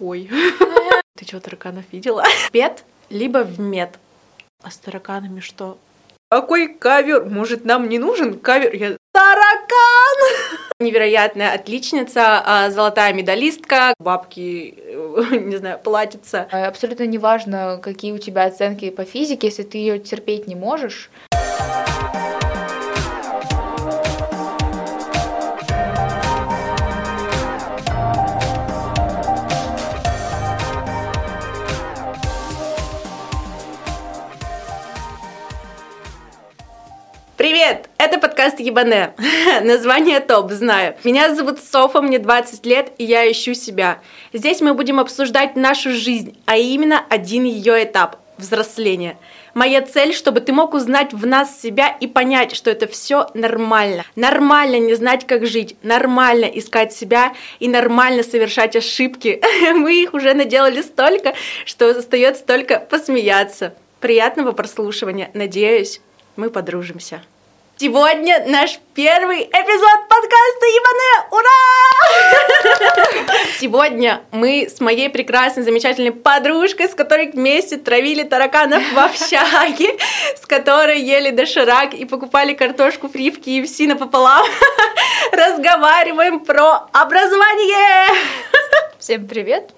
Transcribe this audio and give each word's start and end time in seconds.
Ой. 0.00 0.28
Ты 1.16 1.24
что, 1.24 1.40
тараканов 1.40 1.84
видела? 1.92 2.24
Пет, 2.52 2.84
либо 3.08 3.38
в 3.44 3.58
мед. 3.58 3.98
А 4.62 4.70
с 4.70 4.76
тараканами 4.76 5.40
что? 5.40 5.78
Какой 6.28 6.74
кавер? 6.74 7.24
Может, 7.24 7.64
нам 7.64 7.88
не 7.88 7.98
нужен 7.98 8.38
кавер? 8.38 8.74
Я... 8.74 8.96
Таракан! 9.12 10.58
Невероятная 10.80 11.54
отличница, 11.54 12.42
а, 12.44 12.70
золотая 12.70 13.14
медалистка, 13.14 13.94
бабки, 13.98 14.78
не 15.30 15.56
знаю, 15.56 15.78
платится. 15.78 16.46
Абсолютно 16.50 17.06
неважно, 17.06 17.80
какие 17.82 18.12
у 18.12 18.18
тебя 18.18 18.44
оценки 18.44 18.90
по 18.90 19.04
физике, 19.04 19.46
если 19.46 19.62
ты 19.62 19.78
ее 19.78 19.98
терпеть 19.98 20.46
не 20.46 20.54
можешь. 20.54 21.10
Подкаст 38.46 38.60
Ебане. 38.60 39.12
Название 39.62 40.20
топ, 40.20 40.52
знаю. 40.52 40.94
Меня 41.02 41.34
зовут 41.34 41.58
Софа, 41.58 42.00
мне 42.00 42.20
20 42.20 42.64
лет, 42.64 42.92
и 42.96 43.04
я 43.04 43.28
ищу 43.28 43.54
себя. 43.54 43.98
Здесь 44.32 44.60
мы 44.60 44.72
будем 44.74 45.00
обсуждать 45.00 45.56
нашу 45.56 45.90
жизнь, 45.90 46.38
а 46.46 46.56
именно 46.56 47.04
один 47.10 47.42
ее 47.42 47.82
этап– 47.82 48.18
взросление. 48.38 49.16
Моя 49.54 49.82
цель, 49.82 50.14
чтобы 50.14 50.40
ты 50.40 50.52
мог 50.52 50.74
узнать 50.74 51.12
в 51.12 51.26
нас 51.26 51.60
себя 51.60 51.88
и 51.88 52.06
понять, 52.06 52.54
что 52.54 52.70
это 52.70 52.86
все 52.86 53.26
нормально. 53.34 54.04
Нормально 54.14 54.78
не 54.78 54.94
знать, 54.94 55.26
как 55.26 55.44
жить, 55.44 55.76
нормально 55.82 56.44
искать 56.44 56.92
себя 56.92 57.32
и 57.58 57.66
нормально 57.66 58.22
совершать 58.22 58.76
ошибки. 58.76 59.42
Мы 59.74 60.02
их 60.02 60.14
уже 60.14 60.34
наделали 60.34 60.82
столько, 60.82 61.34
что 61.64 61.90
остается 61.90 62.46
только 62.46 62.78
посмеяться. 62.78 63.74
Приятного 63.98 64.52
прослушивания. 64.52 65.30
Надеюсь, 65.34 66.00
мы 66.36 66.50
подружимся. 66.50 67.22
Сегодня 67.78 68.42
наш 68.46 68.78
первый 68.94 69.42
эпизод 69.42 70.08
подкаста 70.08 70.66
Иване! 70.78 71.28
Ура! 71.30 71.50
Сегодня 73.60 74.22
мы 74.32 74.66
с 74.66 74.80
моей 74.80 75.10
прекрасной, 75.10 75.62
замечательной 75.62 76.12
подружкой, 76.12 76.88
с 76.88 76.94
которой 76.94 77.30
вместе 77.30 77.76
травили 77.76 78.22
тараканов 78.22 78.82
в 78.94 78.98
общаге, 78.98 79.98
с 80.40 80.46
которой 80.46 81.02
ели 81.02 81.28
доширак 81.32 81.92
и 81.92 82.06
покупали 82.06 82.54
картошку 82.54 83.10
фри 83.10 83.30
в 83.30 83.40
KFC 83.40 83.88
напополам, 83.88 84.46
разговариваем 85.32 86.40
про 86.40 86.88
образование! 86.94 88.08
Всем 88.98 89.28
привет! 89.28 89.70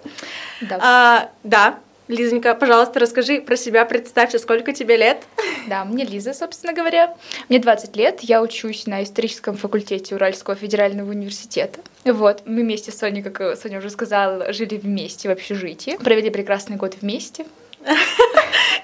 Да. 0.61 0.79
А, 0.81 1.31
да, 1.43 1.81
Лизонька, 2.09 2.55
пожалуйста, 2.55 3.01
расскажи 3.01 3.41
про 3.41 3.57
себя, 3.57 3.85
представься, 3.85 4.39
сколько 4.39 4.73
тебе 4.73 4.97
лет? 4.97 5.25
Да, 5.67 5.85
мне 5.85 6.05
Лиза, 6.05 6.33
собственно 6.33 6.73
говоря. 6.73 7.15
Мне 7.49 7.59
20 7.59 7.97
лет, 7.97 8.21
я 8.23 8.43
учусь 8.43 8.87
на 8.87 9.03
историческом 9.03 9.57
факультете 9.57 10.15
Уральского 10.15 10.57
федерального 10.57 11.11
университета. 11.11 11.81
Вот, 12.05 12.43
мы 12.47 12.63
вместе 12.63 12.91
с 12.91 12.99
Соней, 12.99 13.23
как 13.23 13.59
Соня 13.59 13.79
уже 13.79 13.91
сказала, 13.91 14.53
жили 14.53 14.77
вместе 14.77 15.29
в 15.29 15.33
общежитии, 15.33 15.99
провели 15.99 16.31
прекрасный 16.31 16.77
год 16.77 16.97
вместе. 17.01 17.45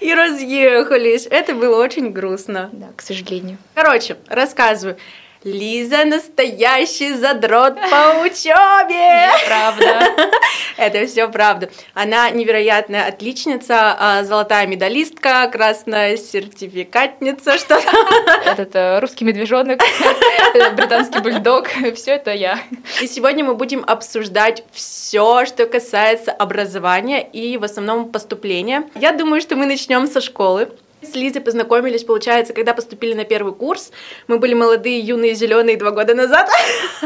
И 0.00 0.14
разъехались. 0.14 1.26
Это 1.30 1.54
было 1.54 1.82
очень 1.82 2.10
грустно. 2.10 2.70
Да, 2.72 2.88
к 2.94 3.02
сожалению. 3.02 3.58
Короче, 3.74 4.16
рассказываю. 4.28 4.96
Лиза 5.44 6.06
настоящий 6.06 7.12
задрот 7.12 7.74
по 7.74 8.22
учебе. 8.22 9.28
Правда. 9.46 10.10
Это 10.78 11.06
все 11.06 11.28
правда. 11.28 11.68
Она 11.92 12.30
невероятная 12.30 13.06
отличница, 13.06 13.94
а, 13.98 14.24
золотая 14.24 14.66
медалистка, 14.66 15.46
красная 15.52 16.16
сертификатница, 16.16 17.58
что 17.58 17.78
Этот 18.46 18.74
э, 18.74 19.00
русский 19.00 19.26
медвежонок, 19.26 19.80
британский 20.76 21.20
бульдог, 21.20 21.68
все 21.94 22.12
это 22.12 22.32
я. 22.32 22.58
И 23.02 23.06
сегодня 23.06 23.44
мы 23.44 23.54
будем 23.54 23.84
обсуждать 23.86 24.64
все, 24.72 25.44
что 25.44 25.66
касается 25.66 26.32
образования 26.32 27.22
и 27.22 27.58
в 27.58 27.64
основном 27.64 28.10
поступления. 28.10 28.88
Я 28.94 29.12
думаю, 29.12 29.42
что 29.42 29.56
мы 29.56 29.66
начнем 29.66 30.06
со 30.06 30.22
школы. 30.22 30.70
С 31.04 31.14
Лизой 31.14 31.42
познакомились, 31.42 32.04
получается, 32.04 32.52
когда 32.52 32.74
поступили 32.74 33.14
на 33.14 33.24
первый 33.24 33.54
курс. 33.54 33.90
Мы 34.26 34.38
были 34.38 34.54
молодые, 34.54 35.00
юные, 35.00 35.34
зеленые 35.34 35.76
два 35.76 35.90
года 35.90 36.14
назад. 36.14 36.48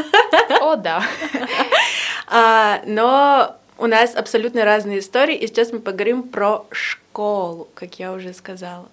О, 0.61 0.75
да. 0.75 1.03
А, 2.31 2.83
но 2.85 3.55
у 3.79 3.87
нас 3.87 4.15
абсолютно 4.15 4.63
разные 4.63 4.99
истории, 4.99 5.35
и 5.35 5.47
сейчас 5.47 5.71
мы 5.71 5.79
поговорим 5.79 6.21
про 6.21 6.63
школу, 6.69 7.67
как 7.73 7.97
я 7.97 8.13
уже 8.13 8.33
сказала. 8.33 8.87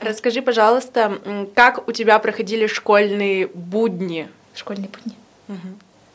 Расскажи, 0.00 0.42
пожалуйста, 0.42 1.18
как 1.56 1.88
у 1.88 1.92
тебя 1.92 2.20
проходили 2.20 2.68
школьные 2.68 3.48
будни? 3.48 4.28
Школьные 4.54 4.88
будни? 4.88 5.16
Угу. 5.48 5.68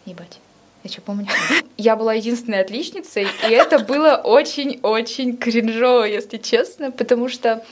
Ебать. 0.05 0.39
Я 0.83 0.89
что 0.89 1.01
помню? 1.01 1.27
Я 1.77 1.95
была 1.95 2.13
единственной 2.13 2.59
отличницей, 2.59 3.27
и 3.47 3.51
это 3.51 3.79
было 3.79 4.15
очень-очень 4.15 5.37
кринжово, 5.37 6.03
если 6.03 6.37
честно, 6.37 6.91
потому 6.91 7.29
что 7.29 7.65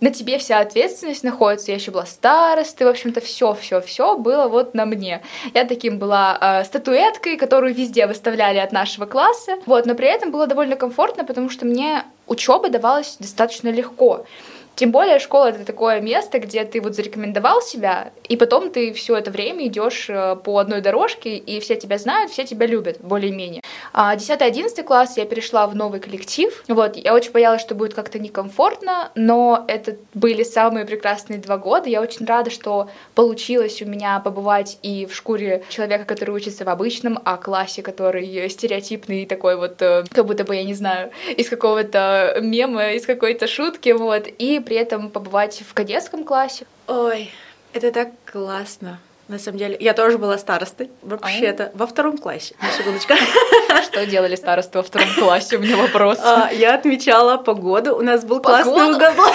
на 0.00 0.10
тебе 0.10 0.38
вся 0.38 0.58
ответственность 0.58 1.22
находится. 1.22 1.70
Я 1.70 1.76
еще 1.76 1.92
была 1.92 2.04
старостой, 2.04 2.86
в 2.86 2.90
общем-то, 2.90 3.20
все, 3.20 3.54
все, 3.54 3.80
все 3.80 4.16
было 4.16 4.48
вот 4.48 4.74
на 4.74 4.86
мне. 4.86 5.22
Я 5.54 5.64
таким 5.64 5.98
была 5.98 6.36
э, 6.40 6.64
статуэткой, 6.64 7.36
которую 7.36 7.72
везде 7.72 8.06
выставляли 8.06 8.58
от 8.58 8.72
нашего 8.72 9.06
класса. 9.06 9.58
Вот, 9.66 9.86
но 9.86 9.94
при 9.94 10.08
этом 10.08 10.32
было 10.32 10.46
довольно 10.48 10.74
комфортно, 10.74 11.24
потому 11.24 11.48
что 11.48 11.64
мне 11.64 12.02
учеба 12.26 12.70
давалась 12.70 13.16
достаточно 13.20 13.68
легко. 13.68 14.26
Тем 14.74 14.90
более 14.90 15.18
школа 15.18 15.46
это 15.46 15.64
такое 15.64 16.00
место, 16.00 16.38
где 16.38 16.64
ты 16.64 16.80
вот 16.80 16.94
зарекомендовал 16.94 17.60
себя, 17.60 18.12
и 18.28 18.36
потом 18.36 18.70
ты 18.70 18.92
все 18.92 19.16
это 19.16 19.30
время 19.30 19.66
идешь 19.66 20.06
э, 20.08 20.36
по 20.36 20.58
одной 20.58 20.80
дорожке, 20.80 21.36
и 21.36 21.60
все 21.60 21.76
тебя 21.76 21.98
знают, 21.98 22.30
все 22.30 22.44
тебя 22.44 22.66
любят, 22.66 22.98
более-менее. 23.00 23.62
А 23.92 24.16
10-11 24.16 24.82
класс 24.84 25.16
я 25.18 25.26
перешла 25.26 25.66
в 25.66 25.74
новый 25.74 26.00
коллектив. 26.00 26.64
Вот, 26.68 26.96
я 26.96 27.14
очень 27.14 27.32
боялась, 27.32 27.60
что 27.60 27.74
будет 27.74 27.92
как-то 27.92 28.18
некомфортно, 28.18 29.10
но 29.14 29.64
это 29.68 29.96
были 30.14 30.42
самые 30.42 30.86
прекрасные 30.86 31.38
два 31.38 31.58
года. 31.58 31.90
Я 31.90 32.00
очень 32.00 32.24
рада, 32.24 32.50
что 32.50 32.88
получилось 33.14 33.82
у 33.82 33.86
меня 33.86 34.20
побывать 34.20 34.78
и 34.82 35.04
в 35.04 35.14
шкуре 35.14 35.64
человека, 35.68 36.04
который 36.04 36.34
учится 36.34 36.64
в 36.64 36.68
обычном 36.68 37.18
А-классе, 37.24 37.82
который 37.82 38.48
стереотипный 38.48 39.26
такой 39.26 39.56
вот, 39.56 39.82
э, 39.82 40.04
как 40.10 40.26
будто 40.26 40.44
бы, 40.44 40.56
я 40.56 40.64
не 40.64 40.74
знаю, 40.74 41.10
из 41.36 41.50
какого-то 41.50 42.38
мема, 42.40 42.92
из 42.92 43.04
какой-то 43.04 43.46
шутки, 43.46 43.90
вот, 43.90 44.26
и 44.38 44.61
при 44.62 44.76
этом 44.76 45.10
побывать 45.10 45.62
в 45.68 45.74
кадетском 45.74 46.24
классе. 46.24 46.66
Ой, 46.86 47.30
это 47.72 47.90
так 47.92 48.10
классно. 48.30 48.98
На 49.28 49.38
самом 49.38 49.58
деле, 49.58 49.76
я 49.80 49.94
тоже 49.94 50.18
была 50.18 50.36
старостой, 50.36 50.90
вообще-то, 51.00 51.70
во 51.74 51.86
втором 51.86 52.18
классе, 52.18 52.54
на 52.60 52.68
секундочку. 52.70 53.14
Что 53.84 54.04
делали 54.04 54.34
старосты 54.34 54.78
во 54.78 54.84
втором 54.84 55.08
классе? 55.14 55.56
У 55.56 55.60
меня 55.60 55.76
вопрос. 55.76 56.18
А, 56.22 56.50
я 56.52 56.74
отмечала 56.74 57.38
погоду, 57.38 57.96
у 57.96 58.02
нас 58.02 58.24
был 58.24 58.40
классный 58.40 58.94
уголок. 58.94 59.32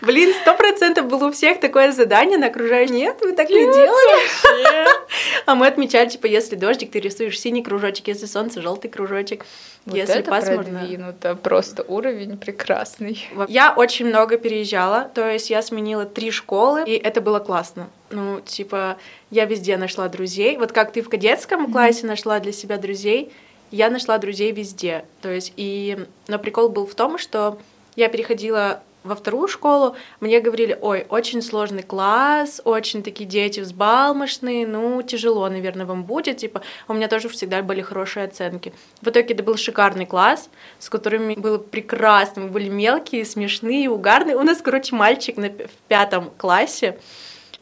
Блин, 0.00 0.32
сто 0.42 0.54
процентов 0.54 1.06
было 1.06 1.28
у 1.28 1.32
всех 1.32 1.60
такое 1.60 1.92
задание 1.92 2.38
на 2.38 2.46
окружающее. 2.46 2.96
Нет, 2.96 3.18
вы 3.20 3.32
так 3.32 3.48
не 3.50 3.64
делали. 3.64 4.88
А 5.46 5.54
мы 5.54 5.66
отмечали, 5.66 6.08
типа, 6.10 6.26
если 6.26 6.56
дождик, 6.56 6.90
ты 6.90 7.00
рисуешь 7.00 7.40
синий 7.40 7.62
кружочек, 7.62 8.08
если 8.08 8.26
солнце, 8.26 8.60
желтый 8.60 8.90
кружочек. 8.90 9.46
Вот 9.86 9.96
если 9.96 10.16
это 10.16 10.30
пасмурно. 10.30 10.80
продвинуто, 10.80 11.34
просто 11.36 11.82
уровень 11.88 12.36
прекрасный. 12.36 13.26
Я 13.48 13.72
очень 13.72 14.06
много 14.06 14.36
переезжала, 14.36 15.10
то 15.14 15.26
есть 15.26 15.48
я 15.48 15.62
сменила 15.62 16.04
три 16.04 16.30
школы, 16.30 16.84
и 16.84 16.92
это 16.92 17.22
было 17.22 17.38
классно. 17.38 17.88
Ну, 18.10 18.40
типа, 18.40 18.98
я 19.30 19.46
везде 19.46 19.78
нашла 19.78 20.08
друзей. 20.08 20.58
Вот 20.58 20.72
как 20.72 20.92
ты 20.92 21.00
в 21.00 21.08
кадетском 21.08 21.66
mm-hmm. 21.66 21.72
классе 21.72 22.06
нашла 22.06 22.38
для 22.40 22.52
себя 22.52 22.76
друзей, 22.76 23.32
я 23.70 23.88
нашла 23.88 24.18
друзей 24.18 24.52
везде. 24.52 25.04
То 25.22 25.30
есть, 25.30 25.54
и... 25.56 26.06
Но 26.26 26.38
прикол 26.38 26.68
был 26.68 26.86
в 26.86 26.94
том, 26.94 27.16
что 27.16 27.58
я 27.96 28.08
переходила 28.08 28.82
во 29.08 29.14
вторую 29.14 29.48
школу, 29.48 29.96
мне 30.20 30.40
говорили, 30.40 30.78
ой, 30.80 31.06
очень 31.08 31.42
сложный 31.42 31.82
класс, 31.82 32.60
очень 32.64 33.02
такие 33.02 33.28
дети 33.28 33.60
взбалмошные, 33.60 34.66
ну, 34.66 35.02
тяжело, 35.02 35.48
наверное, 35.48 35.86
вам 35.86 36.04
будет, 36.04 36.36
типа, 36.36 36.62
у 36.86 36.94
меня 36.94 37.08
тоже 37.08 37.28
всегда 37.28 37.62
были 37.62 37.80
хорошие 37.80 38.26
оценки. 38.26 38.72
В 39.00 39.08
итоге 39.08 39.34
это 39.34 39.42
был 39.42 39.56
шикарный 39.56 40.06
класс, 40.06 40.48
с 40.78 40.88
которыми 40.88 41.34
было 41.34 41.58
прекрасно, 41.58 42.42
мы 42.42 42.48
были 42.48 42.68
мелкие, 42.68 43.24
смешные, 43.24 43.88
угарные. 43.88 44.36
У 44.36 44.42
нас, 44.42 44.60
короче, 44.62 44.94
мальчик 44.94 45.36
на, 45.36 45.48
в 45.48 45.88
пятом 45.88 46.30
классе 46.36 46.98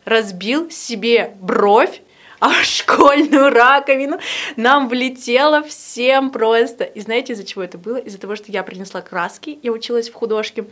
разбил 0.05 0.71
себе 0.71 1.37
бровь, 1.41 2.03
а 2.41 2.53
школьную 2.63 3.51
раковину 3.51 4.19
нам 4.57 4.89
влетело 4.89 5.63
всем 5.63 6.31
просто. 6.31 6.85
И 6.85 7.01
знаете, 7.01 7.33
из-за 7.33 7.45
чего 7.45 7.63
это 7.63 7.79
было? 7.79 7.97
Из-за 7.97 8.19
того, 8.19 8.37
что 8.37 8.53
я 8.53 8.63
принесла 8.63 9.01
краски, 9.01 9.59
я 9.63 9.73
училась 9.73 10.11
в 10.11 10.15
художке, 10.15 10.67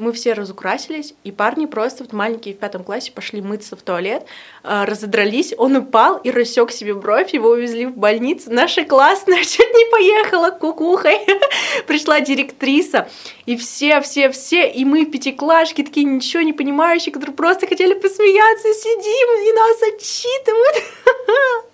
мы 0.00 0.12
все 0.12 0.32
разукрасились, 0.32 1.14
и 1.24 1.30
парни 1.30 1.66
просто 1.66 2.02
вот 2.02 2.12
маленькие 2.12 2.54
в 2.54 2.58
пятом 2.58 2.82
классе 2.82 3.12
пошли 3.12 3.42
мыться 3.42 3.76
в 3.76 3.82
туалет, 3.82 4.24
э, 4.64 4.84
разодрались, 4.84 5.54
он 5.56 5.76
упал 5.76 6.16
и 6.16 6.30
рассек 6.30 6.72
себе 6.72 6.94
бровь, 6.94 7.34
его 7.34 7.50
увезли 7.50 7.86
в 7.86 7.96
больницу. 7.96 8.50
Наша 8.50 8.84
классная 8.84 9.44
чуть 9.44 9.74
не 9.74 9.90
поехала 9.90 10.50
кукухой. 10.50 11.18
Пришла 11.86 12.20
директриса, 12.20 13.08
и 13.46 13.56
все, 13.56 14.00
все, 14.00 14.30
все, 14.30 14.68
и 14.68 14.84
мы 14.84 15.04
пятиклашки, 15.04 15.82
такие 15.82 16.04
ничего 16.04 16.42
не 16.42 16.52
понимающие, 16.52 17.12
которые 17.12 17.36
просто 17.36 17.66
хотели 17.66 17.94
посмеяться, 17.94 18.72
сидим, 18.72 19.48
и 19.48 19.52
нас 19.52 19.94
отчитывают. 19.94 21.64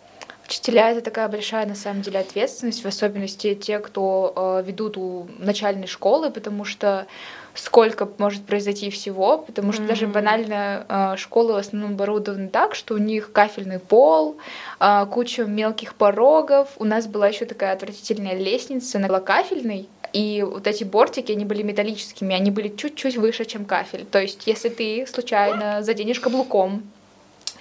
Учителя 0.49 0.91
это 0.93 1.01
такая 1.01 1.29
большая 1.29 1.67
на 1.67 1.75
самом 1.75 2.03
деле 2.03 2.21
ответственность, 2.21 2.85
в 2.85 2.87
особенности 2.87 3.55
те, 3.55 3.81
кто 3.81 4.33
э, 4.37 4.63
ведут 4.65 4.97
у 4.97 5.27
начальной 5.39 5.89
школы, 5.89 6.31
потому 6.31 6.65
что 6.65 7.09
сколько 7.57 8.09
может 8.19 8.45
произойти 8.45 8.91
всего, 8.91 9.39
потому 9.39 9.73
что 9.73 9.83
mm-hmm. 9.83 9.87
даже 9.87 10.07
банально 10.07 10.87
э, 10.89 11.17
школы 11.17 11.55
в 11.55 11.57
основном 11.57 11.93
оборудованы 11.93 12.49
так, 12.49 12.75
что 12.75 12.95
у 12.95 12.99
них 12.99 13.33
кафельный 13.33 13.79
пол, 13.79 14.37
э, 14.81 15.07
куча 15.11 15.45
мелких 15.45 15.95
порогов. 15.95 16.69
У 16.77 16.85
нас 16.85 17.07
была 17.07 17.29
еще 17.29 17.45
такая 17.45 17.73
отвратительная 17.73 18.37
лестница, 18.37 18.99
она 18.99 19.09
была 19.09 19.21
кафельной, 19.21 19.89
и 20.13 20.43
вот 20.49 20.67
эти 20.67 20.85
бортики, 20.85 21.33
они 21.33 21.45
были 21.45 21.63
металлическими, 21.63 22.35
они 22.35 22.51
были 22.51 22.69
чуть-чуть 22.69 23.17
выше, 23.17 23.45
чем 23.45 23.65
кафель. 23.65 24.05
То 24.05 24.21
есть, 24.21 24.47
если 24.47 24.69
ты 24.69 25.07
случайно 25.07 25.83
заденешь 25.83 26.21
каблуком 26.21 26.83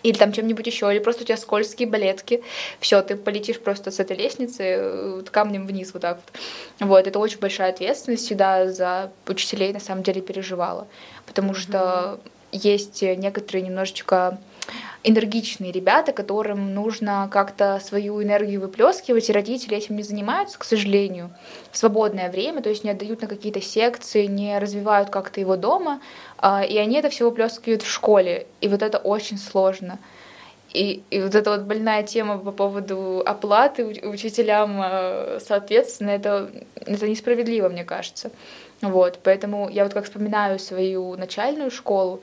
или 0.06 0.18
там 0.18 0.32
чем-нибудь 0.32 0.68
еще, 0.68 0.92
или 0.92 1.00
просто 1.00 1.24
у 1.24 1.26
тебя 1.26 1.38
скользкие 1.38 1.88
балетки, 1.88 2.44
все, 2.80 3.02
ты 3.02 3.16
полетишь 3.16 3.60
просто 3.60 3.92
с 3.92 4.00
этой 4.00 4.16
лестницы 4.16 4.64
э, 4.64 5.16
вот, 5.16 5.30
камнем 5.30 5.66
вниз 5.66 5.94
вот 5.94 6.02
так 6.04 6.20
вот. 6.80 6.88
Вот, 6.88 7.08
это 7.08 7.20
очень 7.20 7.40
большая 7.40 7.72
ответственность, 7.72 8.26
всегда 8.26 8.72
за 8.72 9.12
учителей 9.28 9.74
на 9.74 9.80
самом 9.80 10.04
деле 10.04 10.22
переживала, 10.22 10.88
потому 11.26 11.54
mm-hmm. 11.54 11.60
что 11.60 12.20
есть 12.52 13.02
некоторые 13.02 13.64
немножечко 13.64 14.38
энергичные 15.04 15.72
ребята, 15.72 16.12
которым 16.12 16.74
нужно 16.74 17.30
как-то 17.32 17.80
свою 17.84 18.22
энергию 18.24 18.62
выплескивать, 18.62 19.30
и 19.30 19.34
родители 19.34 19.78
этим 19.78 19.96
не 19.96 20.04
занимаются, 20.04 20.58
к 20.58 20.64
сожалению, 20.64 21.32
в 21.72 21.78
свободное 21.78 22.32
время, 22.32 22.62
то 22.62 22.70
есть 22.70 22.84
не 22.84 22.90
отдают 22.90 23.22
на 23.22 23.28
какие-то 23.28 23.62
секции, 23.62 24.26
не 24.26 24.58
развивают 24.58 25.10
как-то 25.10 25.40
его 25.40 25.56
дома, 25.56 26.02
а, 26.38 26.64
и 26.64 26.78
они 26.78 26.98
это 26.98 27.10
все 27.10 27.26
выплескивают 27.26 27.84
в 27.84 27.92
школе, 27.92 28.48
и 28.62 28.68
вот 28.68 28.82
это 28.82 28.98
очень 28.98 29.38
сложно. 29.38 30.00
И, 30.74 31.04
и 31.10 31.22
вот 31.22 31.36
эта 31.36 31.52
вот 31.52 31.62
больная 31.62 32.04
тема 32.04 32.38
по 32.38 32.52
поводу 32.52 33.24
оплаты 33.26 33.86
учителям, 33.86 34.80
а, 34.82 35.38
соответственно, 35.40 36.10
это, 36.10 36.50
это 36.76 37.08
несправедливо, 37.08 37.70
мне 37.70 37.86
кажется. 37.86 38.32
Вот, 38.82 39.20
поэтому 39.24 39.70
я 39.70 39.84
вот 39.84 39.94
как 39.94 40.06
вспоминаю 40.06 40.60
свою 40.60 41.16
начальную 41.16 41.72
школу, 41.72 42.22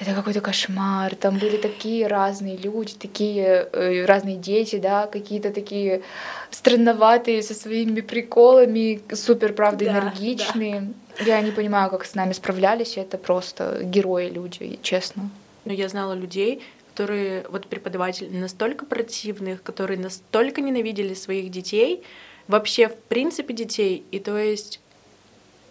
это 0.00 0.14
какой-то 0.14 0.40
кошмар. 0.40 1.14
Там 1.14 1.38
были 1.38 1.58
такие 1.58 2.06
разные 2.06 2.56
люди, 2.56 2.94
такие 2.94 3.68
э, 3.70 4.06
разные 4.06 4.36
дети, 4.36 4.76
да, 4.76 5.06
какие-то 5.06 5.50
такие 5.50 6.02
странноватые 6.50 7.42
со 7.42 7.54
своими 7.54 8.00
приколами, 8.00 9.02
супер, 9.14 9.52
правда, 9.52 9.84
да, 9.84 9.90
энергичные. 9.92 10.92
Да. 11.18 11.24
Я 11.24 11.40
не 11.42 11.50
понимаю, 11.50 11.90
как 11.90 12.06
с 12.06 12.14
нами 12.14 12.32
справлялись. 12.32 12.96
Это 12.96 13.18
просто 13.18 13.80
герои 13.82 14.30
люди, 14.30 14.78
честно. 14.82 15.28
Но 15.66 15.74
я 15.74 15.88
знала 15.88 16.14
людей, 16.14 16.62
которые, 16.88 17.44
вот 17.50 17.66
преподаватели 17.66 18.34
настолько 18.34 18.86
противных, 18.86 19.62
которые 19.62 19.98
настолько 19.98 20.62
ненавидели 20.62 21.12
своих 21.12 21.50
детей, 21.50 22.02
вообще 22.48 22.88
в 22.88 22.96
принципе 22.96 23.52
детей, 23.52 24.02
и 24.10 24.18
то 24.18 24.38
есть 24.38 24.80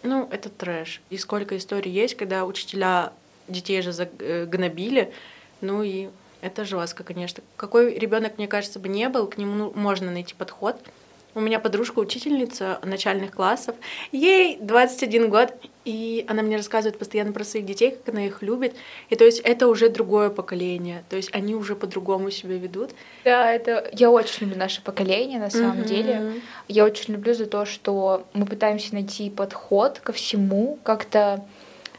ну, 0.02 0.28
это 0.30 0.48
трэш. 0.48 1.02
И 1.10 1.18
сколько 1.18 1.56
историй 1.56 1.92
есть, 1.92 2.16
когда 2.16 2.44
учителя 2.46 3.12
детей 3.50 3.82
же 3.82 3.92
загнобили. 3.92 5.12
Ну 5.60 5.82
и 5.82 6.08
это 6.40 6.64
жестко, 6.64 7.04
конечно. 7.04 7.42
Какой 7.56 7.98
ребенок, 7.98 8.38
мне 8.38 8.48
кажется, 8.48 8.78
бы 8.78 8.88
не 8.88 9.08
был, 9.08 9.26
к 9.26 9.36
нему 9.38 9.54
ну, 9.54 9.72
можно 9.74 10.10
найти 10.10 10.34
подход. 10.34 10.76
У 11.32 11.40
меня 11.40 11.60
подружка 11.60 12.00
учительница 12.00 12.80
начальных 12.82 13.30
классов, 13.30 13.76
ей 14.10 14.58
21 14.60 15.30
год, 15.30 15.54
и 15.84 16.24
она 16.26 16.42
мне 16.42 16.56
рассказывает 16.56 16.98
постоянно 16.98 17.32
про 17.32 17.44
своих 17.44 17.66
детей, 17.66 17.92
как 17.92 18.12
она 18.12 18.26
их 18.26 18.42
любит. 18.42 18.74
И 19.10 19.16
то 19.16 19.24
есть 19.24 19.38
это 19.38 19.68
уже 19.68 19.90
другое 19.90 20.30
поколение, 20.30 21.04
то 21.08 21.14
есть 21.14 21.32
они 21.32 21.54
уже 21.54 21.76
по-другому 21.76 22.32
себя 22.32 22.56
ведут. 22.56 22.90
Да, 23.24 23.52
это 23.52 23.88
я 23.92 24.10
очень 24.10 24.46
люблю 24.46 24.58
наше 24.58 24.82
поколение 24.82 25.38
на 25.38 25.50
самом 25.50 25.82
mm-hmm. 25.82 25.84
деле. 25.84 26.42
Я 26.66 26.84
очень 26.84 27.14
люблю 27.14 27.32
за 27.32 27.46
то, 27.46 27.64
что 27.64 28.26
мы 28.32 28.44
пытаемся 28.44 28.92
найти 28.94 29.30
подход 29.30 30.00
ко 30.00 30.12
всему, 30.12 30.80
как-то 30.82 31.44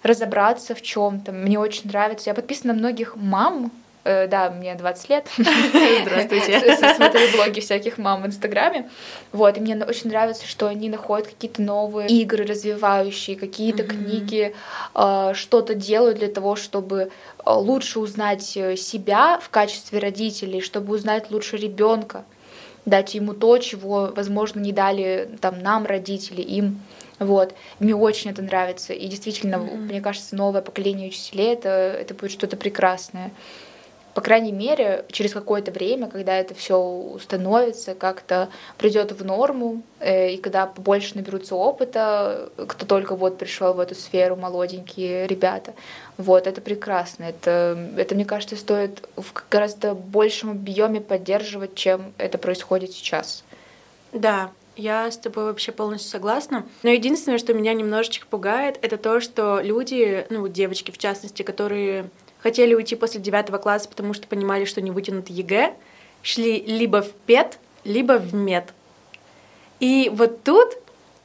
разобраться 0.04 0.76
в 0.76 0.82
чем-то. 0.82 1.32
Мне 1.32 1.60
очень 1.60 1.90
нравится. 1.90 2.30
Я 2.30 2.34
подписана 2.34 2.74
на 2.74 2.80
многих 2.80 3.16
мам, 3.16 3.72
э, 4.04 4.28
да, 4.28 4.50
мне 4.50 4.76
20 4.76 5.10
лет. 5.10 5.28
Здравствуйте. 5.38 6.78
Смотрю 6.96 7.22
блоги 7.36 7.60
всяких 7.60 7.98
мам 7.98 8.24
в 8.24 8.26
Инстаграме. 8.26 8.90
Вот, 9.32 9.58
и 9.58 9.60
мне 9.60 9.76
очень 9.86 10.10
нравится, 10.10 10.48
что 10.48 10.68
они 10.68 10.90
находят 10.90 11.28
какие-то 11.28 11.62
новые 11.62 12.10
игры 12.10 12.46
развивающие, 12.46 13.36
какие-то 13.36 13.84
книги, 13.84 14.56
э, 14.96 15.32
что-то 15.36 15.76
делают 15.76 16.20
для 16.20 16.30
того, 16.30 16.56
чтобы 16.56 17.02
э, 17.02 17.10
лучше 17.46 18.00
узнать 18.00 18.58
э, 18.58 18.76
себя 18.76 19.40
в 19.40 19.50
качестве 19.50 20.00
родителей, 20.00 20.62
чтобы 20.62 20.96
узнать 20.96 21.30
лучше 21.30 21.58
ребенка, 21.58 22.26
дать 22.86 23.14
ему 23.14 23.34
то, 23.34 23.58
чего, 23.60 24.12
возможно, 24.16 24.60
не 24.60 24.72
дали 24.72 25.30
там 25.40 25.62
нам, 25.62 25.86
родители, 25.86 26.42
им. 26.42 26.80
Вот. 27.22 27.54
Мне 27.80 27.96
очень 27.96 28.32
это 28.32 28.42
нравится. 28.42 28.94
И 28.94 29.08
действительно, 29.08 29.58
mm-hmm. 29.58 29.78
мне 29.78 30.02
кажется, 30.02 30.36
новое 30.36 30.64
поколение 30.64 31.08
учителей 31.10 31.54
это, 31.54 31.70
это 31.70 32.16
будет 32.16 32.32
что-то 32.32 32.58
прекрасное. 32.58 33.32
По 34.16 34.22
крайней 34.22 34.52
мере, 34.52 35.06
через 35.12 35.32
какое-то 35.32 35.72
время, 35.72 36.08
когда 36.08 36.36
это 36.36 36.56
все 36.56 36.78
установится, 36.78 37.94
как-то 37.94 38.50
придет 38.80 39.12
в 39.12 39.24
норму, 39.24 39.84
э, 40.00 40.32
и 40.32 40.38
когда 40.38 40.66
побольше 40.66 41.16
наберутся 41.16 41.56
опыта, 41.56 42.50
кто 42.58 42.86
только 42.88 43.16
вот 43.16 43.38
пришел 43.38 43.74
в 43.74 43.80
эту 43.80 43.94
сферу, 43.94 44.36
молоденькие 44.36 45.28
ребята, 45.28 45.76
вот, 46.18 46.48
это 46.48 46.60
прекрасно. 46.60 47.26
Это, 47.26 47.78
это 47.98 48.16
мне 48.16 48.26
кажется, 48.26 48.58
стоит 48.58 49.08
в 49.16 49.32
гораздо 49.50 49.94
большем 49.94 50.50
объеме 50.50 51.02
поддерживать, 51.02 51.76
чем 51.76 52.14
это 52.18 52.40
происходит 52.40 52.92
сейчас. 52.92 53.44
Да, 54.12 54.52
я 54.76 55.10
с 55.12 55.18
тобой 55.18 55.46
вообще 55.46 55.72
полностью 55.72 56.10
согласна. 56.10 56.66
Но 56.84 56.90
единственное, 56.90 57.38
что 57.38 57.54
меня 57.54 57.74
немножечко 57.74 58.26
пугает, 58.28 58.80
это 58.82 58.98
то, 58.98 59.20
что 59.20 59.60
люди, 59.62 60.26
ну, 60.30 60.48
девочки 60.48 60.92
в 60.92 60.98
частности, 60.98 61.44
которые 61.44 62.10
хотели 62.40 62.74
уйти 62.74 62.96
после 62.96 63.22
девятого 63.22 63.58
класса, 63.58 63.88
потому 63.90 64.14
что 64.14 64.28
понимали, 64.28 64.66
что 64.66 64.82
не 64.82 64.92
вытянут 64.92 65.30
ЕГЭ, 65.30 65.74
шли 66.24 66.62
либо 66.62 67.02
в 67.02 67.12
пед, 67.12 67.60
либо 67.84 68.14
в 68.14 68.34
мед. 68.34 68.74
И 69.80 70.12
вот 70.14 70.44
тут, 70.44 70.78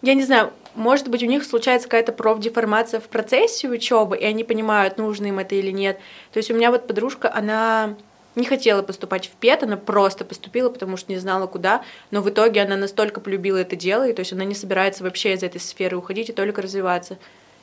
я 0.03 0.15
не 0.15 0.25
знаю, 0.25 0.53
может 0.75 1.09
быть, 1.09 1.23
у 1.23 1.27
них 1.27 1.45
случается 1.45 1.89
какая-то 1.89 2.13
профдеформация 2.13 3.01
в 3.01 3.09
процессе 3.09 3.69
учебы, 3.69 4.17
и 4.17 4.25
они 4.25 4.45
понимают, 4.45 4.99
нужно 4.99 5.27
им 5.27 5.39
это 5.39 5.55
или 5.55 5.71
нет. 5.71 5.99
То 6.33 6.39
есть 6.39 6.51
у 6.51 6.55
меня 6.55 6.71
вот 6.71 6.87
подружка, 6.87 7.33
она 7.33 7.97
не 8.37 8.45
хотела 8.45 8.83
поступать 8.83 9.27
в 9.27 9.31
ПЕТ, 9.31 9.65
она 9.65 9.77
просто 9.77 10.25
поступила, 10.25 10.71
потому 10.71 10.97
что 10.97 11.11
не 11.11 11.19
знала 11.19 11.47
куда, 11.47 11.83
но 12.11 12.21
в 12.21 12.31
итоге 12.31 12.63
она 12.63 12.77
настолько 12.77 13.21
полюбила 13.21 13.57
это 13.57 13.75
дело, 13.75 14.07
и 14.07 14.13
то 14.13 14.21
есть 14.21 14.33
она 14.33 14.45
не 14.45 14.55
собирается 14.55 15.03
вообще 15.03 15.33
из 15.33 15.43
этой 15.43 15.61
сферы 15.61 15.97
уходить 15.97 16.29
и 16.29 16.33
только 16.33 16.63
развиваться. 16.63 17.19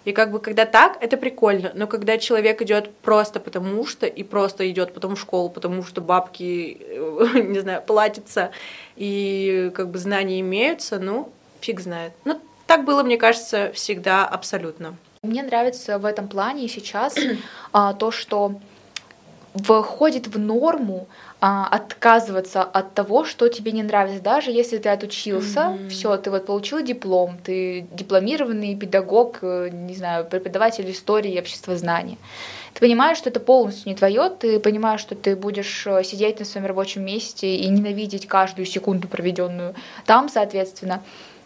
И 0.06 0.12
как 0.12 0.32
бы 0.32 0.40
когда 0.40 0.66
так, 0.66 0.98
это 1.00 1.16
прикольно, 1.16 1.72
но 1.76 1.88
когда 1.88 2.18
человек 2.18 2.62
идет 2.62 2.94
просто 2.98 3.40
потому 3.40 3.86
что, 3.86 4.06
и 4.06 4.24
просто 4.24 4.70
идет 4.70 4.94
потом 4.94 5.16
в 5.16 5.20
школу, 5.20 5.50
потому 5.50 5.84
что 5.84 6.02
бабки, 6.02 6.82
не 7.36 7.60
знаю, 7.60 7.82
платятся, 7.82 8.52
и 8.98 9.72
как 9.74 9.90
бы 9.90 9.98
знания 10.00 10.42
имеются, 10.42 11.00
ну, 11.00 11.32
фиг 11.62 11.80
знает. 11.80 12.12
Ну, 12.26 12.42
так 12.68 12.84
было, 12.84 13.04
мне 13.04 13.18
кажется, 13.18 13.72
всегда 13.74 14.26
абсолютно. 14.26 14.98
Мне 15.22 15.42
нравится 15.42 16.00
в 16.00 16.06
этом 16.06 16.28
плане 16.28 16.68
сейчас 16.68 17.16
а, 17.72 17.94
то, 17.94 18.12
что 18.12 18.60
входит 19.56 20.28
в 20.28 20.40
норму 20.40 21.08
а, 21.40 21.68
отказываться 21.68 22.64
от 22.64 22.94
того, 22.94 23.24
что 23.24 23.48
тебе 23.50 23.72
не 23.72 23.84
нравится, 23.84 24.22
даже 24.22 24.52
если 24.52 24.78
ты 24.78 24.90
отучился, 24.90 25.60
mm-hmm. 25.60 25.90
все, 25.90 26.18
ты 26.18 26.32
вот 26.32 26.46
получил 26.46 26.82
диплом, 26.82 27.38
ты 27.44 27.86
дипломированный 27.92 28.76
педагог, 28.76 29.40
э, 29.42 29.70
не 29.72 29.94
знаю, 29.94 30.26
преподаватель 30.26 30.90
истории 30.90 31.34
и 31.34 31.40
обществознания. 31.40 32.18
Ты 32.74 32.80
понимаешь, 32.80 33.18
что 33.18 33.30
это 33.30 33.40
полностью 33.40 33.90
не 33.90 33.96
твое, 33.96 34.30
ты 34.30 34.60
понимаешь, 34.60 35.02
что 35.02 35.16
ты 35.16 35.36
будешь 35.36 35.86
э, 35.86 36.04
сидеть 36.04 36.40
на 36.40 36.46
своем 36.46 36.66
рабочем 36.66 37.06
месте 37.06 37.56
и 37.56 37.68
ненавидеть 37.68 38.28
каждую 38.28 38.66
секунду, 38.66 39.08
проведенную 39.08 39.76
там, 40.06 40.30
соответственно. 40.30 41.04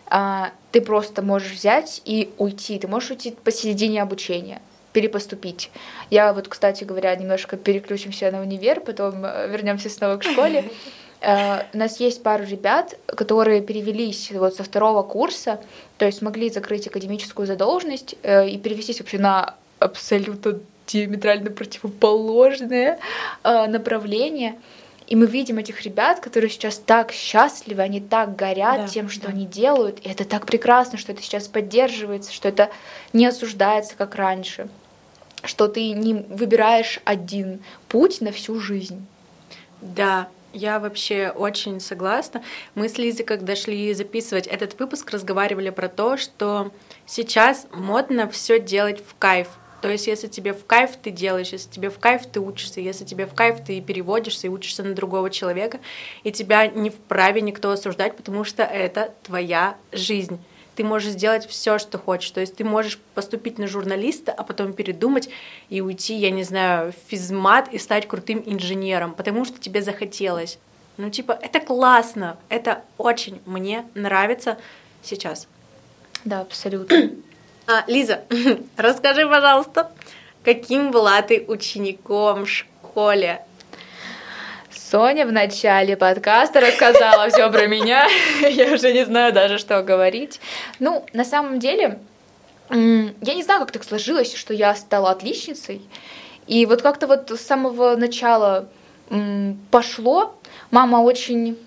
А, 0.10 0.52
ты 0.72 0.80
просто 0.80 1.22
можешь 1.22 1.52
взять 1.52 2.02
и 2.06 2.32
уйти, 2.38 2.80
ты 2.80 2.88
можешь 2.88 3.10
уйти 3.10 3.36
посередине 3.44 4.02
обучения 4.02 4.62
перепоступить. 4.94 5.70
Я 6.10 6.34
вот, 6.34 6.48
кстати 6.48 6.84
говоря, 6.84 7.16
немножко 7.16 7.58
переключимся 7.58 8.32
на 8.32 8.42
универ, 8.42 8.82
потом 8.82 9.26
э, 9.26 9.48
вернемся 9.50 9.90
снова 9.90 10.18
к 10.18 10.24
школе. 10.24 10.66
Э, 11.22 11.64
у 11.74 11.78
нас 11.78 12.00
есть 12.00 12.24
пару 12.24 12.46
ребят, 12.46 12.98
которые 13.08 13.62
перевелись 13.62 14.32
вот 14.32 14.56
со 14.56 14.64
второго 14.64 15.04
курса, 15.04 15.60
то 15.98 16.06
есть 16.06 16.20
смогли 16.20 16.50
закрыть 16.50 16.88
академическую 16.88 17.48
задолженность 17.48 18.16
э, 18.24 18.48
и 18.50 18.58
перевестись 18.58 19.00
вообще 19.00 19.18
на 19.18 19.56
абсолютно 19.80 20.60
диаметрально 20.88 21.52
противоположное 21.52 22.98
направление. 23.44 24.56
И 25.08 25.16
мы 25.16 25.26
видим 25.26 25.58
этих 25.58 25.84
ребят, 25.84 26.20
которые 26.20 26.50
сейчас 26.50 26.78
так 26.78 27.14
счастливы, 27.14 27.82
они 27.82 28.02
так 28.02 28.36
горят 28.36 28.82
да, 28.82 28.88
тем, 28.88 29.10
что 29.10 29.28
да. 29.28 29.30
они 29.30 29.46
делают. 29.46 30.00
И 30.06 30.10
это 30.10 30.26
так 30.26 30.46
прекрасно, 30.46 30.98
что 30.98 31.14
это 31.14 31.22
сейчас 31.22 31.48
поддерживается, 31.48 32.34
что 32.34 32.50
это 32.50 32.70
не 33.14 33.26
осуждается, 33.26 33.96
как 33.96 34.16
раньше. 34.16 34.68
Что 35.44 35.70
ты 35.70 35.92
не 35.92 36.14
выбираешь 36.14 37.00
один 37.06 37.62
путь 37.88 38.20
на 38.20 38.34
всю 38.34 38.60
жизнь. 38.60 39.06
Да, 39.82 40.28
я 40.52 40.80
вообще 40.80 41.32
очень 41.34 41.80
согласна. 41.80 42.44
Мы 42.76 42.90
с 42.90 42.98
Лизой, 42.98 43.26
когда 43.26 43.56
шли 43.56 43.94
записывать 43.94 44.48
этот 44.48 44.78
выпуск, 44.78 45.10
разговаривали 45.12 45.70
про 45.70 45.88
то, 45.88 46.18
что 46.18 46.72
сейчас 47.06 47.68
модно 47.72 48.30
все 48.30 48.60
делать 48.60 49.00
в 49.00 49.16
кайф. 49.18 49.48
То 49.82 49.90
есть, 49.90 50.08
если 50.08 50.28
тебе 50.28 50.54
в 50.54 50.66
кайф 50.66 50.92
ты 51.02 51.12
делаешь, 51.12 51.50
если 51.50 51.70
тебе 51.70 51.90
в 51.90 52.00
кайф 52.00 52.26
ты 52.26 52.40
учишься, 52.40 52.82
если 52.82 53.06
тебе 53.06 53.26
в 53.26 53.34
кайф 53.34 53.64
ты 53.64 53.80
переводишься 53.80 54.48
и 54.48 54.50
учишься 54.50 54.84
на 54.84 54.94
другого 54.96 55.30
человека, 55.30 55.80
и 56.24 56.32
тебя 56.32 56.68
не 56.68 56.90
вправе 56.90 57.42
никто 57.42 57.72
осуждать, 57.72 58.16
потому 58.18 58.44
что 58.44 58.64
это 58.64 59.14
твоя 59.24 59.76
жизнь 59.92 60.40
ты 60.78 60.84
можешь 60.84 61.14
сделать 61.14 61.48
все, 61.48 61.80
что 61.80 61.98
хочешь. 61.98 62.30
То 62.30 62.40
есть 62.40 62.56
ты 62.56 62.64
можешь 62.64 63.00
поступить 63.16 63.58
на 63.58 63.68
журналиста, 63.68 64.32
а 64.32 64.44
потом 64.44 64.74
передумать 64.74 65.28
и 65.70 65.82
уйти, 65.82 66.14
я 66.14 66.30
не 66.30 66.44
знаю, 66.44 66.92
в 66.94 67.10
физмат 67.10 67.74
и 67.74 67.80
стать 67.80 68.08
крутым 68.08 68.44
инженером, 68.46 69.16
потому 69.16 69.44
что 69.44 69.60
тебе 69.60 69.82
захотелось. 69.82 70.60
Ну, 70.98 71.10
типа, 71.10 71.38
это 71.42 71.60
классно, 71.60 72.38
это 72.50 72.84
очень 73.00 73.42
мне 73.48 73.86
нравится 73.96 74.60
сейчас. 75.02 75.48
Да, 76.26 76.42
абсолютно. 76.42 77.10
А, 77.70 77.84
Лиза, 77.88 78.22
расскажи, 78.78 79.28
пожалуйста, 79.28 79.92
каким 80.46 80.92
была 80.92 81.22
ты 81.22 81.44
учеником 81.46 82.46
в 82.46 82.50
школе? 82.50 83.42
Соня 84.72 85.26
в 85.28 85.34
начале 85.34 85.98
подкаста 85.98 86.62
рассказала 86.62 87.30
все 87.30 87.52
про 87.52 87.68
меня. 87.68 88.08
Я 88.50 88.74
уже 88.74 88.94
не 88.94 89.04
знаю 89.04 89.34
даже, 89.34 89.58
что 89.58 89.84
говорить. 89.84 90.40
Ну, 90.80 91.06
на 91.12 91.26
самом 91.26 91.60
деле, 91.60 92.00
я 92.70 93.34
не 93.34 93.44
знаю, 93.44 93.60
как 93.60 93.72
так 93.72 93.84
сложилось, 93.84 94.34
что 94.34 94.54
я 94.54 94.74
стала 94.74 95.12
отличницей. 95.12 95.82
И 96.48 96.66
вот 96.66 96.82
как-то 96.82 97.08
вот 97.08 97.30
с 97.32 97.42
самого 97.42 97.98
начала 97.98 98.70
пошло. 99.72 100.40
Мама 100.72 100.98
очень 100.98 101.58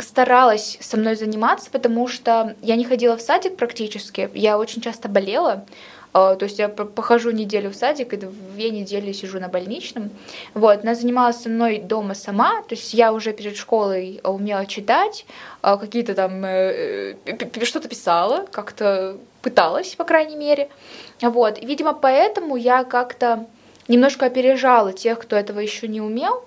старалась 0.00 0.78
со 0.80 0.96
мной 0.96 1.16
заниматься, 1.16 1.70
потому 1.70 2.08
что 2.08 2.56
я 2.62 2.76
не 2.76 2.84
ходила 2.84 3.16
в 3.16 3.20
садик 3.20 3.56
практически, 3.56 4.30
я 4.34 4.58
очень 4.58 4.80
часто 4.80 5.08
болела, 5.08 5.66
а, 6.14 6.34
то 6.34 6.46
есть 6.46 6.58
я 6.58 6.68
похожу 6.70 7.30
неделю 7.30 7.70
в 7.70 7.74
садик, 7.74 8.14
и 8.14 8.16
две 8.16 8.70
недели 8.70 9.12
сижу 9.12 9.38
на 9.38 9.48
больничном. 9.48 10.08
Вот, 10.54 10.82
она 10.82 10.94
занималась 10.94 11.42
со 11.42 11.50
мной 11.50 11.78
дома 11.78 12.14
сама, 12.14 12.62
то 12.62 12.74
есть 12.74 12.94
я 12.94 13.12
уже 13.12 13.34
перед 13.34 13.54
школой 13.54 14.20
умела 14.24 14.64
читать, 14.64 15.26
а, 15.60 15.76
какие-то 15.76 16.14
там, 16.14 16.42
э, 16.42 17.16
э, 17.26 17.64
что-то 17.64 17.88
писала, 17.88 18.46
как-то 18.50 19.18
пыталась, 19.42 19.94
по 19.94 20.04
крайней 20.04 20.36
мере. 20.36 20.70
Вот, 21.20 21.62
видимо, 21.62 21.92
поэтому 21.92 22.56
я 22.56 22.84
как-то 22.84 23.46
немножко 23.86 24.24
опережала 24.24 24.94
тех, 24.94 25.18
кто 25.18 25.36
этого 25.36 25.60
еще 25.60 25.86
не 25.86 26.00
умел, 26.00 26.46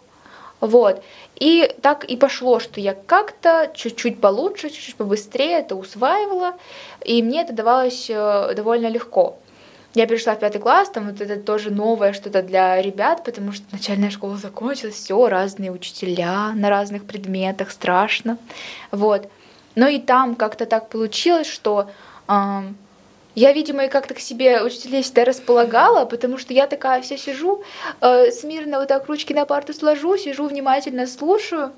вот. 0.62 1.04
И 1.40 1.74
так 1.82 2.04
и 2.04 2.18
пошло, 2.18 2.60
что 2.60 2.82
я 2.82 2.94
как-то 2.94 3.72
чуть-чуть 3.74 4.20
получше, 4.20 4.70
чуть-чуть 4.70 4.96
побыстрее 4.96 5.60
это 5.60 5.76
усваивала, 5.76 6.56
и 7.04 7.24
мне 7.24 7.42
это 7.42 7.54
давалось 7.54 8.10
э, 8.10 8.54
довольно 8.56 8.88
легко. 8.88 9.40
Я 9.96 10.06
перешла 10.06 10.36
в 10.36 10.40
пятый 10.40 10.60
класс, 10.60 10.90
там 10.90 11.10
вот 11.10 11.22
это 11.22 11.38
тоже 11.38 11.72
новое 11.72 12.14
что-то 12.14 12.44
для 12.44 12.82
ребят, 12.82 13.24
потому 13.24 13.54
что 13.54 13.66
начальная 13.72 14.12
школа 14.12 14.38
закончилась, 14.38 14.96
все 14.96 15.30
разные 15.30 15.72
учителя 15.72 16.52
на 16.54 16.70
разных 16.70 17.06
предметах, 17.06 17.72
страшно, 17.72 18.38
вот. 18.92 19.30
Но 19.76 19.88
и 19.88 20.00
там 20.00 20.36
как-то 20.36 20.66
так 20.66 20.90
получилось, 20.90 21.48
что 21.48 21.90
э, 22.28 22.62
я, 23.36 23.54
видимо, 23.54 23.86
и 23.86 23.90
как-то 23.90 24.14
к 24.14 24.20
себе 24.20 24.62
учителей 24.64 25.04
всегда 25.04 25.26
располагала, 25.26 26.06
потому 26.06 26.38
что 26.38 26.54
я 26.54 26.68
такая 26.68 27.02
вся 27.02 27.18
сижу, 27.18 27.64
э, 28.02 28.32
смирно 28.32 28.80
вот 28.80 28.88
так 28.88 29.08
ручки 29.08 29.34
на 29.34 29.46
парту 29.46 29.74
сложу, 29.74 30.18
сижу 30.18 30.48
внимательно 30.48 31.08
слушаю, 31.08 31.72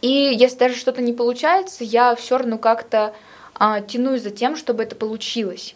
и 0.00 0.08
если 0.08 0.58
даже 0.58 0.76
что-то 0.76 1.02
не 1.02 1.12
получается, 1.12 1.84
я 1.84 2.14
все 2.14 2.38
равно 2.38 2.58
как-то 2.58 3.14
э, 3.58 3.82
тянусь 3.88 4.22
за 4.22 4.30
тем, 4.30 4.56
чтобы 4.56 4.82
это 4.82 4.94
получилось. 4.94 5.74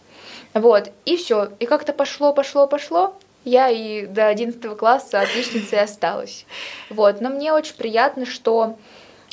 Вот, 0.55 0.91
и 1.05 1.17
все. 1.17 1.51
И 1.59 1.67
как-то 1.67 1.93
пошло, 1.93 2.33
пошло, 2.33 2.67
пошло. 2.67 3.17
Я 3.45 3.71
и 3.71 4.07
до 4.07 4.29
11 4.29 4.77
класса 4.77 5.21
отличницей 5.21 5.81
осталась. 5.81 6.47
Вот, 6.91 7.21
но 7.21 7.31
мне 7.31 7.53
очень 7.53 7.75
приятно, 7.75 8.25
что 8.27 8.77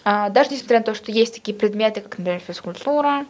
а, 0.04 0.30
даже 0.30 0.52
несмотря 0.52 0.80
на 0.80 0.86
то, 0.86 0.96
что 0.96 1.12
есть 1.12 1.36
такие 1.36 1.56
предметы, 1.56 2.02
как, 2.02 2.18
например, 2.18 2.40
физкультура, 2.40 3.26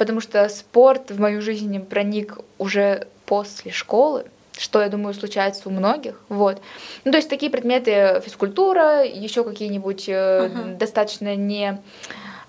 потому 0.00 0.22
что 0.22 0.48
спорт 0.48 1.10
в 1.10 1.20
мою 1.20 1.42
жизнь 1.42 1.78
проник 1.78 2.38
уже 2.56 3.06
после 3.26 3.70
школы, 3.70 4.24
что, 4.56 4.80
я 4.80 4.88
думаю, 4.88 5.12
случается 5.12 5.68
у 5.68 5.70
многих. 5.70 6.18
Вот. 6.30 6.62
Ну, 7.04 7.12
то 7.12 7.18
есть 7.18 7.28
такие 7.28 7.52
предметы 7.52 8.22
физкультура, 8.24 9.04
еще 9.04 9.44
какие-нибудь 9.44 10.08
uh-huh. 10.08 10.78
достаточно 10.78 11.36
не, 11.36 11.82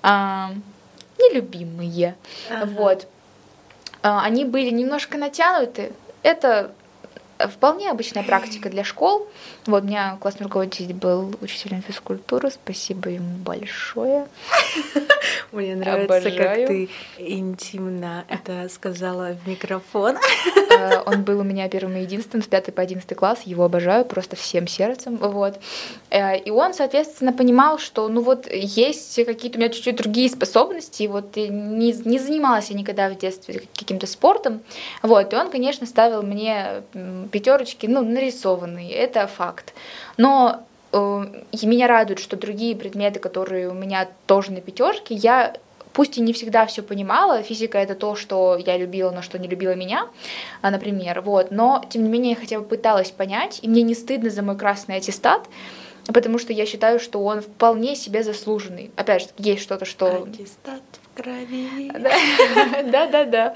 а, 0.01 0.51
нелюбимые. 1.19 2.15
Uh-huh. 2.49 2.67
Вот. 2.67 3.07
А, 4.01 4.23
они 4.23 4.45
были 4.45 4.69
немножко 4.69 5.17
натянуты. 5.17 5.91
Это 6.23 6.71
вполне 7.47 7.89
обычная 7.89 8.23
практика 8.23 8.69
для 8.69 8.83
школ. 8.83 9.27
Вот 9.65 9.83
у 9.83 9.87
меня 9.87 10.17
классный 10.19 10.45
руководитель 10.45 10.93
был 10.93 11.35
учителем 11.41 11.81
физкультуры, 11.81 12.51
спасибо 12.51 13.09
ему 13.09 13.37
большое. 13.37 14.27
Мне 15.51 15.75
нравится, 15.75 16.17
Обожаю. 16.17 16.37
как 16.37 16.67
ты 16.67 16.89
интимно 17.17 18.25
это 18.27 18.67
сказала 18.69 19.33
в 19.33 19.47
микрофон. 19.47 20.17
А, 20.77 21.03
он 21.05 21.23
был 21.23 21.39
у 21.39 21.43
меня 21.43 21.67
первым 21.69 21.97
и 21.97 22.01
единственным, 22.01 22.43
с 22.43 22.47
5 22.47 22.73
по 22.73 22.81
11 22.81 23.15
класс, 23.15 23.41
его 23.45 23.65
обожаю 23.65 24.05
просто 24.05 24.35
всем 24.35 24.67
сердцем, 24.67 25.17
вот. 25.17 25.59
Э, 26.09 26.37
и 26.37 26.49
он, 26.51 26.73
соответственно, 26.73 27.33
понимал, 27.33 27.77
что, 27.79 28.07
ну 28.07 28.21
вот, 28.21 28.51
есть 28.51 29.23
какие-то 29.25 29.57
у 29.57 29.61
меня 29.61 29.69
чуть-чуть 29.69 29.97
другие 29.97 30.29
способности, 30.29 31.07
вот, 31.07 31.35
не, 31.35 31.91
не 31.91 32.19
занималась 32.19 32.69
я 32.69 32.77
никогда 32.77 33.09
в 33.09 33.17
детстве 33.17 33.63
каким-то 33.77 34.07
спортом, 34.07 34.61
вот, 35.01 35.33
и 35.33 35.35
он, 35.35 35.49
конечно, 35.49 35.85
ставил 35.85 36.23
мне 36.23 36.83
пятерочки, 37.31 37.87
ну, 37.87 38.03
нарисованные, 38.03 38.91
это 38.91 39.27
факт. 39.27 39.73
Но 40.17 40.63
э, 40.91 40.97
меня 41.63 41.87
радует, 41.87 42.19
что 42.19 42.35
другие 42.35 42.75
предметы, 42.75 43.19
которые 43.19 43.69
у 43.69 43.73
меня 43.73 44.07
тоже 44.27 44.51
на 44.51 44.61
пятерке, 44.61 45.15
я 45.15 45.55
пусть 45.93 46.17
и 46.17 46.21
не 46.21 46.33
всегда 46.33 46.65
все 46.65 46.81
понимала, 46.81 47.43
физика 47.43 47.77
это 47.77 47.95
то, 47.95 48.15
что 48.15 48.57
я 48.57 48.77
любила, 48.77 49.11
но 49.11 49.21
что 49.21 49.37
не 49.39 49.47
любила 49.47 49.75
меня, 49.75 50.07
а, 50.61 50.71
например, 50.71 51.21
вот, 51.21 51.51
но 51.51 51.83
тем 51.89 52.03
не 52.03 52.09
менее 52.09 52.31
я 52.31 52.37
хотя 52.37 52.59
бы 52.59 52.65
пыталась 52.65 53.11
понять, 53.11 53.59
и 53.61 53.67
мне 53.67 53.81
не 53.81 53.95
стыдно 53.95 54.29
за 54.29 54.41
мой 54.41 54.57
красный 54.57 54.97
аттестат, 54.97 55.47
потому 56.07 56.39
что 56.39 56.53
я 56.53 56.65
считаю, 56.65 56.99
что 56.99 57.23
он 57.23 57.41
вполне 57.41 57.95
себе 57.95 58.23
заслуженный. 58.23 58.91
Опять 58.95 59.23
же, 59.23 59.27
есть 59.37 59.61
что-то, 59.61 59.85
что... 59.85 60.23
Аттестат 60.23 60.81
в 61.03 61.21
крови. 61.21 61.91
Да-да-да. 62.91 63.53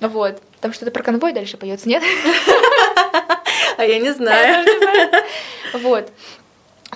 Вот. 0.00 0.42
Там 0.66 0.72
что-то 0.72 0.90
про 0.90 1.04
конвой 1.04 1.32
дальше 1.32 1.56
поется, 1.56 1.88
нет? 1.88 2.02
А 3.78 3.84
я 3.84 4.00
не 4.00 4.12
знаю. 4.12 4.66
Вот. 5.74 6.10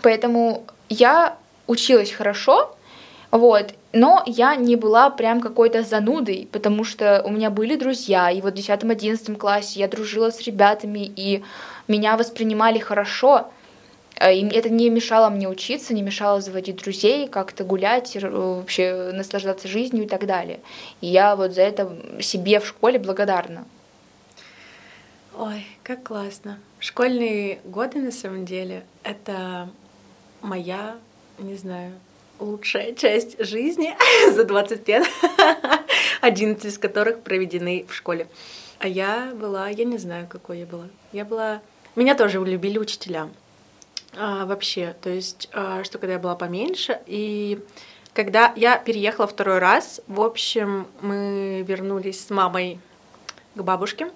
Поэтому 0.02 0.66
я 0.88 1.36
училась 1.68 2.10
хорошо, 2.10 2.74
вот, 3.30 3.74
но 3.92 4.24
я 4.26 4.56
не 4.56 4.74
была 4.74 5.08
прям 5.10 5.40
какой-то 5.40 5.84
занудой, 5.84 6.48
потому 6.50 6.82
что 6.82 7.22
у 7.24 7.30
меня 7.30 7.48
были 7.50 7.76
друзья, 7.76 8.28
и 8.32 8.40
вот 8.40 8.54
в 8.54 8.56
10-11 8.56 9.36
классе 9.36 9.78
я 9.78 9.86
дружила 9.86 10.30
с 10.32 10.40
ребятами, 10.40 11.12
и 11.14 11.44
меня 11.86 12.16
воспринимали 12.16 12.80
хорошо, 12.80 13.52
и 14.18 14.46
это 14.48 14.68
не 14.68 14.90
мешало 14.90 15.30
мне 15.30 15.48
учиться, 15.48 15.94
не 15.94 16.02
мешало 16.02 16.40
заводить 16.40 16.76
друзей, 16.76 17.28
как-то 17.28 17.64
гулять, 17.64 18.16
вообще 18.20 19.12
наслаждаться 19.12 19.68
жизнью 19.68 20.04
и 20.04 20.08
так 20.08 20.26
далее. 20.26 20.60
И 21.00 21.06
я 21.06 21.36
вот 21.36 21.52
за 21.52 21.62
это 21.62 21.96
себе 22.20 22.60
в 22.60 22.66
школе 22.66 22.98
благодарна. 22.98 23.64
Ой, 25.38 25.66
как 25.82 26.02
классно. 26.02 26.58
Школьные 26.80 27.60
годы, 27.64 27.98
на 27.98 28.12
самом 28.12 28.44
деле, 28.44 28.84
это 29.04 29.70
моя, 30.42 30.96
не 31.38 31.54
знаю, 31.54 31.92
лучшая 32.38 32.94
часть 32.94 33.42
жизни 33.42 33.94
за 34.32 34.44
20 34.44 34.86
лет, 34.88 35.06
11 36.20 36.64
из 36.64 36.78
которых 36.78 37.20
проведены 37.20 37.86
в 37.88 37.94
школе. 37.94 38.26
А 38.78 38.88
я 38.88 39.32
была, 39.34 39.68
я 39.68 39.84
не 39.84 39.98
знаю, 39.98 40.26
какой 40.28 40.60
я 40.60 40.66
была. 40.66 40.88
Я 41.12 41.24
была... 41.24 41.60
Меня 41.96 42.14
тоже 42.14 42.42
любили 42.44 42.78
учителя. 42.78 43.28
А, 44.16 44.44
вообще, 44.46 44.94
то 45.00 45.10
есть, 45.10 45.48
а, 45.52 45.84
что 45.84 45.98
когда 45.98 46.14
я 46.14 46.18
была 46.18 46.34
поменьше, 46.34 47.00
и 47.06 47.60
когда 48.12 48.52
я 48.56 48.76
переехала 48.76 49.26
второй 49.26 49.58
раз, 49.58 50.00
в 50.08 50.20
общем, 50.20 50.88
мы 51.00 51.64
вернулись 51.66 52.26
с 52.26 52.30
мамой 52.30 52.80
к 53.54 53.62
бабушке. 53.62 54.10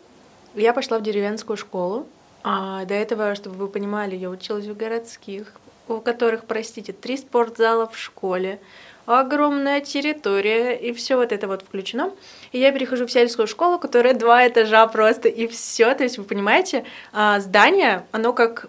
Я 0.55 0.73
пошла 0.73 0.99
в 0.99 1.03
деревенскую 1.03 1.57
школу. 1.57 2.07
А 2.43 2.85
до 2.85 2.95
этого, 2.95 3.35
чтобы 3.35 3.57
вы 3.57 3.69
понимали, 3.69 4.17
я 4.17 4.29
училась 4.29 4.67
в 4.67 4.77
городских, 4.77 5.53
у 5.89 6.01
которых, 6.01 6.45
простите, 6.45 6.93
три 6.93 7.17
спортзала 7.17 7.89
в 7.89 7.97
школе, 7.97 8.61
огромная 9.07 9.81
территория, 9.81 10.77
и 10.77 10.93
все 10.93 11.17
вот 11.17 11.33
это 11.33 11.49
вот 11.49 11.63
включено. 11.63 12.13
И 12.53 12.59
я 12.59 12.71
перехожу 12.71 13.07
в 13.07 13.13
сельскую 13.13 13.47
школу, 13.47 13.79
которая 13.79 14.13
два 14.13 14.47
этажа 14.47 14.87
просто, 14.89 15.29
и 15.29 15.47
все. 15.47 15.95
То 15.95 16.03
есть, 16.03 16.19
вы 16.19 16.25
понимаете, 16.25 16.85
а, 17.13 17.41
здание, 17.41 18.05
оно 18.13 18.35
как 18.35 18.69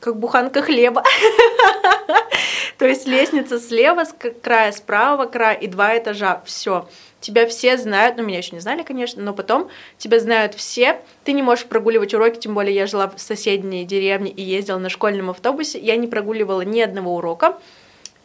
как 0.00 0.16
буханка 0.16 0.62
хлеба. 0.62 1.04
То 2.78 2.86
есть 2.86 3.06
лестница 3.06 3.60
слева 3.60 4.04
с 4.04 4.14
края, 4.42 4.72
с 4.72 4.80
правого 4.80 5.26
края 5.26 5.54
и 5.54 5.66
два 5.66 5.96
этажа. 5.96 6.42
Все. 6.46 6.88
Тебя 7.20 7.46
все 7.46 7.76
знают, 7.76 8.16
ну 8.16 8.22
меня 8.22 8.38
еще 8.38 8.52
не 8.56 8.60
знали, 8.60 8.82
конечно, 8.82 9.22
но 9.22 9.34
потом 9.34 9.68
тебя 9.98 10.18
знают 10.18 10.54
все. 10.54 11.00
Ты 11.24 11.32
не 11.32 11.42
можешь 11.42 11.66
прогуливать 11.66 12.14
уроки, 12.14 12.38
тем 12.38 12.54
более 12.54 12.74
я 12.74 12.86
жила 12.86 13.08
в 13.08 13.20
соседней 13.20 13.84
деревне 13.84 14.30
и 14.30 14.40
ездила 14.40 14.78
на 14.78 14.88
школьном 14.88 15.28
автобусе. 15.28 15.78
Я 15.78 15.96
не 15.96 16.06
прогуливала 16.06 16.62
ни 16.62 16.80
одного 16.80 17.16
урока, 17.16 17.58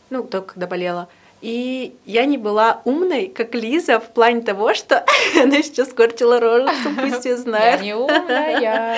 ну, 0.10 0.24
только 0.24 0.54
когда 0.54 0.68
болела. 0.68 1.10
И 1.42 1.94
я 2.06 2.26
не 2.26 2.38
была 2.38 2.82
умной, 2.86 3.28
как 3.28 3.54
Лиза, 3.54 4.00
в 4.00 4.12
плане 4.12 4.42
того, 4.42 4.74
что 4.74 5.06
она 5.36 5.62
сейчас 5.62 5.90
скорчила 5.90 6.40
рожицу, 6.40 6.90
пусть 6.98 7.20
все 7.20 7.36
знают. 7.38 7.82
Я 7.82 7.86
не 7.86 7.94
умная. 7.94 8.98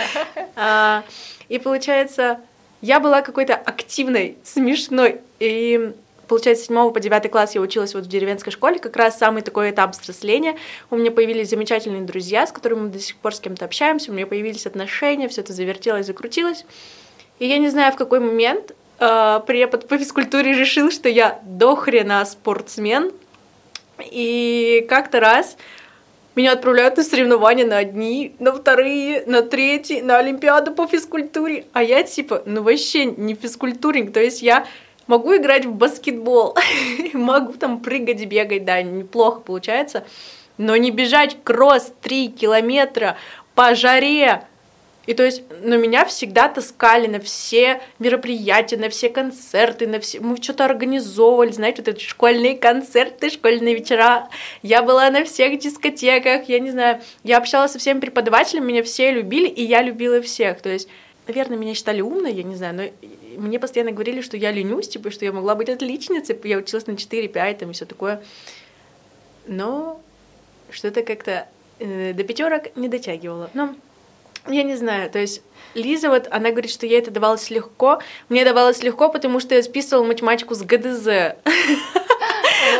А, 0.55 1.03
и 1.49 1.57
получается, 1.57 2.39
я 2.81 2.99
была 2.99 3.21
какой-то 3.21 3.55
активной, 3.55 4.37
смешной. 4.43 5.21
И 5.39 5.93
получается, 6.27 6.65
с 6.65 6.67
7 6.67 6.91
по 6.91 6.99
9 6.99 7.31
класс 7.31 7.55
я 7.55 7.61
училась 7.61 7.93
вот 7.93 8.03
в 8.03 8.07
деревенской 8.07 8.51
школе, 8.51 8.79
как 8.79 8.95
раз 8.95 9.17
самый 9.17 9.41
такой 9.41 9.71
этап 9.71 9.93
взросления. 9.93 10.57
У 10.89 10.97
меня 10.97 11.11
появились 11.11 11.49
замечательные 11.49 12.03
друзья, 12.03 12.45
с 12.45 12.51
которыми 12.51 12.81
мы 12.81 12.89
до 12.89 12.99
сих 12.99 13.15
пор 13.17 13.33
с 13.33 13.39
кем-то 13.39 13.65
общаемся, 13.65 14.11
у 14.11 14.13
меня 14.13 14.27
появились 14.27 14.67
отношения, 14.67 15.27
все 15.27 15.41
это 15.41 15.53
завертелось, 15.53 16.05
закрутилось. 16.05 16.65
И 17.39 17.47
я 17.47 17.57
не 17.57 17.69
знаю, 17.69 17.93
в 17.93 17.95
какой 17.95 18.19
момент 18.19 18.75
э, 18.99 19.41
препод 19.45 19.87
по 19.87 19.97
физкультуре 19.97 20.53
решил, 20.53 20.91
что 20.91 21.07
я 21.09 21.39
дохрена 21.43 22.25
спортсмен. 22.25 23.11
И 24.11 24.85
как-то 24.89 25.19
раз 25.19 25.57
меня 26.37 26.51
отправляют 26.51 26.97
на 26.97 27.03
соревнования 27.03 27.65
на 27.65 27.77
одни, 27.79 28.35
на 28.37 28.53
вторые, 28.53 29.23
на 29.25 29.41
третьи, 29.41 30.01
на 30.01 30.19
Олимпиаду 30.19 30.71
по 30.71 30.85
физкультуре. 30.85 31.65
А 31.73 31.81
я 31.81 32.03
типа, 32.03 32.43
ну 32.45 32.61
вообще 32.61 33.05
не 33.05 33.33
физкультурник. 33.33 34.13
То 34.13 34.19
есть 34.19 34.43
я 34.43 34.67
могу 35.07 35.35
играть 35.35 35.65
в 35.65 35.73
баскетбол, 35.73 36.55
могу 37.13 37.53
там 37.53 37.79
прыгать, 37.79 38.23
бегать, 38.25 38.65
да, 38.65 38.81
неплохо 38.83 39.39
получается. 39.39 40.05
Но 40.59 40.75
не 40.77 40.91
бежать 40.91 41.37
кросс 41.43 41.91
3 42.01 42.29
километра 42.29 43.17
по 43.55 43.73
жаре, 43.73 44.43
и 45.07 45.13
то 45.13 45.23
есть, 45.23 45.41
на 45.63 45.77
меня 45.77 46.03
всегда 46.03 46.49
таскали 46.49 47.07
на 47.07 47.21
все 47.21 47.81
мероприятия, 47.97 48.75
на 48.75 48.89
все 48.89 49.07
концерты, 49.09 49.87
на 49.87 50.01
все... 50.01 50.19
Мы 50.19 50.35
что-то 50.35 50.65
организовывали, 50.65 51.53
знаете, 51.53 51.81
вот 51.81 51.87
эти 51.87 52.03
школьные 52.03 52.57
концерты, 52.57 53.29
школьные 53.29 53.73
вечера. 53.73 54.27
Я 54.63 54.83
была 54.83 55.09
на 55.09 55.23
всех 55.23 55.59
дискотеках, 55.59 56.49
я 56.49 56.59
не 56.59 56.71
знаю. 56.71 57.01
Я 57.23 57.37
общалась 57.37 57.71
со 57.71 57.79
всеми 57.79 58.01
преподавателями, 58.01 58.65
меня 58.65 58.83
все 58.83 59.11
любили, 59.11 59.47
и 59.47 59.63
я 59.63 59.81
любила 59.81 60.21
всех. 60.21 60.59
То 60.59 60.69
есть, 60.69 60.89
наверное, 61.25 61.57
меня 61.57 61.73
считали 61.73 62.01
умной, 62.01 62.33
я 62.33 62.43
не 62.43 62.55
знаю, 62.55 62.75
но 62.75 63.41
мне 63.41 63.59
постоянно 63.59 63.93
говорили, 63.93 64.19
что 64.19 64.35
я 64.35 64.51
ленюсь, 64.51 64.89
типа, 64.89 65.09
что 65.09 65.23
я 65.23 65.31
могла 65.31 65.55
быть 65.55 65.69
отличницей, 65.69 66.37
я 66.43 66.57
училась 66.57 66.85
на 66.85 66.91
4-5 66.91 67.57
там 67.59 67.71
и 67.71 67.73
все 67.73 67.85
такое. 67.85 68.21
Но 69.45 70.01
что-то 70.69 71.01
как-то 71.03 71.47
э, 71.79 72.11
до 72.11 72.25
пятерок 72.25 72.75
не 72.75 72.89
дотягивала. 72.89 73.49
Но 73.53 73.73
я 74.49 74.63
не 74.63 74.75
знаю, 74.75 75.09
то 75.09 75.19
есть 75.19 75.41
Лиза, 75.73 76.09
вот 76.09 76.27
она 76.31 76.49
говорит, 76.49 76.71
что 76.71 76.85
ей 76.85 76.99
это 76.99 77.11
давалось 77.11 77.49
легко. 77.49 77.99
Мне 78.29 78.43
давалось 78.43 78.81
легко, 78.81 79.09
потому 79.09 79.39
что 79.39 79.55
я 79.55 79.61
списывала 79.61 80.05
математику 80.05 80.55
с 80.55 80.61
ГДЗ. 80.63 81.35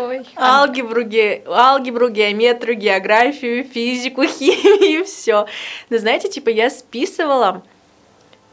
Ой. 0.01 0.25
Алгебру, 0.35 1.03
ге... 1.03 1.43
алгебру, 1.47 2.09
геометрию, 2.09 2.77
географию, 2.77 3.63
физику, 3.63 4.23
химию, 4.23 5.05
все. 5.05 5.47
Но 5.89 5.97
знаете, 5.97 6.29
типа 6.29 6.49
я 6.49 6.69
списывала 6.69 7.63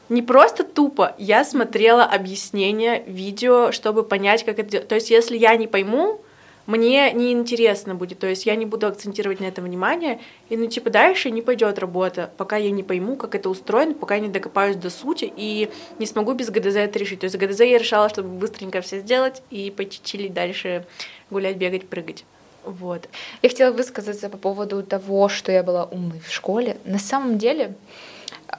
не 0.08 0.20
просто 0.20 0.64
тупо, 0.64 1.14
я 1.18 1.44
смотрела 1.44 2.04
объяснения, 2.04 3.02
видео, 3.06 3.72
чтобы 3.72 4.04
понять, 4.04 4.44
как 4.44 4.58
это 4.58 4.70
делать. 4.70 4.88
То 4.88 4.94
есть, 4.94 5.10
если 5.10 5.36
я 5.36 5.56
не 5.56 5.66
пойму, 5.66 6.20
мне 6.66 7.12
неинтересно 7.12 7.94
будет, 7.94 8.18
то 8.18 8.26
есть 8.26 8.46
я 8.46 8.56
не 8.56 8.64
буду 8.64 8.86
акцентировать 8.86 9.40
на 9.40 9.44
этом 9.44 9.64
внимание, 9.64 10.20
и 10.48 10.56
ну 10.56 10.66
типа 10.66 10.90
дальше 10.90 11.30
не 11.30 11.42
пойдет 11.42 11.78
работа, 11.78 12.30
пока 12.36 12.56
я 12.56 12.70
не 12.70 12.82
пойму, 12.82 13.16
как 13.16 13.34
это 13.34 13.50
устроено, 13.50 13.94
пока 13.94 14.14
я 14.14 14.20
не 14.20 14.28
докопаюсь 14.28 14.76
до 14.76 14.90
сути 14.90 15.30
и 15.36 15.70
не 15.98 16.06
смогу 16.06 16.32
без 16.32 16.50
ГДЗ 16.50 16.76
это 16.76 16.98
решить. 16.98 17.20
То 17.20 17.24
есть 17.24 17.36
ГДЗ 17.36 17.60
я 17.60 17.78
решала, 17.78 18.08
чтобы 18.08 18.28
быстренько 18.28 18.80
все 18.80 19.00
сделать 19.00 19.42
и 19.50 19.70
пойти 19.70 20.00
чилить 20.02 20.32
дальше, 20.32 20.86
гулять, 21.30 21.56
бегать, 21.56 21.86
прыгать. 21.88 22.24
Вот. 22.64 23.08
Я 23.42 23.50
хотела 23.50 23.72
высказаться 23.72 24.30
по 24.30 24.38
поводу 24.38 24.82
того, 24.82 25.28
что 25.28 25.52
я 25.52 25.62
была 25.62 25.84
умной 25.84 26.20
в 26.20 26.32
школе. 26.32 26.78
На 26.84 26.98
самом 26.98 27.36
деле 27.36 27.74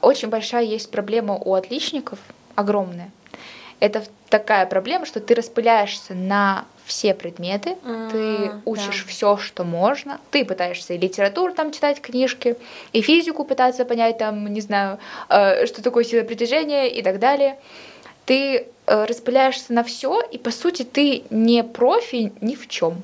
очень 0.01 0.29
большая 0.29 0.63
есть 0.63 0.91
проблема 0.91 1.35
у 1.35 1.55
отличников, 1.55 2.19
огромная. 2.53 3.11
Это 3.79 4.03
такая 4.29 4.65
проблема, 4.67 5.05
что 5.05 5.19
ты 5.19 5.33
распыляешься 5.33 6.13
на 6.13 6.65
все 6.85 7.13
предметы, 7.13 7.71
mm, 7.83 8.11
ты 8.11 8.51
учишь 8.65 9.03
да. 9.03 9.09
все, 9.09 9.37
что 9.37 9.63
можно, 9.63 10.19
ты 10.31 10.45
пытаешься 10.45 10.93
и 10.93 10.97
литературу 10.97 11.53
там 11.53 11.71
читать 11.71 11.99
книжки, 11.99 12.55
и 12.93 13.01
физику 13.01 13.43
пытаться 13.43 13.85
понять 13.85 14.19
там, 14.19 14.47
не 14.47 14.61
знаю, 14.61 14.99
э, 15.29 15.65
что 15.65 15.81
такое 15.81 16.03
сила 16.03 16.23
притяжения 16.23 16.87
и 16.87 17.01
так 17.01 17.19
далее. 17.19 17.57
Ты 18.25 18.67
э, 18.87 19.05
распыляешься 19.05 19.73
на 19.73 19.83
все, 19.83 20.21
и 20.31 20.37
по 20.37 20.51
сути 20.51 20.83
ты 20.83 21.23
не 21.29 21.63
профи 21.63 22.31
ни 22.41 22.55
в 22.55 22.67
чем. 22.67 23.03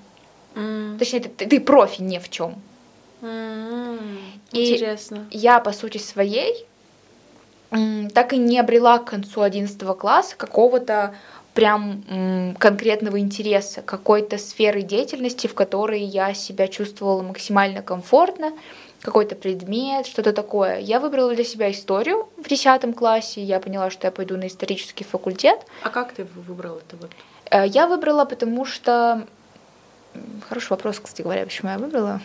Mm. 0.56 0.98
Точнее, 0.98 1.22
ты, 1.22 1.48
ты 1.48 1.60
профи 1.60 2.02
ни 2.02 2.20
в 2.20 2.30
чем. 2.30 2.56
Mm. 3.22 4.18
Интересно. 4.52 5.28
я 5.32 5.60
по 5.60 5.72
сути 5.72 5.98
своей 5.98 6.66
так 8.14 8.34
и 8.34 8.38
не 8.38 8.60
обрела 8.60 9.00
к 9.00 9.06
концу 9.06 9.42
11 9.42 9.80
класса 9.98 10.36
какого-то 10.36 11.16
прям 11.54 12.56
конкретного 12.60 13.20
интереса, 13.20 13.82
какой-то 13.82 14.38
сферы 14.38 14.82
деятельности, 14.82 15.48
в 15.48 15.54
которой 15.54 16.02
я 16.02 16.34
себя 16.34 16.68
чувствовала 16.68 17.22
максимально 17.22 17.82
комфортно, 17.82 18.54
какой-то 19.02 19.36
предмет, 19.36 20.06
что-то 20.06 20.32
такое. 20.32 20.80
Я 20.80 21.00
выбрала 21.00 21.34
для 21.34 21.44
себя 21.44 21.72
историю 21.72 22.30
в 22.38 22.48
10 22.48 22.96
классе, 22.96 23.42
я 23.42 23.60
поняла, 23.60 23.90
что 23.90 24.08
я 24.08 24.12
пойду 24.12 24.38
на 24.38 24.48
исторический 24.48 25.04
факультет. 25.04 25.60
А 25.84 25.90
как 25.90 26.14
ты 26.14 26.26
выбрала 26.48 26.78
это 26.78 26.96
вот? 26.98 27.12
Э, 27.50 27.68
я 27.68 27.88
выбрала, 27.88 28.26
потому 28.26 28.66
что 28.66 29.28
Хороший 30.48 30.72
вопрос, 30.72 31.00
кстати 31.00 31.22
говоря, 31.22 31.46
почему 31.46 31.72
я 31.72 31.78
выбрала. 31.78 32.20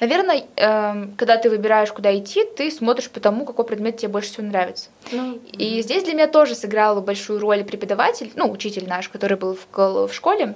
Наверное, 0.00 0.44
эм, 0.56 1.14
когда 1.16 1.36
ты 1.36 1.50
выбираешь, 1.50 1.92
куда 1.92 2.16
идти, 2.16 2.44
ты 2.44 2.70
смотришь 2.70 3.10
по 3.10 3.18
тому, 3.18 3.44
какой 3.44 3.64
предмет 3.64 3.96
тебе 3.96 4.08
больше 4.08 4.30
всего 4.30 4.46
нравится. 4.46 4.90
Ну, 5.10 5.40
и 5.50 5.82
здесь 5.82 6.04
для 6.04 6.14
меня 6.14 6.28
тоже 6.28 6.54
сыграла 6.54 7.00
большую 7.00 7.40
роль 7.40 7.64
преподаватель, 7.64 8.30
ну, 8.36 8.50
учитель 8.50 8.86
наш, 8.88 9.08
который 9.08 9.36
был 9.36 9.58
в 9.72 10.12
школе, 10.12 10.54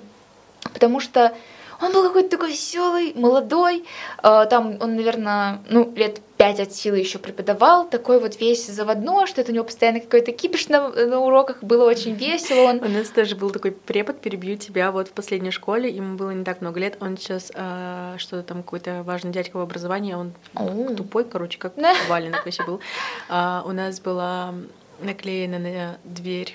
потому 0.72 1.00
что 1.00 1.35
он 1.80 1.92
был 1.92 2.04
какой-то 2.04 2.30
такой 2.30 2.50
веселый, 2.50 3.12
молодой. 3.14 3.85
Э, 4.22 4.46
там 4.48 4.76
он, 4.80 4.96
наверное, 4.96 5.61
ну, 5.68 5.92
лет 5.94 6.20
пять 6.46 6.61
от 6.61 6.72
силы 6.72 6.98
еще 6.98 7.18
преподавал, 7.18 7.88
такой 7.88 8.20
вот 8.20 8.40
весь 8.40 8.66
заводной, 8.68 9.26
что 9.26 9.40
это 9.40 9.50
у 9.50 9.54
него 9.54 9.64
постоянно 9.64 9.98
какой-то 9.98 10.30
кипиш 10.30 10.68
на, 10.68 10.90
на 10.90 11.18
уроках, 11.18 11.61
было 11.61 11.85
очень 11.85 12.14
весело. 12.14 12.68
Он... 12.68 12.76
У 12.85 12.88
нас 12.88 13.09
тоже 13.09 13.35
был 13.35 13.50
такой 13.50 13.72
препод, 13.72 14.20
перебью 14.20 14.56
тебя, 14.56 14.92
вот 14.92 15.09
в 15.09 15.11
последней 15.11 15.50
школе, 15.50 15.90
ему 15.90 16.16
было 16.16 16.30
не 16.30 16.44
так 16.44 16.61
много 16.61 16.78
лет, 16.78 16.98
он 17.00 17.16
сейчас 17.16 17.50
э, 17.52 18.14
что-то 18.18 18.44
там 18.44 18.62
какой-то 18.62 19.02
важный 19.02 19.32
дядька 19.32 19.56
в 19.56 19.61
образовании, 19.61 20.14
он 20.14 20.35
oh. 20.54 20.94
тупой, 20.94 21.24
короче, 21.24 21.59
как 21.59 21.74
валенок 22.09 22.44
вообще 22.44 22.64
был. 22.64 22.80
А, 23.28 23.64
у 23.66 23.72
нас 23.72 23.98
была 23.98 24.54
наклеена 25.00 25.59
на 25.59 25.98
дверь 26.04 26.54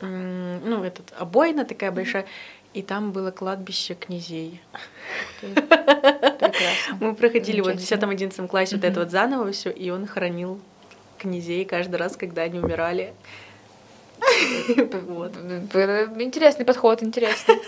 ну, 0.00 0.84
этот 0.84 1.12
обоина 1.18 1.64
такая 1.64 1.90
большая, 1.90 2.26
и 2.74 2.82
там 2.82 3.12
было 3.12 3.30
кладбище 3.30 3.94
князей. 3.94 4.60
Прекрасно. 5.40 6.98
Мы 7.00 7.14
проходили 7.14 7.60
вот 7.60 7.76
в 7.76 7.78
10-11 7.78 8.48
классе 8.48 8.76
вот 8.76 8.84
это 8.84 9.00
вот 9.00 9.10
заново 9.10 9.52
все, 9.52 9.70
и 9.70 9.90
он 9.90 10.06
хоронил 10.06 10.60
князей 11.18 11.64
каждый 11.64 11.96
раз, 11.96 12.16
когда 12.16 12.42
они 12.42 12.58
умирали. 12.58 13.14
Вот. 15.06 15.36
Интересный 16.18 16.64
подход, 16.64 17.02
интересный. 17.02 17.60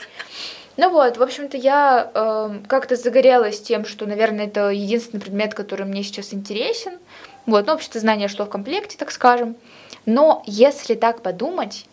Ну 0.77 0.91
вот, 0.91 1.17
в 1.17 1.23
общем-то, 1.23 1.57
я 1.57 2.11
э, 2.13 2.59
как-то 2.69 2.97
загорелась 2.97 3.63
тем, 3.63 3.87
что, 3.87 4.05
наверное, 4.05 4.47
это 4.47 4.69
единственный 4.69 5.21
предмет, 5.21 5.55
который 5.55 5.87
мне 5.87 6.03
сейчас 6.03 6.35
интересен. 6.35 6.99
Вот, 7.47 7.67
ну, 7.67 7.73
обществознание 7.73 8.29
шло 8.29 8.45
в 8.45 8.51
комплекте, 8.51 8.99
так 8.99 9.11
скажем. 9.11 9.57
Но 10.05 10.43
если 10.47 10.95
так 10.95 11.23
подумать, 11.23 11.87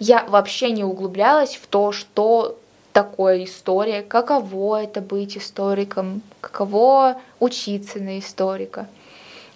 я 0.00 0.24
вообще 0.24 0.70
не 0.70 0.82
углублялась 0.82 1.56
в 1.56 1.66
то, 1.68 1.92
что 1.92 2.58
такое 2.92 3.44
история, 3.44 4.02
каково 4.02 4.82
это 4.82 5.00
быть 5.00 5.36
историком, 5.36 6.22
каково 6.40 7.20
учиться 7.38 8.00
на 8.00 8.18
историка. 8.18 8.88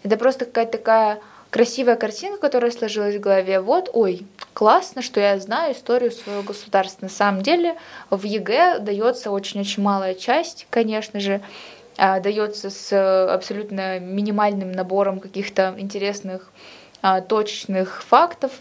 Это 0.05 0.17
просто 0.17 0.45
какая-то 0.45 0.73
такая 0.73 1.21
красивая 1.51 1.97
картинка, 1.97 2.39
которая 2.39 2.71
сложилась 2.71 3.17
в 3.17 3.21
голове. 3.21 3.61
Вот, 3.61 3.89
ой, 3.93 4.27
классно, 4.53 5.03
что 5.03 5.19
я 5.19 5.39
знаю 5.41 5.75
историю 5.75 6.13
своего 6.13 6.43
государства. 6.43 7.07
На 7.07 7.11
самом 7.11 7.43
деле 7.43 7.77
в 8.11 8.23
ЕГЭ 8.23 8.81
дается 8.81 9.31
очень-очень 9.31 9.83
малая 9.83 10.15
часть, 10.15 10.67
конечно 10.69 11.21
же, 11.21 11.41
а, 11.97 12.21
дается 12.21 12.71
с 12.71 13.33
абсолютно 13.33 13.99
минимальным 13.99 14.73
набором 14.73 15.21
каких-то 15.21 15.75
интересных 15.79 16.51
а, 17.03 17.23
точечных 17.23 18.03
фактов, 18.03 18.53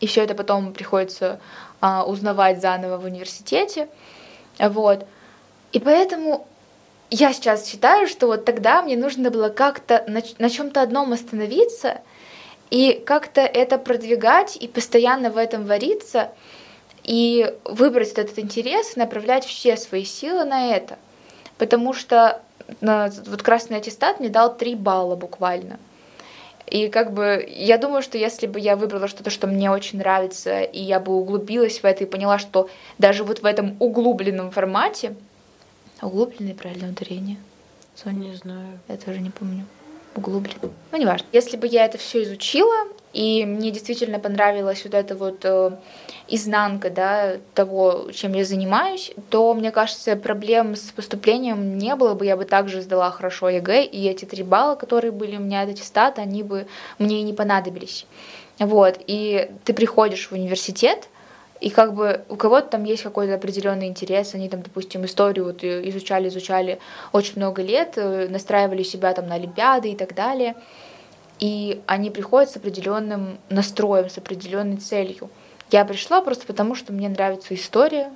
и 0.00 0.06
все 0.06 0.22
это 0.22 0.34
потом 0.34 0.72
приходится 0.72 1.40
а, 1.80 2.04
узнавать 2.04 2.60
заново 2.60 2.98
в 2.98 3.04
университете. 3.04 3.88
Вот. 4.58 5.06
И 5.72 5.80
поэтому 5.80 6.46
я 7.10 7.32
сейчас 7.32 7.68
считаю, 7.68 8.08
что 8.08 8.26
вот 8.26 8.44
тогда 8.44 8.82
мне 8.82 8.96
нужно 8.96 9.30
было 9.30 9.48
как-то 9.48 10.04
на, 10.08 10.22
на 10.38 10.50
чем-то 10.50 10.82
одном 10.82 11.12
остановиться 11.12 12.00
и 12.70 13.02
как-то 13.06 13.40
это 13.40 13.78
продвигать 13.78 14.56
и 14.56 14.66
постоянно 14.66 15.30
в 15.30 15.36
этом 15.36 15.66
вариться 15.66 16.32
и 17.04 17.54
выбрать 17.64 18.12
этот 18.12 18.38
интерес 18.38 18.96
и 18.96 18.98
направлять 18.98 19.44
все 19.44 19.76
свои 19.76 20.04
силы 20.04 20.44
на 20.44 20.74
это. 20.74 20.98
Потому 21.58 21.92
что 21.94 22.42
на, 22.80 23.10
вот 23.26 23.42
красный 23.42 23.76
аттестат 23.78 24.18
мне 24.18 24.28
дал 24.28 24.56
3 24.56 24.74
балла 24.74 25.14
буквально. 25.14 25.78
И 26.66 26.88
как 26.88 27.12
бы 27.12 27.46
я 27.48 27.78
думаю, 27.78 28.02
что 28.02 28.18
если 28.18 28.46
бы 28.46 28.58
я 28.58 28.76
выбрала 28.76 29.08
что-то, 29.08 29.30
что 29.30 29.46
мне 29.46 29.70
очень 29.70 29.98
нравится, 29.98 30.62
и 30.62 30.82
я 30.82 30.98
бы 30.98 31.12
углубилась 31.12 31.80
в 31.80 31.84
это 31.84 32.04
и 32.04 32.06
поняла, 32.06 32.38
что 32.38 32.68
даже 32.98 33.22
вот 33.22 33.40
в 33.40 33.46
этом 33.46 33.76
углубленном 33.78 34.50
формате, 34.50 35.14
углубленное 36.02 36.54
правильное 36.54 36.90
ударение? 36.90 37.36
Соня, 37.94 38.28
не 38.28 38.34
знаю. 38.34 38.78
Я 38.88 38.96
тоже 38.96 39.20
не 39.20 39.30
помню. 39.30 39.64
Углублен. 40.16 40.56
Ну, 40.92 40.98
неважно. 40.98 41.26
Если 41.32 41.56
бы 41.56 41.66
я 41.66 41.84
это 41.84 41.98
все 41.98 42.22
изучила, 42.24 42.74
и 43.16 43.46
мне 43.46 43.70
действительно 43.70 44.18
понравилась 44.18 44.84
вот 44.84 44.92
эта 44.92 45.16
вот 45.16 45.38
э, 45.44 45.70
изнанка 46.28 46.90
да, 46.90 47.36
того, 47.54 48.10
чем 48.12 48.34
я 48.34 48.44
занимаюсь, 48.44 49.10
то, 49.30 49.54
мне 49.54 49.70
кажется, 49.70 50.16
проблем 50.16 50.76
с 50.76 50.90
поступлением 50.90 51.78
не 51.78 51.96
было 51.96 52.12
бы, 52.12 52.26
я 52.26 52.36
бы 52.36 52.44
также 52.44 52.82
сдала 52.82 53.10
хорошо 53.10 53.48
ЕГЭ, 53.48 53.84
и 53.84 54.06
эти 54.06 54.26
три 54.26 54.42
балла, 54.42 54.74
которые 54.74 55.12
были 55.12 55.38
у 55.38 55.40
меня 55.40 55.62
от 55.62 55.70
аттестата, 55.70 56.20
они 56.20 56.42
бы 56.42 56.66
мне 56.98 57.20
и 57.20 57.22
не 57.22 57.32
понадобились. 57.32 58.04
Вот, 58.58 59.00
и 59.06 59.50
ты 59.64 59.72
приходишь 59.72 60.28
в 60.28 60.32
университет, 60.32 61.08
и 61.62 61.70
как 61.70 61.94
бы 61.94 62.20
у 62.28 62.36
кого-то 62.36 62.68
там 62.68 62.84
есть 62.84 63.02
какой-то 63.02 63.34
определенный 63.34 63.86
интерес, 63.86 64.34
они 64.34 64.50
там, 64.50 64.60
допустим, 64.60 65.06
историю 65.06 65.46
вот 65.46 65.64
изучали, 65.64 66.28
изучали 66.28 66.80
очень 67.12 67.36
много 67.36 67.62
лет, 67.62 67.94
э, 67.96 68.28
настраивали 68.28 68.82
себя 68.82 69.14
там 69.14 69.26
на 69.26 69.36
олимпиады 69.36 69.88
и 69.88 69.96
так 69.96 70.14
далее, 70.14 70.54
и 71.38 71.82
они 71.86 72.10
приходят 72.10 72.50
с 72.50 72.56
определенным 72.56 73.38
настроем, 73.48 74.08
с 74.08 74.18
определенной 74.18 74.76
целью. 74.76 75.30
Я 75.70 75.84
пришла 75.84 76.20
просто 76.20 76.46
потому, 76.46 76.74
что 76.74 76.92
мне 76.92 77.08
нравится 77.08 77.54
история. 77.54 78.12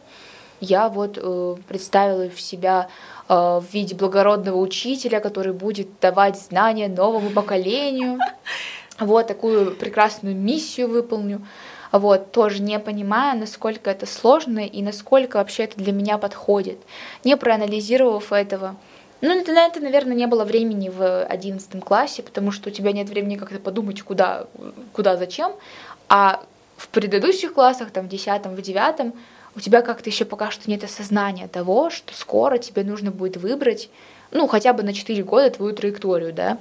Я 0.61 0.89
вот 0.89 1.19
э, 1.21 1.57
представила 1.67 2.29
в 2.29 2.41
себя 2.41 2.89
э, 3.29 3.35
в 3.35 3.65
виде 3.73 3.95
благородного 3.95 4.57
учителя, 4.59 5.21
который 5.21 5.53
будет 5.53 5.89
давать 6.01 6.39
знания 6.39 6.89
новому 6.89 7.31
поколению. 7.31 8.19
Вот 8.99 9.29
такую 9.29 9.75
прекрасную 9.77 10.37
миссию 10.37 10.87
выполню. 10.87 11.41
Вот, 11.91 12.33
тоже 12.33 12.61
не 12.61 12.79
понимая, 12.79 13.35
насколько 13.35 13.91
это 13.91 14.05
сложно 14.05 14.61
и 14.61 14.83
насколько 14.83 15.39
вообще 15.39 15.65
это 15.65 15.79
для 15.79 15.93
меня 15.93 16.19
подходит. 16.19 16.79
Не 17.25 17.39
проанализировав 17.39 18.31
этого, 18.31 18.77
ну, 19.21 19.45
на 19.45 19.67
это, 19.67 19.81
наверное, 19.81 20.15
не 20.15 20.27
было 20.27 20.45
времени 20.45 20.89
в 20.89 21.25
одиннадцатом 21.25 21.81
классе, 21.81 22.23
потому 22.23 22.53
что 22.53 22.71
у 22.71 22.73
тебя 22.73 22.93
нет 22.93 23.09
времени 23.09 23.37
как-то 23.37 23.59
подумать, 23.59 24.03
куда, 24.03 24.47
куда, 24.93 25.17
зачем. 25.17 25.53
А 26.09 26.43
в 26.77 26.89
предыдущих 26.89 27.53
классах, 27.53 27.91
там, 27.91 28.07
в 28.07 28.09
десятом, 28.09 28.55
в 28.55 28.63
девятом, 28.63 29.13
у 29.55 29.61
тебя 29.61 29.83
как-то 29.83 30.09
еще 30.09 30.25
пока 30.25 30.51
что 30.51 30.71
нет 30.71 30.85
осознания 30.85 31.49
того, 31.49 31.91
что 31.91 32.15
скоро 32.15 32.59
тебе 32.59 32.85
нужно 32.85 33.11
будет 33.11 33.37
выбрать, 33.37 33.91
ну, 34.31 34.47
хотя 34.47 34.73
бы 34.73 34.83
на 34.83 34.95
4 34.95 35.23
года 35.25 35.51
твою 35.51 35.75
траекторию, 35.75 36.33
да, 36.33 36.59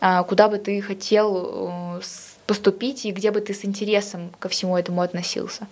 а, 0.00 0.22
куда 0.24 0.48
бы 0.48 0.58
ты 0.58 0.80
хотел 0.82 1.98
э, 1.98 2.00
поступить 2.46 3.04
и 3.04 3.12
где 3.12 3.30
бы 3.30 3.40
ты 3.40 3.54
с 3.54 3.64
интересом 3.64 4.30
ко 4.38 4.48
всему 4.48 4.76
этому 4.76 5.02
относился. 5.02 5.68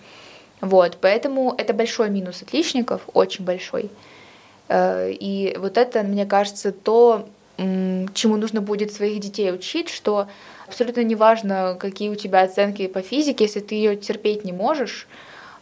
Вот, 0.60 0.98
поэтому 1.00 1.54
это 1.56 1.72
большой 1.72 2.10
минус 2.10 2.42
отличников, 2.42 3.02
очень 3.14 3.44
большой. 3.44 3.90
Э, 4.68 5.10
и 5.10 5.56
вот 5.58 5.76
это, 5.76 6.02
мне 6.02 6.26
кажется, 6.26 6.72
то, 6.72 7.28
чему 7.58 8.36
нужно 8.36 8.60
будет 8.60 8.92
своих 8.92 9.18
детей 9.18 9.52
учить, 9.52 9.88
что 9.88 10.28
абсолютно 10.68 11.02
неважно, 11.02 11.76
какие 11.78 12.08
у 12.08 12.14
тебя 12.14 12.42
оценки 12.42 12.86
по 12.86 13.02
физике, 13.02 13.44
если 13.44 13.58
ты 13.58 13.74
ее 13.74 13.96
терпеть 13.96 14.44
не 14.44 14.52
можешь, 14.52 15.08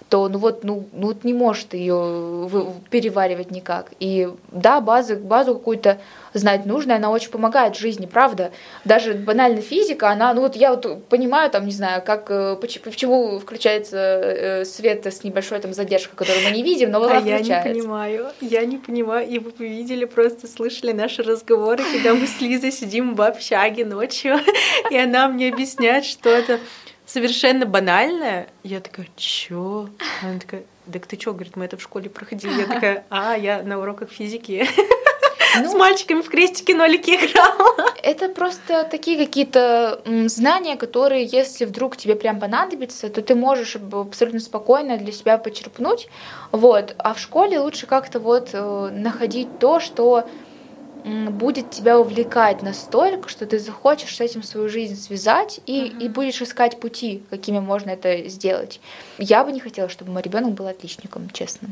то 0.09 0.29
ну 0.29 0.39
вот, 0.39 0.63
ну, 0.63 0.87
ну 0.93 1.09
вот 1.09 1.25
не 1.25 1.35
может 1.35 1.75
ее 1.75 2.49
переваривать 2.91 3.51
никак. 3.51 3.91
И 3.99 4.29
да, 4.53 4.81
базы, 4.81 5.17
базу 5.17 5.55
какую-то 5.55 5.99
знать 6.33 6.65
нужно, 6.65 6.97
она 6.97 7.11
очень 7.11 7.31
помогает 7.31 7.77
в 7.77 7.81
жизни, 7.81 8.07
правда. 8.07 8.53
Даже 8.85 9.15
банальная 9.15 9.63
физика, 9.63 10.11
она, 10.11 10.33
ну 10.35 10.43
вот 10.43 10.55
я 10.55 10.71
вот 10.71 11.07
понимаю, 11.07 11.51
там, 11.51 11.67
не 11.67 11.73
знаю, 11.73 12.03
как, 12.05 12.31
э, 12.31 12.57
почему 12.57 13.39
включается 13.39 13.97
э, 13.97 14.65
свет 14.65 15.07
с 15.07 15.25
небольшой 15.25 15.59
там 15.59 15.75
задержкой, 15.75 16.17
которую 16.17 16.45
мы 16.45 16.51
не 16.53 16.63
видим, 16.63 16.91
но 16.91 17.01
вот 17.01 17.11
а 17.11 17.19
она 17.19 17.27
я 17.27 17.41
не 17.41 17.73
понимаю, 17.73 18.27
я 18.41 18.65
не 18.65 18.77
понимаю, 18.79 19.27
и 19.27 19.39
вы 19.39 19.53
видели, 19.59 20.05
просто 20.05 20.47
слышали 20.47 20.93
наши 20.93 21.23
разговоры, 21.23 21.83
когда 21.93 22.15
мы 22.15 22.27
с 22.27 22.41
Лизой 22.41 22.71
сидим 22.71 23.15
в 23.15 23.23
общаге 23.23 23.85
ночью, 23.85 24.39
и 24.91 24.97
она 24.97 25.29
мне 25.29 25.49
объясняет 25.49 26.05
что-то 26.05 26.61
совершенно 27.07 27.65
банальное. 27.65 28.49
Я 28.63 28.81
такая, 28.81 29.09
чё? 29.17 29.89
Она 30.23 30.39
такая, 30.39 30.65
так 30.93 31.07
ты 31.07 31.17
чё, 31.17 31.33
говорит, 31.33 31.57
мы 31.57 31.65
это 31.65 31.77
в 31.77 31.83
школе 31.83 32.11
проходили. 32.11 32.61
Я 32.61 32.67
такая, 32.67 33.07
а, 33.09 33.37
я 33.37 33.63
на 33.63 33.79
уроках 33.79 34.11
физики 34.11 34.69
ну, 35.63 35.71
с 35.71 35.75
мальчиками 35.75 36.21
в 36.21 36.29
крестики 36.29 36.73
нолики 36.73 37.11
играла. 37.11 37.95
Это 38.03 38.29
просто 38.29 38.85
такие 38.85 39.17
какие-то 39.17 40.03
знания, 40.27 40.77
которые, 40.77 41.25
если 41.25 41.65
вдруг 41.65 41.97
тебе 41.97 42.15
прям 42.17 42.41
понадобится, 42.41 43.09
то 43.09 43.23
ты 43.23 43.35
можешь 43.35 43.77
абсолютно 43.77 44.41
спокойно 44.41 44.99
для 44.99 45.13
себя 45.13 45.39
почерпнуть. 45.39 46.09
Вот. 46.53 46.95
А 46.99 47.15
в 47.15 47.19
школе 47.19 47.59
лучше 47.59 47.87
как-то 47.87 48.21
вот 48.21 48.51
э, 48.53 48.91
находить 48.93 49.59
то, 49.59 49.81
что 49.81 50.29
будет 51.07 51.71
тебя 51.71 51.99
увлекать 51.99 52.63
настолько, 52.63 53.29
что 53.29 53.47
ты 53.47 53.59
захочешь 53.59 54.17
с 54.17 54.21
этим 54.21 54.43
свою 54.43 54.69
жизнь 54.69 54.97
связать 54.97 55.61
и, 55.67 55.83
uh-huh. 55.83 56.01
и 56.01 56.09
будешь 56.09 56.43
искать 56.43 56.81
пути, 56.81 57.23
какими 57.31 57.61
можно 57.61 57.91
это 57.91 58.29
сделать. 58.29 58.81
Я 59.19 59.45
бы 59.45 59.53
не 59.53 59.61
хотела, 59.61 59.89
чтобы 59.89 60.11
мой 60.11 60.23
ребенок 60.23 60.53
был 60.55 60.67
отличником, 60.67 61.31
честно. 61.31 61.69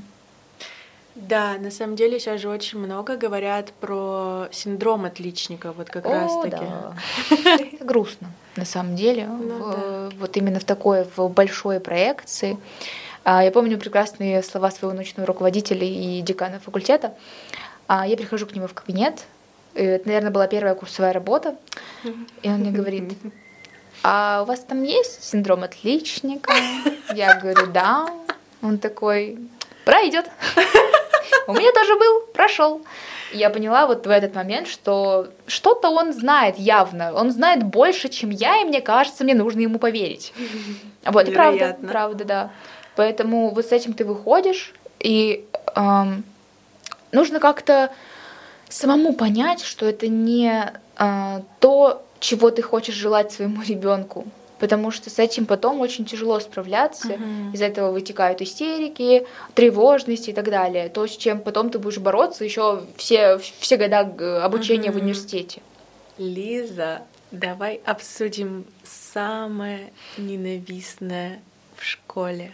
Да, 1.14 1.58
на 1.58 1.70
самом 1.70 1.94
деле 1.94 2.18
сейчас 2.18 2.40
же 2.40 2.48
очень 2.48 2.78
много 2.78 3.16
говорят 3.16 3.72
про 3.80 4.48
синдром 4.50 5.04
отличника, 5.04 5.72
вот 5.72 5.88
как 5.88 6.06
О, 6.06 6.10
раз 6.10 6.32
таки. 6.42 6.64
Да. 6.64 6.94
Это 7.72 7.84
грустно, 7.84 8.30
на 8.56 8.64
самом 8.64 8.96
деле. 8.96 9.26
Ну, 9.26 9.58
в, 9.58 9.70
да. 9.70 10.16
Вот 10.18 10.36
именно 10.36 10.58
в 10.58 10.64
такой 10.64 11.06
в 11.16 11.28
большой 11.28 11.78
проекции. 11.78 12.58
А, 13.22 13.44
я 13.44 13.50
помню 13.52 13.78
прекрасные 13.78 14.42
слова 14.42 14.70
своего 14.70 14.94
научного 14.94 15.26
руководителя 15.26 15.86
и 15.86 16.20
декана 16.20 16.58
факультета. 16.58 17.14
А 17.86 18.06
я 18.06 18.16
прихожу 18.16 18.46
к 18.46 18.54
нему 18.54 18.66
в 18.66 18.74
кабинет, 18.74 19.24
это, 19.74 20.06
наверное, 20.06 20.30
была 20.30 20.46
первая 20.46 20.74
курсовая 20.74 21.12
работа, 21.12 21.56
и 22.42 22.48
он 22.48 22.58
мне 22.58 22.70
говорит, 22.70 23.12
а 24.02 24.42
у 24.42 24.44
вас 24.46 24.60
там 24.60 24.82
есть 24.82 25.24
синдром 25.24 25.64
отличника? 25.64 26.52
Я 27.14 27.38
говорю, 27.40 27.66
да. 27.66 28.08
Он 28.62 28.78
такой, 28.78 29.38
пройдет. 29.84 30.30
У 31.46 31.52
меня 31.52 31.72
тоже 31.72 31.96
был, 31.96 32.20
прошел. 32.32 32.82
Я 33.32 33.50
поняла 33.50 33.86
вот 33.86 34.06
в 34.06 34.10
этот 34.10 34.34
момент, 34.34 34.68
что 34.68 35.28
что-то 35.46 35.90
он 35.90 36.12
знает 36.12 36.56
явно. 36.58 37.12
Он 37.14 37.30
знает 37.30 37.64
больше, 37.64 38.08
чем 38.08 38.30
я, 38.30 38.60
и 38.60 38.64
мне 38.64 38.80
кажется, 38.80 39.24
мне 39.24 39.34
нужно 39.34 39.60
ему 39.60 39.78
поверить. 39.78 40.32
Вот, 41.04 41.28
и 41.28 41.32
правда, 41.32 41.76
правда, 41.86 42.24
да. 42.24 42.50
Поэтому 42.96 43.50
вот 43.50 43.66
с 43.66 43.72
этим 43.72 43.92
ты 43.92 44.04
выходишь, 44.04 44.72
и 45.00 45.46
эм, 45.74 46.24
нужно 47.14 47.40
как-то 47.40 47.90
самому 48.68 49.14
понять, 49.14 49.62
что 49.62 49.86
это 49.86 50.08
не 50.08 50.72
а, 50.96 51.42
то, 51.60 52.04
чего 52.20 52.50
ты 52.50 52.62
хочешь 52.62 52.94
желать 52.94 53.32
своему 53.32 53.62
ребенку. 53.66 54.26
Потому 54.58 54.90
что 54.90 55.10
с 55.10 55.18
этим 55.18 55.46
потом 55.46 55.80
очень 55.80 56.04
тяжело 56.04 56.38
справляться. 56.40 57.08
Uh-huh. 57.08 57.52
Из 57.52 57.60
этого 57.60 57.90
вытекают 57.90 58.40
истерики, 58.40 59.26
тревожность 59.54 60.28
и 60.28 60.32
так 60.32 60.48
далее. 60.48 60.88
То, 60.88 61.06
с 61.06 61.16
чем 61.16 61.40
потом 61.40 61.70
ты 61.70 61.78
будешь 61.78 61.98
бороться 61.98 62.44
еще 62.44 62.84
все, 62.96 63.38
все 63.38 63.76
года 63.76 64.00
обучения 64.44 64.88
uh-huh. 64.88 64.92
в 64.92 64.96
университете. 64.96 65.60
Лиза, 66.18 67.02
Давай 67.34 67.80
обсудим 67.84 68.64
самое 68.84 69.92
ненавистное 70.16 71.40
в 71.74 71.82
школе. 71.82 72.52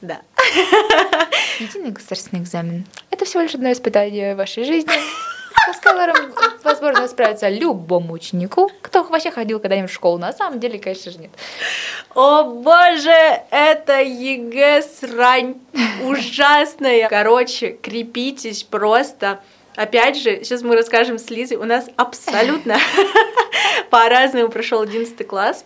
Да. 0.00 0.20
Единый 1.58 1.90
государственный 1.90 2.42
экзамен. 2.42 2.86
Это 3.10 3.24
всего 3.24 3.42
лишь 3.42 3.54
одно 3.54 3.72
испытание 3.72 4.34
в 4.34 4.38
вашей 4.38 4.64
жизни, 4.64 4.92
с 5.74 5.80
которым 5.80 6.32
возможно 6.62 7.08
справиться 7.08 7.48
любому 7.48 8.12
ученику, 8.12 8.70
кто 8.80 9.02
вообще 9.02 9.30
ходил 9.32 9.58
когда-нибудь 9.58 9.90
в 9.90 9.94
школу. 9.94 10.18
На 10.18 10.32
самом 10.32 10.60
деле, 10.60 10.78
конечно 10.78 11.10
же, 11.10 11.18
нет. 11.18 11.30
О 12.14 12.44
боже, 12.44 13.42
это 13.50 14.00
ЕГЭ 14.00 14.82
срань 14.82 15.56
ужасная. 16.04 17.08
Короче, 17.08 17.72
крепитесь 17.72 18.62
просто. 18.62 19.40
Опять 19.74 20.16
же, 20.16 20.44
сейчас 20.44 20.62
мы 20.62 20.76
расскажем 20.76 21.18
с 21.18 21.30
Лизой, 21.30 21.56
у 21.56 21.64
нас 21.64 21.88
абсолютно 21.96 22.78
по-разному 23.90 24.48
прошел 24.48 24.80
11 24.80 25.26
класс. 25.26 25.64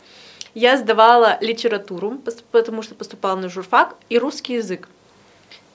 Я 0.55 0.77
сдавала 0.77 1.39
литературу, 1.41 2.21
потому 2.51 2.83
что 2.83 2.95
поступала 2.95 3.37
на 3.37 3.49
журфак, 3.49 3.97
и 4.11 4.19
русский 4.19 4.55
язык. 4.55 4.89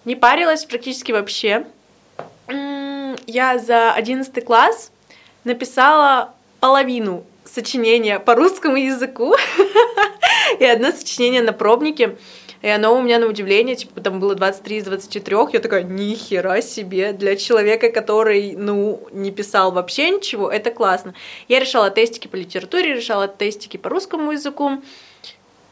Не 0.06 0.16
парилась 0.16 0.66
практически 0.66 1.12
вообще. 1.12 1.66
Я 3.26 3.58
за 3.60 3.92
11 3.94 4.46
класс 4.46 4.92
написала 5.44 6.34
половину 6.60 7.26
сочинения 7.44 8.20
по 8.20 8.36
русскому 8.36 8.78
языку 8.78 9.36
и 10.60 10.66
одно 10.66 10.92
сочинение 10.92 11.42
на 11.42 11.54
пробнике. 11.54 12.18
И 12.62 12.67
оно 12.67 12.96
у 12.98 13.02
меня 13.02 13.20
на 13.20 13.28
удивление, 13.28 13.76
типа, 13.76 14.02
там 14.02 14.20
было 14.20 14.36
23 14.36 14.78
из 14.78 14.84
23, 14.86 15.38
я 15.54 15.60
такая, 15.60 15.84
нихера 15.84 16.62
себе, 16.62 17.13
для 17.13 17.36
человека, 17.36 17.89
который, 17.89 18.56
ну, 18.56 19.08
не 19.12 19.32
писал 19.32 19.72
вообще 19.72 20.10
ничего, 20.10 20.50
это 20.50 20.72
классно. 20.72 21.13
Я 21.48 21.60
решала 21.60 21.89
тестики 21.89 22.28
по 22.28 22.36
литературе, 22.36 22.96
решала 22.96 23.28
тестики 23.28 23.78
по 23.78 23.89
русскому 23.89 24.32
языку. 24.32 24.82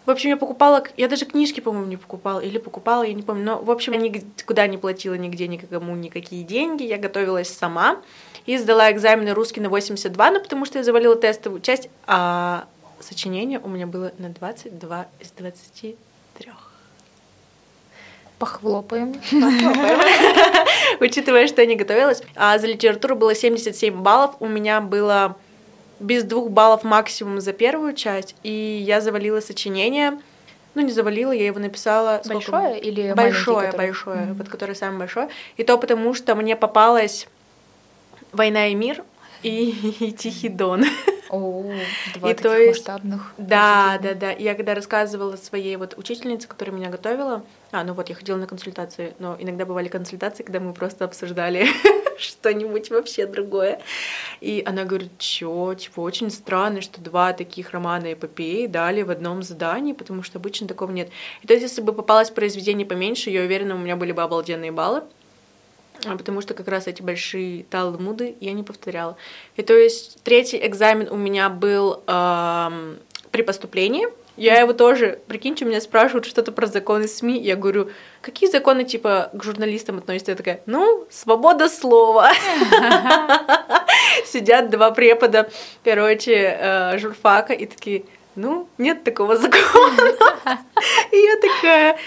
В 0.06 0.12
общем, 0.12 0.30
я 0.30 0.38
покупала, 0.38 0.84
я 0.98 1.08
даже 1.08 1.26
книжки, 1.26 1.62
по-моему, 1.62 1.88
не 1.88 1.98
покупала, 1.98 2.40
или 2.40 2.60
покупала, 2.60 3.02
я 3.02 3.14
не 3.14 3.24
помню, 3.24 3.44
но, 3.44 3.58
в 3.60 3.72
общем, 3.72 3.94
я 3.94 4.00
никуда 4.00 4.68
не 4.68 4.78
платила 4.78 5.16
нигде 5.16 5.48
никому 5.48 5.96
никакие 5.96 6.44
деньги, 6.44 6.84
я 6.84 6.98
готовилась 6.98 7.50
сама 7.50 7.98
и 8.46 8.58
сдала 8.58 8.92
экзамены 8.92 9.34
русский 9.34 9.62
на 9.62 9.70
82, 9.70 10.32
ну, 10.32 10.40
потому 10.40 10.66
что 10.66 10.78
я 10.78 10.84
завалила 10.84 11.16
тестовую 11.16 11.62
часть, 11.62 11.90
а 12.06 12.68
сочинение 13.00 13.60
у 13.60 13.68
меня 13.68 13.88
было 13.88 14.12
на 14.20 14.30
22 14.30 15.08
из 15.20 15.32
23. 15.32 16.52
Похлопаем. 18.40 19.16
Учитывая, 21.00 21.48
что 21.48 21.62
я 21.62 21.68
не 21.68 21.76
готовилась. 21.76 22.22
А 22.36 22.58
за 22.58 22.68
литературу 22.68 23.16
было 23.16 23.34
77 23.34 23.96
баллов. 23.96 24.36
У 24.40 24.48
меня 24.48 24.82
было 24.82 25.38
без 26.00 26.24
двух 26.24 26.50
баллов 26.50 26.84
максимум 26.84 27.40
за 27.40 27.54
первую 27.54 27.94
часть. 27.94 28.36
И 28.44 28.84
я 28.86 29.00
завалила 29.00 29.40
сочинение. 29.40 30.20
Ну, 30.74 30.82
не 30.82 30.92
завалила, 30.92 31.32
я 31.32 31.46
его 31.46 31.60
написала. 31.60 32.22
Большое 32.26 32.80
или 32.80 33.14
Большое, 33.14 33.72
большое. 33.72 34.18
Mm-hmm. 34.18 34.34
Вот 34.34 34.50
которое 34.50 34.76
самое 34.76 35.00
большое. 35.00 35.30
И 35.56 35.64
то 35.64 35.78
потому, 35.78 36.14
что 36.14 36.36
мне 36.36 36.58
попалась 36.58 37.28
«Война 38.34 38.68
и 38.68 38.76
мир» 38.76 39.04
и, 39.44 39.70
и 40.00 40.12
«Тихий 40.18 40.50
дон». 40.50 40.84
О, 41.30 41.64
два 42.16 42.30
и 42.30 42.34
таких 42.34 42.42
то 42.42 42.58
есть, 42.58 42.80
масштабных. 42.80 43.34
Да, 43.38 44.00
да, 44.02 44.14
да. 44.14 44.32
Я 44.32 44.56
когда 44.56 44.76
рассказывала 44.76 45.36
своей 45.36 45.76
вот 45.76 45.98
учительнице, 45.98 46.48
которая 46.48 46.76
меня 46.76 46.90
готовила, 46.90 47.44
а, 47.72 47.84
ну 47.84 47.94
вот, 47.94 48.10
я 48.10 48.16
ходила 48.16 48.38
на 48.38 48.48
консультации, 48.48 49.14
но 49.20 49.36
иногда 49.40 49.66
бывали 49.66 49.88
консультации, 49.88 50.44
когда 50.44 50.60
мы 50.60 50.74
просто 50.74 51.06
обсуждали 51.06 51.68
что-нибудь 52.18 52.90
вообще 52.90 53.26
другое. 53.26 53.82
И 54.42 54.64
она 54.66 54.86
говорит, 54.86 55.18
чё, 55.18 55.74
типа, 55.74 56.02
очень 56.02 56.30
странно, 56.30 56.82
что 56.82 57.02
два 57.02 57.34
таких 57.34 57.72
романа 57.72 58.14
эпопеи 58.14 58.68
дали 58.68 59.02
в 59.02 59.12
одном 59.12 59.44
задании, 59.44 59.94
потому 59.94 60.24
что 60.24 60.38
обычно 60.40 60.68
такого 60.68 60.92
нет. 60.92 61.10
И 61.42 61.48
то 61.48 61.54
есть, 61.54 61.64
если 61.64 61.82
бы 61.82 61.94
попалось 61.94 62.30
произведение 62.30 62.86
поменьше, 62.86 63.30
я 63.30 63.42
уверена, 63.42 63.76
у 63.76 63.80
меня 63.80 63.96
были 63.96 64.12
бы 64.12 64.22
обалденные 64.22 64.72
баллы, 64.72 65.04
потому 66.04 66.42
что 66.42 66.54
как 66.54 66.68
раз 66.68 66.88
эти 66.88 67.02
большие 67.02 67.64
талмуды 67.64 68.36
я 68.40 68.54
не 68.54 68.64
повторяла. 68.64 69.18
И 69.56 69.62
то 69.62 69.74
есть 69.74 70.22
третий 70.24 70.66
экзамен 70.66 71.08
у 71.10 71.16
меня 71.16 71.50
был 71.50 72.04
эм, 72.08 73.00
при 73.32 73.42
поступлении. 73.42 74.08
Я 74.38 74.60
его 74.60 74.74
тоже, 74.74 75.20
прикиньте, 75.28 75.64
меня 75.64 75.80
спрашивают 75.80 76.26
что-то 76.26 76.52
про 76.52 76.68
законы 76.68 77.08
СМИ. 77.08 77.40
Я 77.40 77.56
говорю, 77.56 77.90
какие 78.22 78.50
законы, 78.50 78.84
типа, 78.84 79.30
к 79.34 79.42
журналистам 79.44 79.98
относятся? 79.98 80.32
Я 80.32 80.38
такая, 80.38 80.62
ну, 80.66 81.08
свобода 81.10 81.70
слова. 81.70 82.34
Сидят 84.26 84.70
два 84.70 84.92
препода, 84.92 85.50
короче, 85.86 86.58
э, 86.60 86.98
журфака, 86.98 87.54
и 87.54 87.66
такие, 87.66 88.04
ну, 88.36 88.68
нет 88.78 89.06
такого 89.06 89.38
закона. 89.38 90.02
И 91.12 91.18
я 91.18 91.36
такая, 91.40 91.98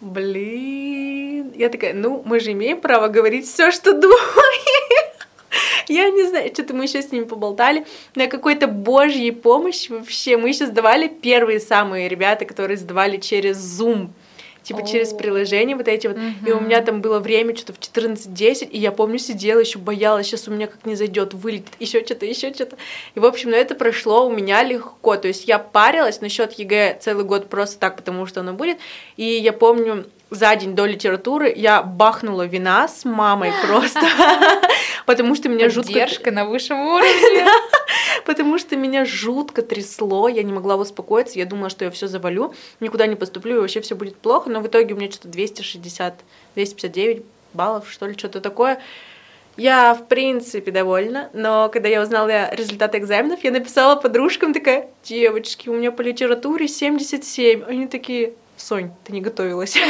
Блин, 0.00 1.52
я 1.56 1.68
такая, 1.68 1.92
ну, 1.92 2.22
мы 2.24 2.38
же 2.38 2.52
имеем 2.52 2.80
право 2.80 3.08
говорить 3.08 3.46
все, 3.46 3.72
что 3.72 3.92
думаем. 3.92 4.18
Я 5.88 6.10
не 6.10 6.24
знаю, 6.28 6.50
что-то 6.52 6.74
мы 6.74 6.84
еще 6.84 7.02
с 7.02 7.10
ними 7.10 7.24
поболтали. 7.24 7.84
На 8.14 8.28
какой-то 8.28 8.68
божьей 8.68 9.32
помощи 9.32 9.90
вообще. 9.90 10.36
Мы 10.36 10.50
еще 10.50 10.66
сдавали 10.66 11.08
первые 11.08 11.58
самые 11.58 12.08
ребята, 12.08 12.44
которые 12.44 12.76
сдавали 12.76 13.16
через 13.16 13.56
Zoom 13.58 14.10
типа 14.68 14.86
через 14.86 15.14
приложение 15.14 15.74
вот 15.76 15.88
эти 15.88 16.06
вот. 16.06 16.18
И 16.46 16.52
у 16.52 16.60
меня 16.60 16.82
там 16.82 17.00
было 17.00 17.20
время 17.20 17.56
что-то 17.56 17.72
в 17.72 17.78
14-10, 17.78 18.68
и 18.68 18.78
я 18.78 18.92
помню, 18.92 19.18
сидела, 19.18 19.60
еще 19.60 19.78
боялась, 19.78 20.26
сейчас 20.26 20.46
у 20.46 20.50
меня 20.50 20.66
как 20.66 20.84
не 20.84 20.94
зайдет, 20.94 21.32
вылетит, 21.32 21.72
еще 21.78 22.04
что-то, 22.04 22.26
еще 22.26 22.52
что-то. 22.52 22.76
И, 23.14 23.20
в 23.20 23.24
общем, 23.24 23.50
на 23.50 23.54
это 23.54 23.74
прошло 23.74 24.26
у 24.26 24.30
меня 24.30 24.62
легко. 24.62 25.16
То 25.16 25.28
есть 25.28 25.48
я 25.48 25.58
парилась 25.58 26.20
насчет 26.20 26.52
ЕГЭ 26.52 26.98
целый 27.00 27.24
год 27.24 27.48
просто 27.48 27.78
так, 27.78 27.96
потому 27.96 28.26
что 28.26 28.40
оно 28.40 28.52
будет. 28.52 28.76
И 29.16 29.24
я 29.24 29.54
помню, 29.54 30.04
за 30.30 30.54
день 30.56 30.74
до 30.74 30.84
литературы 30.86 31.52
я 31.54 31.82
бахнула 31.82 32.46
вина 32.46 32.88
с 32.88 33.04
мамой 33.04 33.52
просто, 33.66 34.00
потому 35.06 35.34
что 35.34 35.48
меня 35.48 35.70
жутко... 35.70 35.92
Поддержка 35.92 36.30
на 36.30 36.44
высшем 36.44 36.80
уровне. 36.86 37.46
Потому 38.24 38.58
что 38.58 38.76
меня 38.76 39.04
жутко 39.04 39.62
трясло, 39.62 40.28
я 40.28 40.42
не 40.42 40.52
могла 40.52 40.76
успокоиться, 40.76 41.38
я 41.38 41.46
думала, 41.46 41.70
что 41.70 41.86
я 41.86 41.90
все 41.90 42.08
завалю, 42.08 42.52
никуда 42.80 43.06
не 43.06 43.16
поступлю, 43.16 43.56
и 43.56 43.60
вообще 43.60 43.80
все 43.80 43.94
будет 43.94 44.16
плохо, 44.16 44.50
но 44.50 44.60
в 44.60 44.66
итоге 44.66 44.94
у 44.94 44.98
меня 44.98 45.10
что-то 45.10 45.28
260, 45.28 46.14
259 46.54 47.24
баллов, 47.54 47.90
что 47.90 48.06
ли, 48.06 48.14
что-то 48.18 48.40
такое. 48.40 48.80
Я, 49.56 49.94
в 49.94 50.06
принципе, 50.06 50.70
довольна, 50.70 51.30
но 51.32 51.68
когда 51.68 51.88
я 51.88 52.00
узнала 52.00 52.54
результаты 52.54 52.98
экзаменов, 52.98 53.42
я 53.42 53.50
написала 53.50 53.96
подружкам, 53.96 54.54
такая, 54.54 54.88
девочки, 55.02 55.68
у 55.68 55.74
меня 55.74 55.90
по 55.90 56.02
литературе 56.02 56.68
77. 56.68 57.64
Они 57.64 57.88
такие, 57.88 58.34
Сонь, 58.58 58.90
ты 59.04 59.12
не 59.12 59.20
готовилась. 59.20 59.76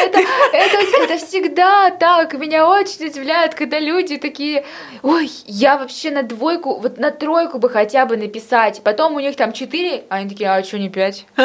Это, 0.00 0.18
это, 0.52 1.02
это 1.02 1.16
всегда 1.18 1.90
так. 1.90 2.32
Меня 2.34 2.66
очень 2.66 3.06
удивляет, 3.06 3.54
когда 3.54 3.78
люди 3.78 4.16
такие, 4.16 4.64
ой, 5.02 5.28
я 5.44 5.76
вообще 5.76 6.10
на 6.10 6.22
двойку, 6.22 6.78
вот 6.78 6.98
на 6.98 7.10
тройку 7.10 7.58
бы 7.58 7.68
хотя 7.68 8.06
бы 8.06 8.16
написать. 8.16 8.80
Потом 8.84 9.14
у 9.14 9.20
них 9.20 9.36
там 9.36 9.52
четыре, 9.52 10.04
а 10.08 10.16
они 10.16 10.30
такие, 10.30 10.50
а 10.50 10.62
что 10.62 10.78
не 10.78 10.88
пять? 10.88 11.26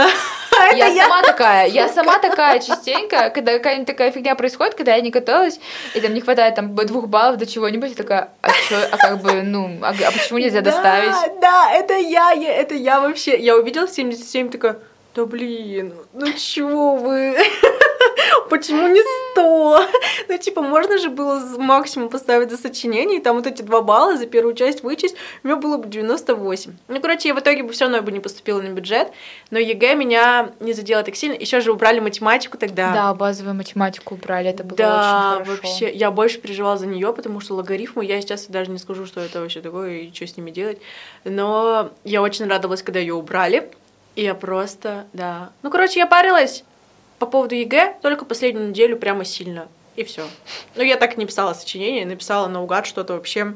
Я 0.75 0.93
сама 0.95 1.21
такая, 1.23 1.67
я 1.67 1.89
сама 1.89 2.19
такая 2.19 2.59
частенько, 2.59 3.29
когда 3.31 3.53
какая-нибудь 3.53 3.87
такая 3.87 4.11
фигня 4.11 4.35
происходит, 4.35 4.75
когда 4.75 4.95
я 4.95 5.01
не 5.01 5.09
готовилась, 5.09 5.59
и 5.93 5.99
там 5.99 6.13
не 6.13 6.21
хватает 6.21 6.55
там 6.55 6.73
двух 6.75 7.07
баллов 7.07 7.37
до 7.37 7.45
чего-нибудь, 7.45 7.89
я 7.89 7.95
такая, 7.95 8.29
а 8.41 8.49
что, 8.49 8.87
а 8.91 8.97
как 8.97 9.21
бы, 9.21 9.41
ну, 9.41 9.79
а, 9.81 9.89
а 9.89 10.11
почему 10.11 10.39
нельзя 10.39 10.61
доставить? 10.61 11.11
Да, 11.11 11.33
да, 11.41 11.73
это 11.73 11.95
я, 11.95 12.33
это 12.33 12.75
я 12.75 13.01
вообще, 13.01 13.37
я 13.37 13.57
увидела 13.57 13.87
77, 13.87 14.49
такая, 14.49 14.77
да 15.15 15.25
блин, 15.25 15.93
ну 16.13 16.33
чего 16.33 16.95
вы? 16.95 17.37
Почему 18.49 18.87
не 18.87 19.01
100? 19.33 19.89
Ну, 20.29 20.37
типа, 20.37 20.61
можно 20.61 20.97
же 20.97 21.09
было 21.09 21.39
максимум 21.57 22.09
поставить 22.09 22.51
за 22.51 22.57
сочинение, 22.57 23.19
и 23.19 23.21
там 23.21 23.35
вот 23.35 23.47
эти 23.47 23.61
два 23.61 23.81
балла 23.81 24.17
за 24.17 24.25
первую 24.25 24.55
часть 24.55 24.83
вычесть, 24.83 25.15
у 25.43 25.47
меня 25.47 25.57
было 25.57 25.77
бы 25.77 25.87
98. 25.87 26.73
Ну, 26.87 27.01
короче, 27.01 27.29
я 27.29 27.35
в 27.35 27.39
итоге 27.39 27.63
бы 27.63 27.73
все 27.73 27.85
равно 27.85 28.01
бы 28.01 28.11
не 28.11 28.19
поступила 28.19 28.61
на 28.61 28.69
бюджет, 28.69 29.11
но 29.49 29.59
ЕГЭ 29.59 29.95
меня 29.95 30.51
не 30.59 30.73
задело 30.73 31.03
так 31.03 31.15
сильно. 31.15 31.35
Еще 31.35 31.61
же 31.61 31.71
убрали 31.71 31.99
математику 31.99 32.57
тогда. 32.57 32.93
Да, 32.93 33.13
базовую 33.13 33.55
математику 33.55 34.15
убрали, 34.15 34.49
это 34.49 34.63
было 34.63 34.77
да, 34.77 35.37
очень 35.37 35.45
хорошо. 35.45 35.61
вообще, 35.63 35.91
я 35.91 36.11
больше 36.11 36.39
переживала 36.39 36.77
за 36.77 36.85
нее, 36.85 37.13
потому 37.13 37.39
что 37.39 37.55
логарифмы, 37.55 38.05
я 38.05 38.21
сейчас 38.21 38.47
даже 38.47 38.71
не 38.71 38.77
скажу, 38.77 39.05
что 39.05 39.21
это 39.21 39.41
вообще 39.41 39.61
такое 39.61 40.01
и 40.01 40.13
что 40.13 40.27
с 40.27 40.37
ними 40.37 40.51
делать, 40.51 40.79
но 41.23 41.91
я 42.03 42.21
очень 42.21 42.47
радовалась, 42.47 42.83
когда 42.83 42.99
ее 42.99 43.13
убрали, 43.13 43.71
и 44.15 44.23
я 44.23 44.35
просто, 44.35 45.07
да. 45.13 45.51
Ну, 45.61 45.69
короче, 45.69 45.99
я 45.99 46.07
парилась 46.07 46.63
по 47.19 47.25
поводу 47.25 47.55
ЕГЭ 47.55 47.95
только 48.01 48.25
последнюю 48.25 48.69
неделю 48.69 48.97
прямо 48.97 49.25
сильно. 49.25 49.67
И 49.95 50.03
все. 50.03 50.23
Ну, 50.75 50.83
я 50.83 50.97
так 50.97 51.15
и 51.15 51.19
не 51.19 51.25
писала 51.25 51.53
сочинение, 51.53 52.05
написала 52.05 52.47
наугад 52.47 52.85
что-то 52.85 53.13
вообще. 53.13 53.53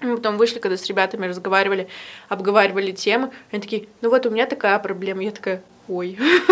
Мы 0.00 0.16
потом 0.16 0.36
вышли, 0.36 0.58
когда 0.58 0.76
с 0.76 0.86
ребятами 0.86 1.26
разговаривали, 1.26 1.88
обговаривали 2.28 2.92
темы. 2.92 3.30
Они 3.50 3.60
такие, 3.60 3.88
ну 4.00 4.10
вот 4.10 4.26
у 4.26 4.30
меня 4.30 4.46
такая 4.46 4.78
проблема. 4.78 5.22
Я 5.22 5.32
такая, 5.32 5.62
ой. 5.88 6.16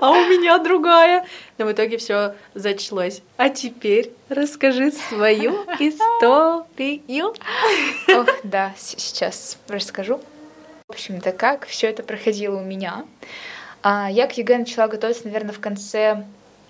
а 0.00 0.10
у 0.10 0.26
меня 0.28 0.58
другая. 0.58 1.24
Но 1.56 1.66
в 1.66 1.72
итоге 1.72 1.98
все 1.98 2.34
зачлось. 2.54 3.22
А 3.36 3.48
теперь 3.48 4.12
расскажи 4.28 4.90
свою 4.90 5.52
историю. 5.78 7.34
Ох, 8.14 8.26
да, 8.42 8.74
сейчас 8.76 9.58
расскажу. 9.68 10.20
В 10.88 10.92
общем-то, 10.92 11.32
как 11.32 11.66
все 11.66 11.88
это 11.88 12.02
проходило 12.02 12.56
у 12.56 12.64
меня. 12.64 13.04
А, 13.82 14.08
я 14.10 14.26
к 14.26 14.32
ЕГЭ 14.38 14.56
начала 14.56 14.88
готовиться, 14.88 15.26
наверное, 15.26 15.52
в 15.52 15.60
конце 15.60 16.24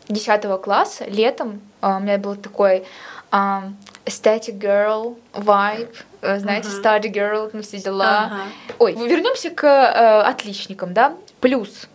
10 0.08 0.60
класса, 0.60 1.04
летом. 1.04 1.60
А, 1.80 1.98
у 1.98 2.00
меня 2.00 2.18
был 2.18 2.34
такой 2.34 2.84
эм, 3.30 3.74
aesthetic 4.06 4.58
girl 4.58 5.16
vibe, 5.34 5.94
э, 6.22 6.40
знаете, 6.40 6.68
uh-huh. 6.68 7.00
study 7.00 7.12
girl, 7.12 7.50
ну 7.52 7.62
все 7.62 7.78
дела. 7.78 8.32
Uh-huh. 8.32 8.74
Ой, 8.80 9.08
вернемся 9.08 9.50
к 9.50 9.64
э, 9.64 10.22
отличникам, 10.22 10.94
да. 10.94 11.14
Плюс 11.40 11.86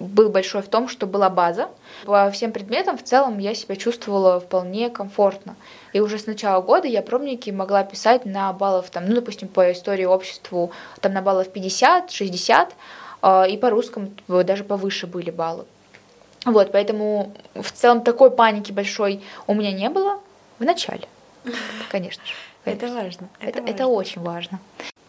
был 0.00 0.28
большой 0.28 0.60
в 0.62 0.68
том, 0.68 0.88
что 0.88 1.06
была 1.06 1.30
база. 1.30 1.68
По 2.04 2.30
всем 2.30 2.52
предметам 2.52 2.98
в 2.98 3.02
целом 3.02 3.38
я 3.38 3.54
себя 3.54 3.76
чувствовала 3.76 4.38
вполне 4.38 4.90
комфортно. 4.90 5.56
И 5.92 6.00
уже 6.00 6.18
с 6.18 6.26
начала 6.26 6.60
года 6.60 6.86
я 6.86 7.00
пробники 7.00 7.48
могла 7.50 7.82
писать 7.82 8.26
на 8.26 8.52
баллов, 8.52 8.90
там, 8.90 9.06
ну, 9.06 9.14
допустим, 9.14 9.48
по 9.48 9.72
истории 9.72 10.04
обществу, 10.04 10.72
там 11.00 11.14
на 11.14 11.22
баллов 11.22 11.48
50, 11.48 12.10
60, 12.10 12.74
э, 13.22 13.50
и 13.50 13.56
по 13.56 13.70
русскому 13.70 14.10
даже 14.28 14.62
повыше 14.62 15.06
были 15.06 15.30
баллы. 15.30 15.64
Вот, 16.44 16.70
поэтому 16.70 17.32
в 17.54 17.72
целом 17.72 18.02
такой 18.02 18.30
паники 18.30 18.72
большой 18.72 19.22
у 19.46 19.54
меня 19.54 19.72
не 19.72 19.88
было 19.88 20.20
в 20.58 20.64
начале. 20.64 21.08
Конечно 21.90 22.24
же. 22.24 22.32
Это 22.64 22.88
важно. 22.88 23.28
Это, 23.40 23.60
это, 23.60 23.70
это 23.70 23.86
очень 23.86 24.20
важно. 24.20 24.60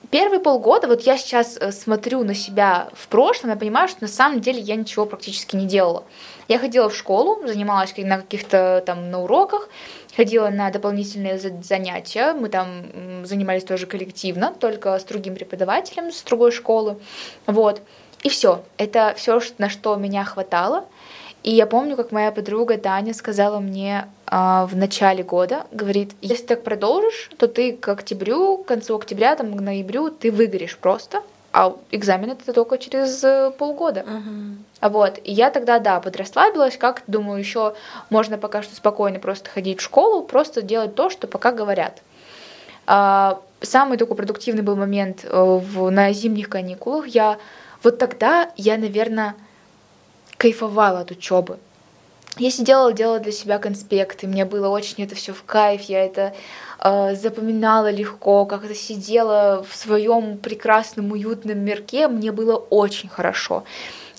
Первые 0.09 0.39
полгода, 0.39 0.87
вот 0.87 1.01
я 1.01 1.17
сейчас 1.17 1.57
э, 1.57 1.71
смотрю 1.73 2.23
на 2.23 2.33
себя 2.33 2.87
в 2.93 3.09
прошлом, 3.09 3.49
я 3.49 3.57
понимаю, 3.57 3.89
что 3.89 4.03
на 4.03 4.07
самом 4.07 4.39
деле 4.39 4.61
я 4.61 4.75
ничего 4.75 5.05
практически 5.05 5.57
не 5.57 5.65
делала. 5.65 6.05
Я 6.47 6.59
ходила 6.59 6.87
в 6.87 6.95
школу, 6.95 7.45
занималась 7.45 7.93
на 7.97 8.21
каких-то 8.21 8.81
там 8.85 9.11
на 9.11 9.21
уроках, 9.21 9.67
ходила 10.15 10.47
на 10.49 10.71
дополнительные 10.71 11.37
занятия, 11.37 12.33
мы 12.33 12.47
там 12.47 13.25
занимались 13.25 13.65
тоже 13.65 13.85
коллективно, 13.85 14.53
только 14.57 14.97
с 14.97 15.03
другим 15.03 15.35
преподавателем 15.35 16.11
с 16.13 16.21
другой 16.23 16.51
школы, 16.51 16.97
вот. 17.45 17.81
И 18.23 18.29
все, 18.29 18.63
это 18.77 19.13
все, 19.17 19.41
на 19.57 19.69
что 19.69 19.95
меня 19.95 20.23
хватало. 20.23 20.85
И 21.43 21.51
я 21.51 21.65
помню, 21.65 21.95
как 21.95 22.11
моя 22.11 22.31
подруга 22.31 22.77
Таня 22.77 23.13
сказала 23.13 23.59
мне 23.59 24.07
э, 24.25 24.35
в 24.35 24.75
начале 24.75 25.23
года, 25.23 25.65
говорит, 25.71 26.11
если 26.21 26.45
так 26.45 26.63
продолжишь, 26.63 27.29
то 27.37 27.47
ты 27.47 27.73
к 27.73 27.87
октябрю, 27.87 28.57
к 28.57 28.65
концу 28.65 28.95
октября, 28.95 29.35
там, 29.35 29.55
к 29.55 29.61
ноябрю, 29.61 30.09
ты 30.09 30.31
выгоришь 30.31 30.77
просто, 30.77 31.21
а 31.53 31.75
экзамен 31.91 32.31
это 32.31 32.51
только 32.53 32.77
через 32.77 33.23
э, 33.23 33.51
полгода. 33.57 34.01
Uh-huh. 34.01 34.89
Вот. 34.89 35.19
И 35.23 35.31
я 35.31 35.49
тогда, 35.49 35.79
да, 35.79 35.99
подрасслабилась, 35.99 36.77
как 36.77 37.03
думаю, 37.07 37.39
еще 37.39 37.75
можно 38.09 38.37
пока 38.37 38.61
что 38.61 38.75
спокойно 38.75 39.19
просто 39.19 39.49
ходить 39.49 39.79
в 39.79 39.83
школу, 39.83 40.23
просто 40.23 40.61
делать 40.61 40.95
то, 40.95 41.09
что 41.09 41.27
пока 41.27 41.51
говорят. 41.51 42.01
А, 42.85 43.39
самый 43.61 43.97
такой 43.97 44.15
продуктивный 44.15 44.63
был 44.63 44.75
момент 44.75 45.23
э, 45.23 45.29
в, 45.33 45.89
на 45.89 46.11
зимних 46.13 46.49
каникулах. 46.49 47.07
Я 47.07 47.37
вот 47.83 47.97
тогда 47.97 48.51
я, 48.55 48.77
наверное, 48.77 49.35
кайфовала 50.37 50.99
от 50.99 51.11
учебы. 51.11 51.57
Я 52.39 52.51
сидела, 52.51 52.93
делала 52.93 53.19
для 53.19 53.31
себя 53.31 53.57
конспекты, 53.57 54.27
мне 54.27 54.45
было 54.45 54.69
очень 54.69 55.03
это 55.03 55.15
все 55.15 55.33
в 55.33 55.43
кайф, 55.43 55.81
я 55.83 56.05
это 56.05 56.35
э, 56.79 57.15
запоминала 57.15 57.89
легко, 57.89 58.45
как 58.45 58.63
это 58.63 58.75
сидела 58.75 59.65
в 59.67 59.75
своем 59.75 60.37
прекрасном 60.37 61.11
уютном 61.11 61.57
мирке, 61.59 62.07
мне 62.07 62.31
было 62.31 62.55
очень 62.55 63.09
хорошо. 63.09 63.63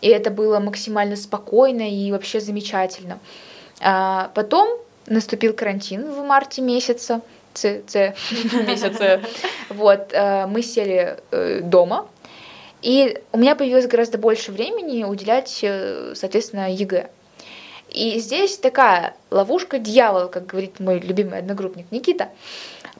И 0.00 0.08
это 0.08 0.30
было 0.30 0.58
максимально 0.58 1.16
спокойно 1.16 1.88
и 1.88 2.10
вообще 2.10 2.40
замечательно. 2.40 3.18
А 3.80 4.30
потом 4.34 4.68
наступил 5.06 5.52
карантин 5.52 6.10
в 6.10 6.24
марте 6.24 6.60
месяца, 6.60 7.20
ц, 7.54 7.82
ц, 7.86 8.14
месяце. 8.66 9.20
Вот, 9.68 10.12
э, 10.12 10.46
мы 10.46 10.62
сели 10.62 11.18
э, 11.30 11.60
дома, 11.62 12.06
и 12.82 13.20
у 13.32 13.38
меня 13.38 13.56
появилось 13.56 13.86
гораздо 13.86 14.18
больше 14.18 14.52
времени 14.52 15.04
уделять, 15.04 15.60
э, 15.62 16.12
соответственно, 16.14 16.72
ЕГЭ. 16.72 17.10
И 17.90 18.18
здесь 18.18 18.58
такая 18.58 19.14
ловушка 19.30 19.78
дьявола, 19.78 20.26
как 20.28 20.46
говорит 20.46 20.78
мой 20.78 21.00
любимый 21.00 21.38
одногруппник 21.38 21.90
Никита. 21.90 22.28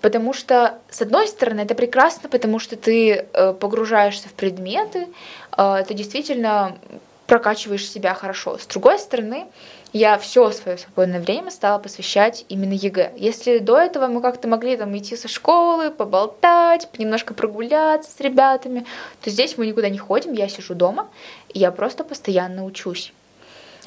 Потому 0.00 0.32
что, 0.32 0.78
с 0.90 1.02
одной 1.02 1.26
стороны, 1.28 1.60
это 1.60 1.74
прекрасно, 1.74 2.28
потому 2.28 2.58
что 2.58 2.76
ты 2.76 3.26
э, 3.32 3.52
погружаешься 3.52 4.28
в 4.28 4.32
предметы, 4.32 5.08
э, 5.56 5.84
ты 5.86 5.94
действительно 5.94 6.78
прокачиваешь 7.26 7.88
себя 7.88 8.14
хорошо. 8.14 8.58
С 8.58 8.66
другой 8.66 8.98
стороны, 8.98 9.46
я 9.92 10.18
все 10.18 10.50
свое 10.50 10.78
свободное 10.78 11.20
время 11.20 11.50
стала 11.50 11.78
посвящать 11.78 12.44
именно 12.48 12.72
ЕГЭ. 12.72 13.12
Если 13.16 13.58
до 13.58 13.78
этого 13.78 14.06
мы 14.06 14.20
как-то 14.20 14.48
могли 14.48 14.76
там 14.76 14.96
идти 14.96 15.16
со 15.16 15.28
школы, 15.28 15.90
поболтать, 15.90 16.88
немножко 16.98 17.34
прогуляться 17.34 18.10
с 18.10 18.20
ребятами, 18.20 18.84
то 19.22 19.30
здесь 19.30 19.56
мы 19.56 19.66
никуда 19.66 19.88
не 19.88 19.98
ходим, 19.98 20.32
я 20.32 20.48
сижу 20.48 20.74
дома, 20.74 21.08
и 21.52 21.58
я 21.58 21.70
просто 21.70 22.04
постоянно 22.04 22.64
учусь. 22.64 23.12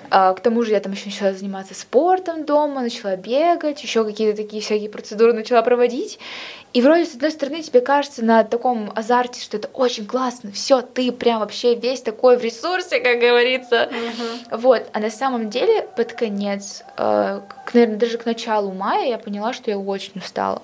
А, 0.10 0.34
к 0.34 0.40
тому 0.40 0.64
же 0.64 0.72
я 0.72 0.80
там 0.80 0.92
еще 0.92 1.06
начала 1.06 1.34
заниматься 1.34 1.74
спортом 1.74 2.46
дома, 2.46 2.82
начала 2.82 3.16
бегать, 3.16 3.82
еще 3.84 4.04
какие-то 4.04 4.42
такие 4.42 4.62
всякие 4.62 4.90
процедуры 4.90 5.34
начала 5.34 5.62
проводить. 5.62 6.20
И 6.74 6.82
вроде, 6.82 7.06
с 7.06 7.16
одной 7.16 7.32
стороны, 7.32 7.62
тебе 7.62 7.82
кажется 7.82 8.24
на 8.24 8.44
таком 8.44 8.92
азарте, 8.96 9.42
что 9.42 9.58
это 9.58 9.68
очень 9.74 10.06
классно, 10.06 10.52
все, 10.52 10.82
ты 10.82 11.12
прям 11.12 11.42
вообще 11.42 11.76
весь 11.76 12.02
такой 12.02 12.38
в 12.38 12.44
ресурсе, 12.44 13.00
как 13.00 13.20
говорится. 13.20 13.90
Uh-huh. 13.92 14.58
Вот. 14.58 14.88
А 14.94 15.00
на 15.00 15.10
самом 15.10 15.50
деле, 15.50 15.82
под 15.98 16.14
конец, 16.14 16.84
э, 16.98 17.42
к, 17.66 17.74
наверное, 17.74 17.98
даже 17.98 18.18
к 18.18 18.26
началу 18.26 18.72
мая 18.72 19.08
я 19.08 19.18
поняла, 19.18 19.52
что 19.52 19.70
я 19.70 19.78
очень 19.78 20.14
устала. 20.16 20.62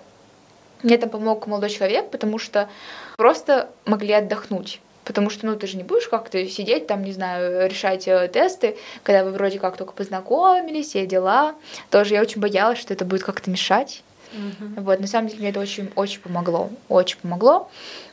Мне 0.81 0.97
там 0.97 1.09
помог 1.09 1.45
молодой 1.47 1.69
человек, 1.69 2.09
потому 2.09 2.37
что 2.37 2.69
просто 3.17 3.69
могли 3.85 4.13
отдохнуть. 4.13 4.79
Потому 5.07 5.29
что, 5.29 5.45
ну, 5.45 5.55
ты 5.55 5.67
же 5.67 5.77
не 5.77 5.83
будешь 5.83 6.09
как-то 6.09 6.45
сидеть 6.49 6.85
там, 6.85 7.01
не 7.01 7.13
знаю, 7.13 7.69
решать 7.69 8.09
э, 8.09 8.27
тесты, 8.27 8.75
когда 9.03 9.23
вы 9.23 9.31
вроде 9.31 9.57
как 9.57 9.77
только 9.77 9.93
познакомились, 9.93 10.87
все 10.87 11.07
дела. 11.07 11.55
Тоже 11.89 12.15
я 12.15 12.21
очень 12.21 12.41
боялась, 12.41 12.77
что 12.77 12.93
это 12.93 13.05
будет 13.05 13.23
как-то 13.23 13.49
мешать. 13.49 14.03
Mm-hmm. 14.33 14.81
Вот, 14.81 14.99
на 14.99 15.07
самом 15.07 15.29
деле 15.29 15.39
мне 15.39 15.49
это 15.51 15.61
очень, 15.61 15.89
очень 15.95 16.19
помогло, 16.19 16.69
очень 16.89 17.17
помогло. 17.19 17.69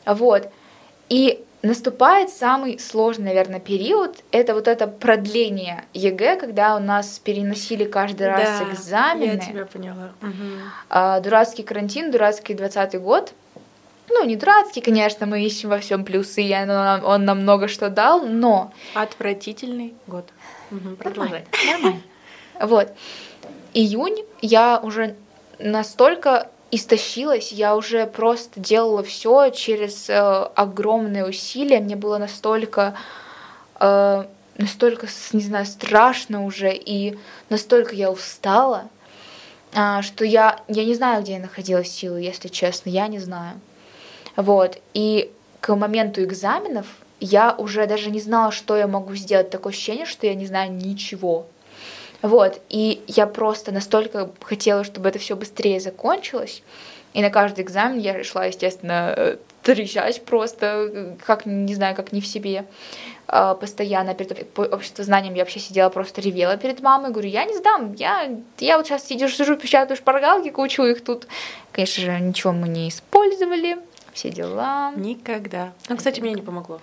Вот. 0.07 0.49
И 1.09 1.45
наступает 1.63 2.31
самый 2.31 2.79
сложный, 2.79 3.25
наверное, 3.25 3.59
период. 3.59 4.19
Это 4.31 4.55
вот 4.55 4.69
это 4.69 4.87
продление 4.87 5.85
ЕГЭ, 5.95 6.37
когда 6.37 6.77
у 6.77 6.79
нас 6.79 7.19
переносили 7.19 7.85
каждый 7.85 8.29
раз 8.29 8.61
да, 8.61 8.73
экзамены. 8.73 9.33
Я 9.33 9.39
тебя 9.39 9.67
поняла. 9.67 10.13
Угу. 10.23 11.23
Дурацкий 11.25 11.65
карантин, 11.65 12.13
дурацкий 12.13 12.55
двадцатый 12.55 13.01
год. 13.01 13.33
Ну, 14.09 14.25
не 14.25 14.37
дурацкий, 14.37 14.81
конечно, 14.81 15.27
мы 15.27 15.43
ищем 15.43 15.71
во 15.71 15.79
всем 15.79 16.05
плюсы, 16.05 16.43
и 16.43 16.55
он, 16.55 16.71
он 16.71 17.25
нам 17.25 17.41
много 17.41 17.69
что 17.69 17.89
дал, 17.89 18.27
но... 18.27 18.73
Отвратительный 18.95 19.95
год. 20.07 20.29
Угу, 20.71 20.97
продолжай. 20.97 21.45
Нормально. 21.73 22.03
Вот. 22.61 22.93
Июнь 23.73 24.25
я 24.41 24.79
уже 24.79 25.17
настолько 25.59 26.49
истощилась, 26.71 27.53
я 27.53 27.77
уже 27.77 28.07
просто 28.07 28.61
делала 28.61 29.03
все 29.03 29.51
через 29.51 30.09
э, 30.11 30.15
огромные 30.55 31.27
усилия, 31.27 31.81
мне 31.81 31.97
было 31.97 32.19
настолько, 32.19 32.97
э, 33.79 34.25
настолько, 34.59 35.07
не 35.33 35.43
знаю, 35.43 35.67
страшно 35.67 36.45
уже, 36.45 36.75
и 36.75 37.17
настолько 37.49 37.95
я 37.95 38.11
устала, 38.11 38.89
э, 39.73 40.03
что 40.03 40.25
я, 40.25 40.61
я 40.69 40.85
не 40.85 40.95
знаю, 40.95 41.23
где 41.23 41.35
я 41.35 41.39
находила 41.39 41.85
силы, 41.85 42.21
если 42.21 42.49
честно, 42.49 42.91
я 42.91 43.07
не 43.07 43.19
знаю. 43.19 43.61
Вот. 44.37 44.79
И 44.95 45.31
к 45.61 45.75
моменту 45.75 46.23
экзаменов 46.23 46.87
я 47.21 47.55
уже 47.57 47.87
даже 47.87 48.11
не 48.11 48.21
знала, 48.21 48.53
что 48.53 48.77
я 48.77 48.87
могу 48.87 49.15
сделать. 49.15 49.51
Такое 49.51 49.73
ощущение, 49.73 50.07
что 50.07 50.27
я 50.27 50.35
не 50.35 50.47
знаю 50.47 50.73
ничего. 50.73 51.47
Вот. 52.23 52.61
И 52.69 53.03
я 53.07 53.27
просто 53.27 53.73
настолько 53.73 54.31
хотела, 54.41 54.85
чтобы 54.85 55.09
это 55.09 55.19
все 55.19 55.37
быстрее 55.37 55.81
закончилось. 55.81 56.63
И 57.13 57.23
на 57.23 57.31
каждый 57.31 57.65
экзамен 57.65 57.99
я 57.99 58.25
шла, 58.25 58.47
естественно, 58.47 59.37
трещать 59.63 60.25
просто, 60.25 61.17
как, 61.25 61.47
не 61.47 61.75
знаю, 61.75 61.95
как 61.95 62.13
не 62.13 62.21
в 62.21 62.27
себе 62.27 62.67
а, 63.27 63.55
постоянно 63.55 64.15
перед 64.15 64.59
обществознанием 64.59 65.35
я 65.35 65.43
вообще 65.43 65.61
сидела, 65.61 65.89
просто 65.89 66.21
ревела 66.21 66.57
перед 66.57 66.83
мамой, 66.83 67.11
говорю, 67.11 67.29
я 67.29 67.45
не 67.45 67.57
сдам, 67.57 67.95
я, 67.95 68.31
я 68.59 68.77
вот 68.77 68.87
сейчас 68.87 69.07
сидишь, 69.07 69.37
сижу, 69.37 69.57
печатаю 69.57 69.97
шпаргалки, 69.97 70.51
кучу 70.51 70.83
их 70.83 71.03
тут. 71.03 71.27
Конечно 71.73 72.05
же, 72.05 72.21
ничего 72.21 72.53
мы 72.53 72.69
не 72.69 72.89
использовали, 72.89 73.79
все 74.15 74.31
дела. 74.31 74.93
Никогда. 74.97 75.73
Ну, 75.89 75.97
кстати, 75.97 76.21
мне 76.21 76.33
не 76.33 76.41
помогло. 76.41 76.81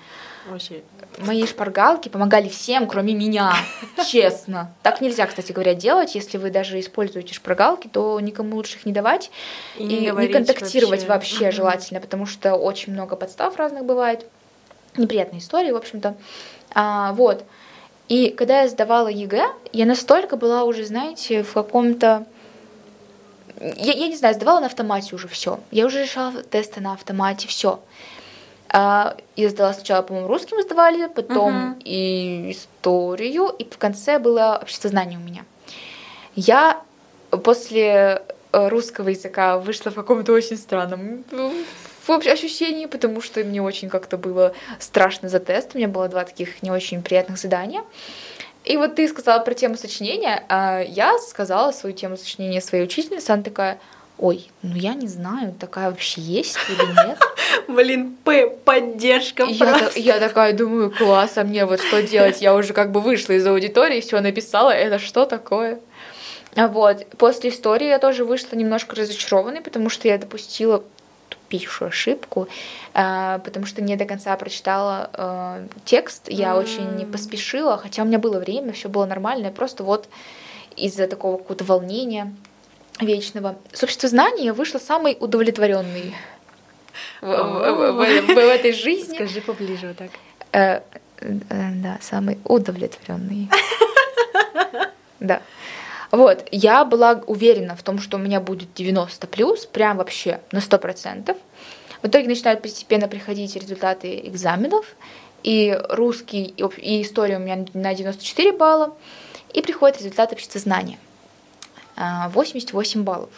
Вообще. 0.47 0.81
Мои 1.19 1.45
шпаргалки 1.45 2.09
помогали 2.09 2.49
всем, 2.49 2.87
кроме 2.87 3.13
меня, 3.13 3.53
честно. 4.07 4.73
Так 4.83 5.01
нельзя, 5.01 5.25
кстати 5.25 5.51
говоря, 5.51 5.73
делать. 5.73 6.13
Если 6.13 6.37
вы 6.37 6.51
даже 6.51 6.79
используете 6.79 7.33
шпаргалки, 7.33 7.87
то 7.87 8.19
никому 8.19 8.55
лучше 8.57 8.77
их 8.77 8.85
не 8.85 8.91
давать. 8.91 9.31
И, 9.77 9.83
и 9.83 9.85
не, 9.85 10.09
не 10.09 10.27
контактировать 10.27 11.07
вообще, 11.07 11.35
вообще 11.35 11.51
желательно, 11.51 12.01
потому 12.01 12.25
что 12.25 12.55
очень 12.55 12.93
много 12.93 13.15
подстав 13.15 13.55
разных 13.57 13.85
бывает. 13.85 14.25
Неприятные 14.97 15.39
истории, 15.39 15.71
в 15.71 15.77
общем-то. 15.77 16.15
А, 16.73 17.13
вот. 17.13 17.45
И 18.09 18.29
когда 18.31 18.63
я 18.63 18.67
сдавала 18.67 19.07
ЕГЭ, 19.07 19.45
я 19.71 19.85
настолько 19.85 20.35
была 20.35 20.65
уже, 20.65 20.85
знаете, 20.85 21.43
в 21.43 21.53
каком-то... 21.53 22.25
Я, 23.61 23.93
я 23.93 24.07
не 24.07 24.15
знаю, 24.15 24.33
сдавала 24.33 24.59
на 24.59 24.65
автомате 24.65 25.15
уже 25.15 25.27
все. 25.27 25.59
Я 25.69 25.85
уже 25.85 26.01
решала 26.01 26.43
тесты 26.43 26.81
на 26.81 26.93
автомате, 26.93 27.47
все. 27.47 27.79
А, 28.69 29.17
я 29.35 29.49
сдала 29.49 29.73
сначала, 29.73 30.01
по-моему, 30.01 30.27
русский 30.27 30.53
мы 30.53 30.61
сдавали, 30.61 31.07
потом 31.07 31.73
uh-huh. 31.73 31.81
и 31.83 32.51
историю, 32.51 33.49
и 33.49 33.65
в 33.65 33.77
конце 33.77 34.17
было 34.17 34.59
обществознание 34.61 35.19
у 35.19 35.21
меня. 35.21 35.45
Я 36.35 36.81
после 37.43 38.23
э, 38.51 38.67
русского 38.69 39.09
языка 39.09 39.57
вышла 39.57 39.91
в 39.91 39.95
каком-то 39.95 40.31
очень 40.31 40.57
странном 40.57 41.23
ощущении, 42.07 42.85
потому 42.87 43.21
что 43.21 43.43
мне 43.43 43.61
очень 43.61 43.89
как-то 43.89 44.17
было 44.17 44.53
страшно 44.79 45.29
за 45.29 45.39
тест. 45.39 45.71
У 45.73 45.77
меня 45.77 45.87
было 45.87 46.07
два 46.07 46.23
таких 46.23 46.63
не 46.63 46.71
очень 46.71 47.01
приятных 47.03 47.37
задания. 47.37 47.83
И 48.63 48.77
вот 48.77 48.95
ты 48.95 49.07
сказала 49.07 49.39
про 49.43 49.53
тему 49.53 49.75
сочинения, 49.75 50.43
а 50.47 50.81
я 50.81 51.17
сказала 51.17 51.71
свою 51.71 51.95
тему 51.95 52.17
сочинения 52.17 52.61
своей 52.61 52.83
учительнице, 52.83 53.31
она 53.31 53.41
такая, 53.41 53.79
ой, 54.19 54.49
ну 54.61 54.75
я 54.75 54.93
не 54.93 55.07
знаю, 55.07 55.53
такая 55.59 55.89
вообще 55.89 56.21
есть 56.21 56.57
или 56.69 57.07
нет. 57.07 57.17
Блин, 57.67 58.15
П, 58.23 58.49
поддержка 58.49 59.43
я, 59.43 59.89
я 59.95 60.19
такая 60.19 60.53
думаю, 60.53 60.91
класс, 60.91 61.37
а 61.37 61.43
мне 61.43 61.65
вот 61.65 61.81
что 61.81 62.03
делать? 62.03 62.41
Я 62.41 62.53
уже 62.55 62.73
как 62.73 62.91
бы 62.91 63.01
вышла 63.01 63.33
из 63.33 63.45
аудитории, 63.47 63.99
все 63.99 64.19
написала, 64.19 64.69
это 64.69 64.99
что 64.99 65.25
такое? 65.25 65.79
Вот. 66.55 67.07
После 67.17 67.49
истории 67.49 67.87
я 67.87 67.97
тоже 67.97 68.25
вышла 68.25 68.55
немножко 68.55 68.95
разочарованной, 68.95 69.61
потому 69.61 69.89
что 69.89 70.07
я 70.07 70.17
допустила 70.17 70.83
тупейшую 71.51 71.89
ошибку, 71.89 72.47
э, 72.93 73.39
потому 73.43 73.65
что 73.65 73.81
не 73.81 73.95
до 73.95 74.05
конца 74.05 74.35
прочитала 74.37 75.09
э, 75.13 75.67
текст. 75.85 76.29
Я 76.29 76.49
mm. 76.49 76.59
очень 76.59 76.95
не 76.95 77.05
поспешила, 77.05 77.77
хотя 77.77 78.03
у 78.03 78.05
меня 78.05 78.19
было 78.19 78.39
время, 78.39 78.71
все 78.71 78.89
было 78.89 79.05
нормально. 79.05 79.47
Я 79.47 79.51
просто 79.51 79.83
вот 79.83 80.07
из-за 80.77 81.07
такого 81.07 81.37
какого-то 81.37 81.65
волнения 81.65 82.33
вечного. 82.99 83.55
С 83.73 83.83
общества 83.83 84.09
знаний 84.09 84.45
я 84.45 84.53
вышла 84.53 84.79
самой 84.79 85.17
удовлетворенной 85.19 86.15
в, 87.21 87.27
в, 87.27 87.91
в, 87.91 88.33
в 88.33 88.37
этой 88.37 88.73
жизни. 88.73 89.15
Скажи 89.15 89.41
поближе 89.41 89.87
вот 89.87 89.97
так. 89.97 90.11
Э, 90.53 90.81
да, 91.21 91.97
самый 92.01 92.37
удовлетворенный. 92.45 93.49
Да. 95.19 95.39
Вот, 96.11 96.45
я 96.51 96.83
была 96.83 97.23
уверена 97.25 97.75
в 97.75 97.83
том, 97.83 97.99
что 97.99 98.17
у 98.17 98.19
меня 98.19 98.41
будет 98.41 98.73
90 98.73 99.27
плюс, 99.27 99.65
прям 99.65 99.97
вообще 99.97 100.41
на 100.51 100.59
100%. 100.59 101.37
В 102.01 102.07
итоге 102.07 102.27
начинают 102.27 102.61
постепенно 102.61 103.07
приходить 103.07 103.55
результаты 103.55 104.19
экзаменов, 104.25 104.85
и 105.43 105.79
русский, 105.89 106.53
и 106.77 107.01
история 107.01 107.37
у 107.37 107.39
меня 107.39 107.65
на 107.73 107.93
94 107.93 108.51
балла, 108.51 108.93
и 109.53 109.61
приходит 109.61 109.99
результат 109.99 110.33
обществознания. 110.33 110.97
88 111.97 113.03
баллов. 113.03 113.29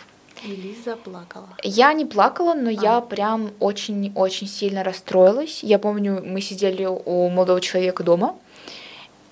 И 0.43 0.55
Лиза 0.55 0.97
плакала. 0.97 1.49
Я 1.63 1.93
не 1.93 2.05
плакала, 2.05 2.53
но 2.53 2.69
а. 2.69 2.71
я 2.71 3.01
прям 3.01 3.51
очень-очень 3.59 4.47
сильно 4.47 4.83
расстроилась. 4.83 5.63
Я 5.63 5.79
помню, 5.79 6.21
мы 6.25 6.41
сидели 6.41 6.85
у 6.85 7.29
молодого 7.29 7.61
человека 7.61 8.03
дома, 8.03 8.35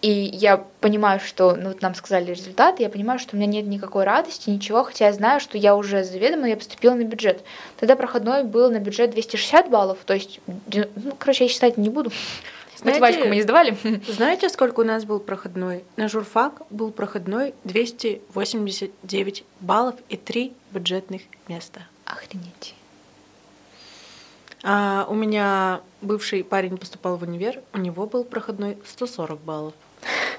и 0.02 0.10
я 0.10 0.58
понимаю, 0.80 1.20
что, 1.20 1.56
ну 1.56 1.70
вот 1.70 1.82
нам 1.82 1.94
сказали 1.94 2.32
результат, 2.32 2.80
я 2.80 2.90
понимаю, 2.90 3.20
что 3.20 3.36
у 3.36 3.40
меня 3.40 3.48
нет 3.48 3.68
никакой 3.68 4.04
радости, 4.04 4.50
ничего, 4.50 4.84
хотя 4.84 5.08
я 5.08 5.14
знаю, 5.14 5.40
что 5.40 5.58
я 5.58 5.76
уже 5.76 6.04
заведомо, 6.04 6.50
я 6.50 6.58
поступила 6.58 6.96
на 6.96 7.04
бюджет. 7.04 7.44
Тогда 7.80 7.96
проходной 7.96 8.44
был 8.44 8.72
на 8.72 8.80
бюджет 8.80 9.12
260 9.12 9.70
баллов, 9.70 10.00
то 10.06 10.14
есть, 10.14 10.40
ну, 10.48 11.14
короче, 11.20 11.46
я 11.46 11.50
считать 11.50 11.78
не 11.78 11.90
буду. 11.90 12.12
Знаете, 12.78 13.00
Математику 13.00 13.28
мы 13.30 13.36
не 13.36 13.42
сдавали. 13.44 13.78
Знаете, 14.08 14.50
сколько 14.50 14.80
у 14.80 14.84
нас 14.84 15.06
был 15.06 15.20
проходной? 15.20 15.84
На 15.98 16.08
журфак 16.08 16.64
был 16.72 16.92
проходной 16.92 17.54
289 17.64 19.44
баллов 19.60 19.96
и 20.10 20.18
3 20.18 20.52
бюджетных 20.72 21.22
места. 21.48 21.82
Охренеть. 22.06 22.74
А 24.64 25.06
у 25.10 25.14
меня 25.14 25.82
бывший 26.02 26.44
парень 26.44 26.78
поступал 26.78 27.18
в 27.18 27.24
универ, 27.24 27.62
у 27.74 27.78
него 27.78 28.06
был 28.06 28.24
проходной 28.24 28.78
140 28.86 29.40
баллов. 29.40 29.74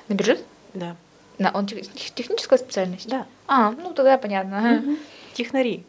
На 0.08 0.14
бюджет? 0.14 0.44
Да. 0.74 0.96
На, 1.38 1.50
он 1.52 1.66
тех, 1.66 1.90
техническая 2.14 2.58
специальность? 2.58 3.08
Да. 3.08 3.26
А, 3.46 3.70
ну 3.70 3.92
тогда 3.92 4.18
понятно. 4.18 4.82
Угу. 4.84 4.96
Технари. 5.34 5.84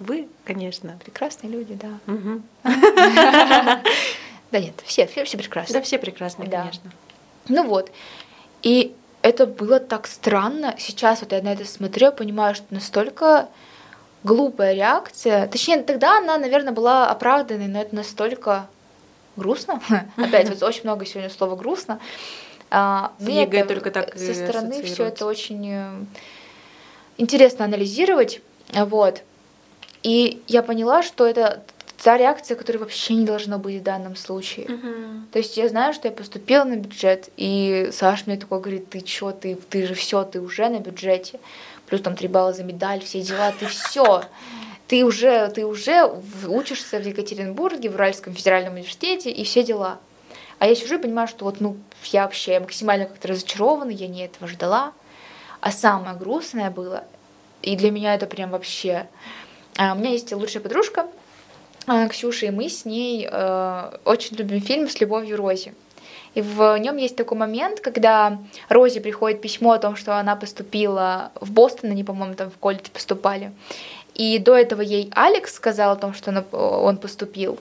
Вы, 0.00 0.28
конечно. 0.44 0.98
Прекрасные 1.02 1.50
люди, 1.52 1.74
да. 1.74 2.12
Угу. 2.12 2.42
Да 4.50 4.60
нет, 4.60 4.74
все, 4.84 5.08
все, 5.08 5.24
все 5.24 5.36
прекрасные. 5.36 5.80
Да, 5.80 5.84
все 5.84 5.98
прекрасные, 5.98 6.48
да. 6.48 6.60
конечно. 6.60 6.92
Ну 7.48 7.66
вот. 7.66 7.90
И 8.62 8.94
это 9.20 9.46
было 9.46 9.80
так 9.80 10.06
странно. 10.06 10.76
Сейчас 10.78 11.22
вот 11.22 11.32
я 11.32 11.42
на 11.42 11.54
это 11.54 11.64
смотрю, 11.64 12.12
понимаю, 12.12 12.54
что 12.54 12.66
настолько 12.70 13.48
глупая 14.22 14.74
реакция. 14.74 15.48
Точнее, 15.48 15.82
тогда 15.82 16.18
она, 16.18 16.38
наверное, 16.38 16.72
была 16.72 17.10
оправданной, 17.10 17.66
но 17.66 17.80
это 17.80 17.96
настолько 17.96 18.68
грустно. 19.36 19.80
Опять 20.16 20.48
вот 20.50 20.62
очень 20.62 20.82
много 20.84 21.04
сегодня 21.04 21.30
слова 21.30 21.56
грустно. 21.56 21.98
А, 22.76 23.12
мне 23.20 23.44
это, 23.44 23.66
только 23.66 23.92
так 23.92 24.18
со 24.18 24.34
стороны 24.34 24.82
все 24.82 25.04
это 25.04 25.26
очень 25.26 25.70
э, 25.70 25.90
интересно 27.18 27.64
анализировать, 27.64 28.40
вот. 28.72 29.22
И 30.02 30.42
я 30.48 30.60
поняла, 30.64 31.04
что 31.04 31.24
это 31.24 31.62
та 32.02 32.18
реакция, 32.18 32.56
которая 32.56 32.80
вообще 32.80 33.14
не 33.14 33.24
должна 33.24 33.58
быть 33.58 33.80
в 33.80 33.84
данном 33.84 34.16
случае. 34.16 34.66
Uh-huh. 34.66 35.20
То 35.32 35.38
есть 35.38 35.56
я 35.56 35.68
знаю, 35.68 35.94
что 35.94 36.08
я 36.08 36.12
поступила 36.12 36.64
на 36.64 36.74
бюджет, 36.74 37.30
и 37.36 37.90
Саш 37.92 38.26
мне 38.26 38.36
такой 38.36 38.58
говорит, 38.60 38.90
ты 38.90 39.00
чё, 39.02 39.30
ты, 39.30 39.54
ты 39.70 39.86
же 39.86 39.94
все, 39.94 40.24
ты 40.24 40.40
уже 40.40 40.68
на 40.68 40.80
бюджете, 40.80 41.38
плюс 41.86 42.00
там 42.00 42.16
три 42.16 42.26
балла 42.26 42.52
за 42.52 42.64
медаль, 42.64 43.00
все 43.04 43.22
дела, 43.22 43.54
ты 43.58 43.66
все 43.66 44.24
ты 44.86 45.04
уже, 45.04 45.48
ты 45.48 45.64
уже 45.64 46.10
учишься 46.46 46.98
в 46.98 47.06
Екатеринбурге, 47.06 47.88
в 47.88 47.94
Уральском 47.94 48.34
федеральном 48.34 48.74
университете 48.74 49.30
и 49.30 49.44
все 49.44 49.62
дела. 49.62 49.98
А 50.58 50.66
я 50.66 50.74
сижу 50.74 50.96
и 50.96 51.02
понимаю, 51.02 51.28
что 51.28 51.44
вот, 51.44 51.60
ну, 51.60 51.76
я 52.04 52.22
вообще 52.22 52.60
максимально 52.60 53.06
как-то 53.06 53.28
разочарована, 53.28 53.90
я 53.90 54.08
не 54.08 54.24
этого 54.24 54.48
ждала. 54.48 54.92
А 55.60 55.70
самое 55.70 56.16
грустное 56.16 56.70
было, 56.70 57.04
и 57.62 57.76
для 57.76 57.90
меня 57.90 58.14
это 58.14 58.26
прям 58.26 58.50
вообще... 58.50 59.06
А, 59.76 59.94
у 59.94 59.96
меня 59.96 60.10
есть 60.10 60.30
лучшая 60.32 60.62
подружка, 60.62 61.06
а, 61.86 62.08
Ксюша, 62.08 62.46
и 62.46 62.50
мы 62.50 62.68
с 62.68 62.84
ней 62.84 63.28
э, 63.30 63.98
очень 64.04 64.36
любим 64.36 64.60
фильм 64.60 64.88
«С 64.88 65.00
любовью 65.00 65.36
Рози». 65.36 65.74
И 66.34 66.42
в 66.42 66.76
нем 66.78 66.96
есть 66.96 67.16
такой 67.16 67.38
момент, 67.38 67.80
когда 67.80 68.38
Рози 68.68 69.00
приходит 69.00 69.40
письмо 69.40 69.72
о 69.72 69.78
том, 69.78 69.96
что 69.96 70.18
она 70.18 70.34
поступила 70.36 71.30
в 71.40 71.52
Бостон, 71.52 71.90
они, 71.90 72.04
по-моему, 72.04 72.34
там 72.34 72.50
в 72.50 72.58
колледж 72.58 72.90
поступали. 72.92 73.52
И 74.14 74.38
до 74.38 74.54
этого 74.54 74.80
ей 74.80 75.10
Алекс 75.14 75.54
сказал 75.54 75.92
о 75.92 75.96
том, 75.96 76.12
что 76.12 76.30
он 76.52 76.96
поступил. 76.96 77.58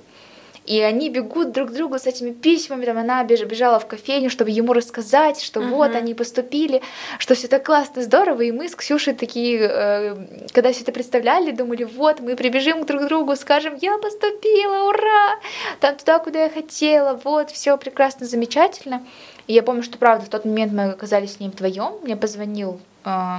И 0.66 0.80
они 0.80 1.10
бегут 1.10 1.52
друг 1.52 1.70
к 1.70 1.74
другу 1.74 2.00
с 2.00 2.08
этими 2.08 2.32
письмами, 2.32 2.86
там 2.86 2.98
она 2.98 3.24
бежала 3.24 3.80
в 3.80 3.88
кофейню, 3.88 4.30
чтобы 4.30 4.50
ему 4.50 4.72
рассказать, 4.72 5.42
что 5.42 5.60
uh-huh. 5.60 5.70
вот 5.70 5.96
они 5.96 6.14
поступили, 6.14 6.82
что 7.20 7.36
все 7.36 7.50
так 7.50 7.66
классно, 7.66 8.02
здорово, 8.02 8.42
и 8.42 8.52
мы 8.52 8.70
с 8.70 8.76
Ксюшей 8.76 9.14
такие, 9.14 9.60
э, 9.60 10.16
когда 10.54 10.72
все 10.72 10.84
это 10.84 10.94
представляли, 10.94 11.52
думали, 11.52 11.84
вот 11.84 12.22
мы 12.22 12.38
прибежим 12.38 12.86
друг 12.86 13.04
к 13.04 13.08
другу, 13.08 13.36
скажем, 13.36 13.76
я 13.82 13.98
поступила, 13.98 14.88
ура, 14.88 15.40
там 15.82 15.98
туда, 15.98 16.20
куда 16.20 16.44
я 16.44 16.50
хотела, 16.50 17.20
вот 17.22 17.52
все 17.52 17.78
прекрасно, 17.78 18.26
замечательно. 18.26 19.06
И 19.48 19.54
я 19.54 19.64
помню, 19.64 19.84
что 19.84 19.98
правда 19.98 20.26
в 20.26 20.30
тот 20.30 20.46
момент 20.46 20.72
мы 20.72 20.92
оказались 20.92 21.34
с 21.34 21.40
ним 21.42 21.52
вдвоем, 21.52 22.00
мне 22.04 22.16
позвонил 22.16 22.80
э, 23.04 23.38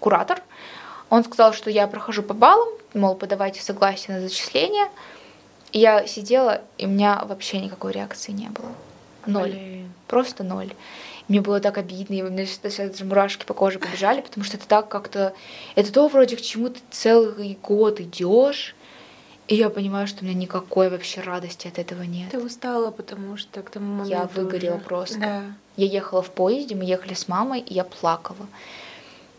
куратор, 0.00 0.42
он 1.10 1.22
сказал, 1.24 1.52
что 1.52 1.68
я 1.68 1.86
прохожу 1.86 2.22
по 2.22 2.32
баллам, 2.32 2.68
мол, 2.94 3.14
подавайте 3.14 3.60
согласие 3.60 4.16
на 4.16 4.22
зачисление. 4.22 4.88
И 5.72 5.78
я 5.78 6.06
сидела, 6.06 6.60
и 6.78 6.86
у 6.86 6.88
меня 6.88 7.22
вообще 7.24 7.58
никакой 7.58 7.92
реакции 7.92 8.32
не 8.32 8.48
было. 8.48 8.72
Ноль. 9.26 9.50
Блин. 9.50 9.92
Просто 10.06 10.44
ноль. 10.44 10.72
Мне 11.28 11.40
было 11.40 11.60
так 11.60 11.78
обидно, 11.78 12.14
и 12.14 12.22
у 12.22 12.30
меня 12.30 12.44
сейчас 12.44 12.90
даже 12.90 13.04
мурашки 13.04 13.44
по 13.44 13.54
коже 13.54 13.78
побежали, 13.78 14.20
потому 14.20 14.44
что 14.44 14.56
это 14.56 14.66
так 14.66 14.88
как-то... 14.88 15.32
Это 15.76 15.92
то 15.92 16.08
вроде 16.08 16.36
к 16.36 16.42
чему 16.42 16.68
ты 16.68 16.80
целый 16.90 17.58
год 17.62 18.00
идешь, 18.00 18.74
и 19.48 19.54
я 19.54 19.70
понимаю, 19.70 20.06
что 20.06 20.22
у 20.22 20.24
меня 20.26 20.34
никакой 20.34 20.90
вообще 20.90 21.20
радости 21.20 21.68
от 21.68 21.78
этого 21.78 22.02
нет. 22.02 22.30
Ты 22.30 22.38
устала, 22.38 22.90
потому 22.90 23.36
что 23.36 23.62
к 23.62 23.70
тому 23.70 24.02
моменту 24.02 24.10
Я 24.10 24.28
выгорела 24.34 24.76
уже... 24.76 24.84
просто. 24.84 25.18
Да. 25.18 25.42
Я 25.76 25.86
ехала 25.86 26.22
в 26.22 26.30
поезде, 26.30 26.74
мы 26.74 26.84
ехали 26.84 27.14
с 27.14 27.28
мамой, 27.28 27.60
и 27.60 27.74
я 27.74 27.84
плакала 27.84 28.46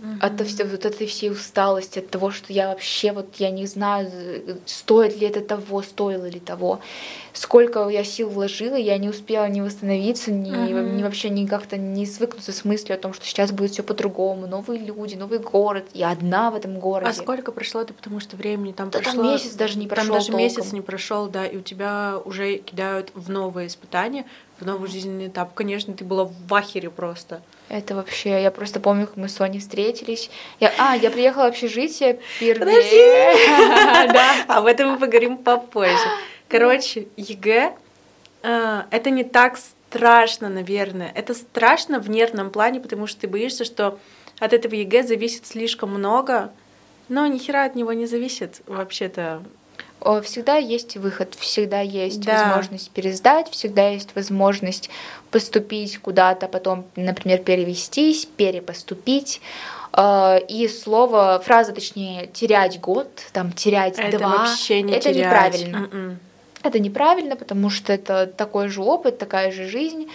mm 0.04 0.18
От 0.20 0.70
вот 0.70 0.86
этой 0.86 1.08
всей 1.08 1.32
усталости, 1.32 1.99
от 1.99 2.10
того, 2.10 2.32
что 2.32 2.51
я 2.51 2.68
вообще 2.68 3.14
вот 3.14 3.36
я 3.38 3.51
не 3.51 3.66
знаю, 3.66 4.12
стоит 4.66 5.20
ли 5.20 5.28
это 5.28 5.41
того, 5.41 5.82
стоило 5.82 6.26
ли 6.26 6.39
того. 6.39 6.82
Сколько 7.32 7.88
я 7.89 8.04
сил 8.04 8.30
вложила, 8.30 8.76
я 8.76 8.97
не 8.97 9.10
успела 9.10 9.47
ни 9.47 9.62
восстановиться, 9.62 10.32
ни, 10.32 10.49
ни 10.49 11.04
вообще 11.04 11.30
ни 11.30 11.47
как-то 11.47 11.78
не 11.78 12.06
свыкнуться 12.06 12.51
с 12.51 12.66
мыслью 12.66 12.95
о 12.95 12.99
том, 12.99 13.14
что 13.14 13.26
сейчас 13.26 13.51
будет 13.51 13.72
все 13.72 13.82
по-другому, 13.82 14.45
новые 14.45 14.80
люди, 14.80 15.16
новый 15.16 15.39
город, 15.39 15.86
я 15.93 16.12
одна 16.12 16.51
в 16.51 16.56
этом 16.56 16.80
городе. 16.80 17.10
А 17.10 17.14
сколько 17.14 17.51
прошло 17.51 17.82
это, 17.82 17.93
потому 17.93 18.20
что 18.20 18.36
времени 18.36 18.74
там 18.74 18.89
да 18.89 18.99
прошло? 18.99 19.24
Там 19.24 19.32
месяц 19.32 19.54
даже 19.54 19.80
не 19.80 19.88
прошел. 19.88 20.10
Там 20.10 20.16
даже 20.16 20.28
толком. 20.28 20.43
месяц 20.43 20.74
не 20.74 20.82
прошел, 20.82 21.28
да, 21.28 21.45
и 21.45 21.58
у 21.58 21.62
тебя 21.62 22.20
уже 22.24 22.58
кидают 22.58 23.12
в 23.14 23.30
новые 23.30 23.68
испытания, 23.68 24.26
в 24.64 24.66
в 24.66 24.68
новый 24.68 24.89
жизненный 24.89 25.28
этап. 25.28 25.53
Конечно, 25.53 25.93
ты 25.93 26.03
была 26.05 26.26
в 26.26 26.53
ахере 26.53 26.89
просто. 26.89 27.41
Это 27.70 27.95
вообще, 27.95 28.41
я 28.41 28.49
просто 28.49 28.80
помню, 28.80 29.07
как 29.07 29.18
мы 29.18 29.28
с 29.28 29.36
Соней 29.36 29.59
встретились. 29.59 30.30
Я, 30.59 30.72
а, 30.78 30.95
я 30.95 31.11
приехала 31.11 31.43
в 31.43 31.47
общежитие 31.47 32.20
впервые. 32.36 33.34
Да. 34.14 34.45
Об 34.47 34.66
этом 34.66 34.91
мы 34.91 34.97
поговорим 34.97 35.38
попозже. 35.38 36.07
Короче, 36.47 37.07
ЕГЭ 37.18 37.74
а, 38.43 38.86
это 38.91 39.09
не 39.09 39.24
так 39.24 39.57
страшно, 39.57 40.49
наверное. 40.49 41.11
Это 41.14 41.34
страшно 41.34 41.99
в 41.99 42.09
нервном 42.09 42.49
плане, 42.49 42.80
потому 42.80 43.07
что 43.07 43.22
ты 43.22 43.28
боишься, 43.28 43.66
что 43.66 43.99
от 44.39 44.53
этого 44.53 44.76
ЕГЭ 44.76 45.03
зависит 45.03 45.45
слишком 45.45 45.93
много, 45.93 46.51
но 47.09 47.26
ни 47.28 47.38
хера 47.38 47.66
от 47.66 47.76
него 47.76 47.93
не 47.93 48.05
зависит 48.05 48.61
вообще-то. 48.68 49.43
Всегда 50.24 50.58
есть 50.58 50.97
выход, 50.97 51.36
всегда 51.36 51.82
есть 51.82 52.22
да. 52.22 52.45
возможность 52.45 52.91
пересдать, 52.91 53.49
всегда 53.49 53.89
есть 53.89 54.16
возможность 54.16 54.89
поступить 55.32 55.97
куда-то, 55.99 56.47
потом, 56.47 56.86
например, 56.95 57.39
перевестись, 57.39 58.26
перепоступить. 58.26 59.41
А, 59.95 60.38
и 60.47 60.68
слово, 60.68 61.41
фраза, 61.45 61.72
точнее, 61.72 62.28
терять 62.28 62.80
год, 62.80 63.08
там 63.32 63.51
терять 63.51 63.99
это 63.99 64.18
два, 64.18 64.38
вообще 64.38 64.82
не 64.82 64.93
это 64.93 65.14
терять. 65.14 65.26
неправильно. 65.26 65.78
Mm-mm. 65.78 65.93
М-м. 65.93 66.20
Это 66.64 66.80
неправильно, 66.80 67.36
потому 67.36 67.70
что 67.70 67.93
это 67.93 68.26
такой 68.26 68.70
же 68.70 68.82
опыт, 68.82 69.20
такая 69.20 69.51
же 69.51 69.68
жизнь. 69.68 70.08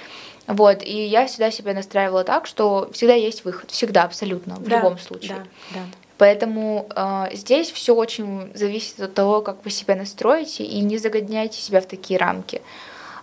Вот, 0.48 0.82
и 0.82 1.04
я 1.04 1.26
всегда 1.26 1.50
себя 1.50 1.74
настраивала 1.74 2.24
так, 2.24 2.46
что 2.46 2.88
всегда 2.92 3.12
есть 3.12 3.44
выход, 3.44 3.70
всегда, 3.70 4.04
абсолютно, 4.04 4.56
в 4.56 4.66
да, 4.66 4.76
любом 4.76 4.98
случае. 4.98 5.36
Да, 5.36 5.80
да. 5.80 5.80
Поэтому 6.18 6.88
э, 6.94 7.28
здесь 7.32 7.70
все 7.70 7.94
очень 7.94 8.50
зависит 8.54 9.00
от 9.00 9.14
того, 9.14 9.40
как 9.40 9.64
вы 9.64 9.70
себя 9.70 9.94
настроите, 9.94 10.64
и 10.64 10.80
не 10.80 10.98
загодняйте 10.98 11.60
себя 11.60 11.80
в 11.80 11.86
такие 11.86 12.18
рамки. 12.18 12.60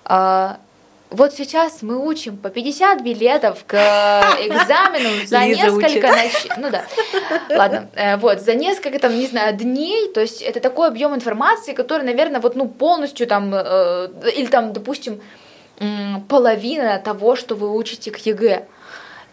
Э, 0.05 0.55
вот 1.11 1.33
сейчас 1.33 1.81
мы 1.81 1.97
учим 1.97 2.37
по 2.37 2.49
50 2.49 3.01
билетов 3.01 3.63
к 3.67 3.75
экзамену 3.75 5.25
за 5.25 5.45
Лиза 5.45 5.67
несколько 5.67 6.07
ночей. 6.07 6.51
Ну 6.57 6.69
да. 6.71 6.85
Ладно. 7.49 7.89
Э, 7.95 8.17
вот, 8.17 8.41
за 8.41 8.55
несколько, 8.55 8.97
там, 8.99 9.17
не 9.17 9.27
знаю, 9.27 9.55
дней. 9.55 10.11
То 10.13 10.21
есть 10.21 10.41
это 10.41 10.59
такой 10.59 10.87
объем 10.87 11.13
информации, 11.13 11.73
который, 11.73 12.03
наверное, 12.03 12.39
вот, 12.39 12.55
ну, 12.55 12.67
полностью 12.67 13.27
там, 13.27 13.53
э, 13.53 14.07
или 14.35 14.47
там, 14.47 14.73
допустим, 14.73 15.21
половина 16.29 16.99
того, 16.99 17.35
что 17.35 17.55
вы 17.55 17.69
учите 17.75 18.09
к 18.09 18.17
ЕГЭ. 18.17 18.65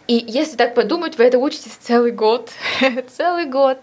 И 0.08 0.24
если 0.26 0.56
так 0.56 0.74
подумать, 0.74 1.18
вы 1.18 1.24
это 1.24 1.38
учитесь 1.38 1.72
целый 1.72 2.12
год. 2.12 2.50
целый 3.16 3.46
год. 3.46 3.78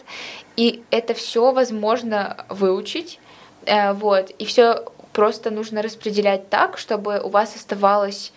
И 0.56 0.84
это 0.92 1.14
все 1.14 1.52
возможно 1.52 2.46
выучить. 2.50 3.20
Э, 3.66 3.94
вот. 3.94 4.30
И 4.32 4.46
все 4.46 4.86
просто 5.14 5.50
нужно 5.52 5.82
распределять 5.82 6.50
так, 6.50 6.78
чтобы 6.78 7.20
у 7.22 7.30
вас 7.30 7.56
оставалось 7.56 8.32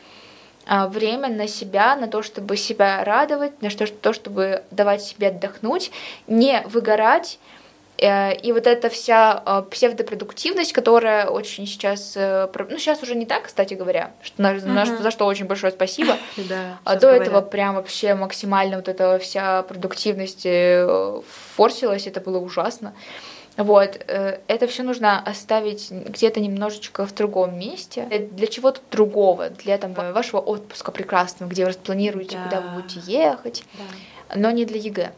а, 0.64 0.88
время 0.88 1.28
на 1.28 1.46
себя, 1.46 1.96
на 1.96 2.08
то, 2.08 2.22
чтобы 2.22 2.56
себя 2.56 3.04
радовать, 3.04 3.60
на 3.60 3.68
то, 3.70 4.12
чтобы 4.12 4.62
давать 4.70 5.02
себе 5.02 5.28
отдохнуть, 5.28 5.90
не 6.26 6.62
выгорать, 6.66 7.38
Э, 7.40 7.61
и 7.98 8.52
вот 8.52 8.66
эта 8.66 8.88
вся 8.88 9.42
э, 9.46 9.62
псевдопродуктивность, 9.70 10.72
которая 10.72 11.28
очень 11.28 11.66
сейчас, 11.66 12.14
э, 12.16 12.48
ну 12.68 12.78
сейчас 12.78 13.02
уже 13.02 13.14
не 13.14 13.26
так, 13.26 13.44
кстати 13.44 13.74
говоря, 13.74 14.12
что, 14.22 14.42
на, 14.42 14.54
uh-huh. 14.54 15.02
за 15.02 15.10
что 15.10 15.26
очень 15.26 15.46
большое 15.46 15.72
спасибо. 15.72 16.16
Да, 16.36 16.78
а 16.84 16.96
до 16.96 17.08
этого 17.08 17.40
прям 17.40 17.76
вообще 17.76 18.14
максимально 18.14 18.76
вот 18.76 18.88
эта 18.88 19.18
вся 19.18 19.62
продуктивность 19.62 20.46
форсилась, 21.54 22.06
это 22.06 22.20
было 22.20 22.38
ужасно. 22.38 22.94
Вот, 23.56 24.00
это 24.06 24.66
все 24.66 24.82
нужно 24.82 25.20
оставить 25.20 25.90
где-то 25.90 26.40
немножечко 26.40 27.06
в 27.06 27.14
другом 27.14 27.58
месте. 27.58 28.28
Для 28.32 28.46
чего-то 28.46 28.80
другого, 28.90 29.50
для 29.50 29.76
там, 29.78 29.92
вашего 29.92 30.40
отпуска 30.40 30.90
прекрасного, 30.90 31.50
где 31.50 31.64
вы 31.64 31.68
распланируете, 31.68 32.38
да. 32.38 32.44
куда 32.44 32.60
вы 32.60 32.80
будете 32.80 33.00
ехать, 33.06 33.64
да. 33.74 34.36
но 34.36 34.50
не 34.50 34.64
для 34.64 34.80
ЕГЭ. 34.80 35.12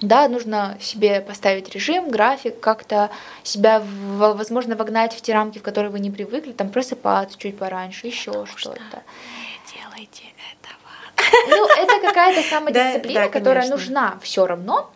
Да, 0.00 0.28
нужно 0.28 0.76
себе 0.80 1.20
поставить 1.20 1.74
режим, 1.74 2.10
график, 2.10 2.60
как-то 2.60 3.10
себя, 3.42 3.82
возможно, 3.82 4.76
вогнать 4.76 5.14
в 5.14 5.20
те 5.22 5.32
рамки, 5.32 5.58
в 5.58 5.62
которые 5.62 5.90
вы 5.90 6.00
не 6.00 6.10
привыкли, 6.10 6.52
там 6.52 6.68
просыпаться 6.68 7.38
чуть 7.38 7.58
пораньше, 7.58 8.06
еще 8.06 8.44
что-то. 8.56 9.02
Делайте 9.74 10.24
этого. 10.52 11.46
Ну, 11.48 11.66
это 11.82 12.06
какая-то 12.06 12.42
самодисциплина, 12.48 13.20
да, 13.20 13.26
да, 13.26 13.32
которая 13.32 13.68
нужна 13.68 14.18
все 14.22 14.46
равно, 14.46 14.90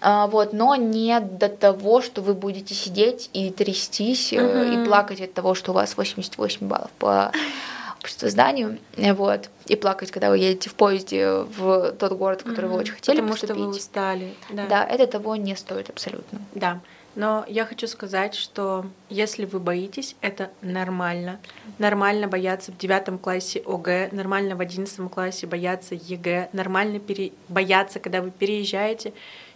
а, 0.00 0.26
вот, 0.26 0.52
но 0.52 0.76
не 0.76 1.18
до 1.20 1.48
того, 1.48 2.02
что 2.02 2.20
вы 2.20 2.34
будете 2.34 2.74
сидеть 2.74 3.30
и 3.32 3.50
трястись 3.50 4.32
угу. 4.32 4.42
и 4.42 4.84
плакать 4.84 5.20
от 5.20 5.32
того, 5.32 5.54
что 5.54 5.72
у 5.72 5.74
вас 5.74 5.96
88 5.96 6.66
баллов 6.66 6.90
по 6.98 7.32
обществозданию, 8.06 8.78
вот, 8.96 9.50
и 9.66 9.76
плакать, 9.76 10.10
когда 10.10 10.30
вы 10.30 10.38
едете 10.38 10.70
в 10.70 10.74
поезде 10.74 11.28
в 11.28 11.92
тот 11.92 12.12
город, 12.12 12.42
в 12.42 12.44
который 12.44 12.66
mm-hmm. 12.66 12.72
вы 12.72 12.78
очень 12.78 12.94
хотели 12.94 13.16
Потому 13.16 13.32
поступить. 13.32 13.56
что 13.56 13.64
вы 13.64 13.70
устали. 13.70 14.34
Да. 14.50 14.66
да, 14.66 14.84
это 14.84 15.06
того 15.06 15.34
не 15.36 15.56
стоит 15.56 15.90
абсолютно. 15.90 16.40
Да. 16.54 16.80
Но 17.16 17.44
я 17.48 17.64
хочу 17.64 17.86
сказать, 17.88 18.34
что 18.34 18.84
если 19.08 19.46
вы 19.46 19.58
боитесь, 19.58 20.16
это 20.20 20.50
нормально. 20.60 21.40
Нормально 21.78 22.28
бояться 22.28 22.72
в 22.72 22.76
девятом 22.76 23.18
классе 23.18 23.62
ОГЭ, 23.66 24.10
нормально 24.12 24.54
в 24.54 24.60
одиннадцатом 24.60 25.08
классе 25.08 25.46
бояться 25.46 25.94
ЕГЭ, 25.94 26.50
нормально 26.52 27.00
пере... 27.00 27.32
бояться, 27.48 28.00
когда 28.00 28.20
вы 28.20 28.30
переезжаете. 28.30 29.14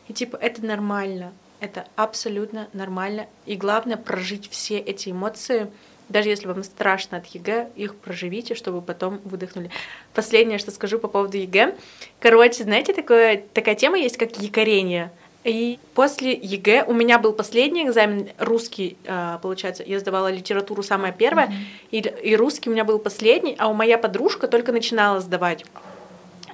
И 0.08 0.14
типа 0.14 0.36
это 0.36 0.64
нормально, 0.64 1.32
это 1.60 1.84
абсолютно 1.96 2.68
нормально. 2.72 3.26
И 3.44 3.56
главное 3.56 3.98
прожить 3.98 4.50
все 4.50 4.78
эти 4.78 5.10
эмоции, 5.10 5.70
даже 6.10 6.28
если 6.28 6.46
вам 6.46 6.62
страшно 6.62 7.18
от 7.18 7.26
ЕГЭ, 7.26 7.70
их 7.76 7.94
проживите, 7.94 8.54
чтобы 8.54 8.82
потом 8.82 9.20
выдохнули. 9.24 9.70
Последнее, 10.12 10.58
что 10.58 10.70
скажу 10.70 10.98
по 10.98 11.08
поводу 11.08 11.38
ЕГЭ. 11.38 11.74
Короче, 12.18 12.64
знаете, 12.64 12.92
такое, 12.92 13.42
такая 13.54 13.76
тема 13.76 13.98
есть, 13.98 14.18
как 14.18 14.36
якорение. 14.38 15.10
И 15.44 15.78
после 15.94 16.34
ЕГЭ 16.34 16.84
у 16.86 16.92
меня 16.92 17.18
был 17.18 17.32
последний 17.32 17.86
экзамен 17.86 18.28
русский, 18.38 18.98
а, 19.06 19.38
получается, 19.38 19.82
я 19.86 19.98
сдавала 19.98 20.30
литературу 20.30 20.82
самая 20.82 21.12
первая, 21.12 21.46
mm-hmm. 21.46 21.88
и, 21.92 22.30
и 22.30 22.36
русский 22.36 22.68
у 22.68 22.72
меня 22.74 22.84
был 22.84 22.98
последний, 22.98 23.56
а 23.58 23.68
у 23.68 23.72
моя 23.72 23.96
подружка 23.96 24.48
только 24.48 24.72
начинала 24.72 25.20
сдавать. 25.20 25.64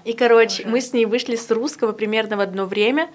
И, 0.05 0.13
короче, 0.13 0.63
Боже. 0.63 0.73
мы 0.73 0.81
с 0.81 0.93
ней 0.93 1.05
вышли 1.05 1.35
с 1.35 1.51
русского 1.51 1.91
примерно 1.91 2.37
в 2.37 2.41
одно 2.41 2.67
время, 2.67 3.11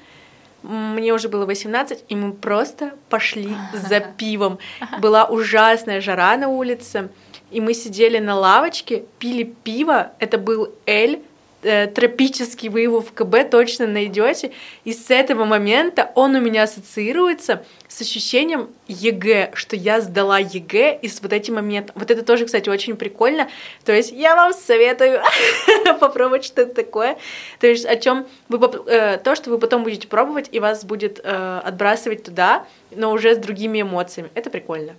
мне 0.64 1.14
уже 1.14 1.30
было 1.30 1.46
18, 1.46 2.06
и 2.08 2.16
мы 2.16 2.34
просто 2.34 2.94
пошли 3.10 3.56
за 3.74 4.00
пивом. 4.00 4.60
Была 5.00 5.26
ужасная 5.26 6.02
жара 6.02 6.38
на 6.38 6.48
улице, 6.50 7.10
и 7.50 7.60
мы 7.62 7.74
сидели 7.74 8.20
на 8.20 8.36
лавочке, 8.36 9.06
пили 9.20 9.44
пиво. 9.44 10.12
Это 10.20 10.38
был 10.38 10.74
Эль, 10.86 11.22
тропический, 11.62 12.70
вы 12.70 12.82
его 12.82 13.02
в 13.02 13.14
КБ 13.14 13.50
точно 13.50 13.88
найдете. 13.88 14.52
И 14.84 14.94
с 14.94 15.10
этого 15.10 15.46
момента 15.46 16.12
он 16.16 16.36
у 16.36 16.42
меня 16.42 16.64
ассоциируется 16.64 17.64
с 17.88 18.02
ощущением 18.02 18.70
ЕГЭ, 18.88 19.52
что 19.54 19.76
я 19.76 20.02
сдала 20.02 20.40
ЕГЭ, 20.40 21.00
и 21.02 21.08
с 21.08 21.22
вот 21.22 21.34
этим 21.34 21.56
моментом. 21.56 21.96
Вот 21.98 22.10
это 22.10 22.24
тоже, 22.24 22.46
кстати, 22.46 22.70
очень 22.70 22.96
прикольно. 22.96 23.50
То 23.86 23.92
есть 23.92 24.12
я 24.12 24.36
вам 24.36 24.54
советую 24.54 25.22
попробовать 26.00 26.46
что-то 26.46 26.74
такое. 26.74 27.18
То 27.60 27.68
есть 27.68 27.86
о 27.86 27.96
чем 27.96 28.26
вы 28.50 28.60
э, 28.88 29.18
то, 29.18 29.36
что 29.36 29.50
вы 29.50 29.58
потом 29.58 29.84
будете 29.84 30.08
пробовать, 30.08 30.50
и 30.52 30.60
вас 30.60 30.84
будет 30.84 31.20
э, 31.24 31.62
отбрасывать 31.64 32.24
туда, 32.24 32.66
но 32.92 33.12
уже 33.12 33.36
с 33.36 33.38
другими 33.38 33.82
эмоциями. 33.82 34.30
Это 34.36 34.50
прикольно. 34.50 34.96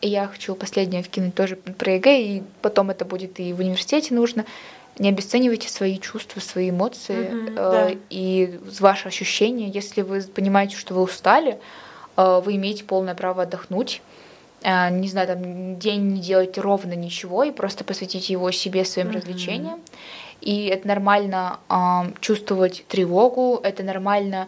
Я 0.00 0.26
хочу 0.26 0.54
последнее 0.54 1.02
вкинуть 1.02 1.34
тоже 1.34 1.56
про 1.56 1.92
ЕГЭ, 1.92 2.20
и 2.20 2.42
потом 2.60 2.90
это 2.90 3.04
будет 3.04 3.38
и 3.38 3.52
в 3.52 3.60
университете 3.60 4.14
нужно 4.14 4.44
не 5.02 5.08
обесценивайте 5.08 5.68
свои 5.68 5.98
чувства, 5.98 6.38
свои 6.40 6.70
эмоции 6.70 7.16
mm-hmm, 7.16 7.50
э, 7.50 7.54
да. 7.54 7.90
и 8.08 8.60
ваши 8.78 9.08
ощущения. 9.08 9.68
Если 9.68 10.02
вы 10.02 10.22
понимаете, 10.22 10.76
что 10.76 10.94
вы 10.94 11.02
устали, 11.02 11.58
э, 12.16 12.42
вы 12.44 12.54
имеете 12.54 12.84
полное 12.84 13.16
право 13.16 13.42
отдохнуть. 13.42 14.00
Э, 14.62 14.90
не 14.90 15.08
знаю, 15.08 15.26
там 15.26 15.78
день 15.78 16.02
не 16.12 16.20
делать 16.20 16.56
ровно 16.56 16.92
ничего 16.92 17.42
и 17.42 17.50
просто 17.50 17.82
посвятить 17.82 18.30
его 18.30 18.52
себе, 18.52 18.84
своим 18.84 19.08
mm-hmm. 19.08 19.14
развлечениям. 19.14 19.80
И 20.40 20.66
это 20.66 20.86
нормально 20.86 21.58
э, 21.68 21.74
чувствовать 22.20 22.84
тревогу, 22.86 23.60
это 23.60 23.82
нормально 23.82 24.46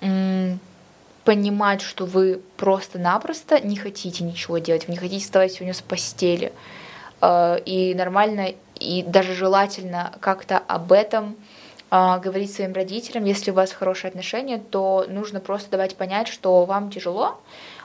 э, 0.00 0.54
понимать, 1.24 1.82
что 1.82 2.06
вы 2.06 2.40
просто-напросто 2.56 3.60
не 3.60 3.76
хотите 3.76 4.24
ничего 4.24 4.56
делать, 4.56 4.88
вы 4.88 4.94
не 4.94 4.98
хотите 4.98 5.22
вставать 5.22 5.52
сегодня 5.52 5.74
с 5.74 5.82
постели. 5.82 6.50
Э, 7.20 7.58
и 7.64 7.94
нормально 7.94 8.54
и 8.82 9.02
даже 9.02 9.34
желательно 9.34 10.12
как-то 10.20 10.58
об 10.58 10.92
этом 10.92 11.36
э, 11.90 12.18
говорить 12.20 12.52
своим 12.52 12.72
родителям. 12.72 13.24
Если 13.24 13.50
у 13.50 13.54
вас 13.54 13.72
хорошие 13.72 14.08
отношения, 14.08 14.58
то 14.58 15.06
нужно 15.08 15.40
просто 15.40 15.70
давать 15.70 15.96
понять, 15.96 16.28
что 16.28 16.64
вам 16.64 16.90
тяжело, 16.90 17.40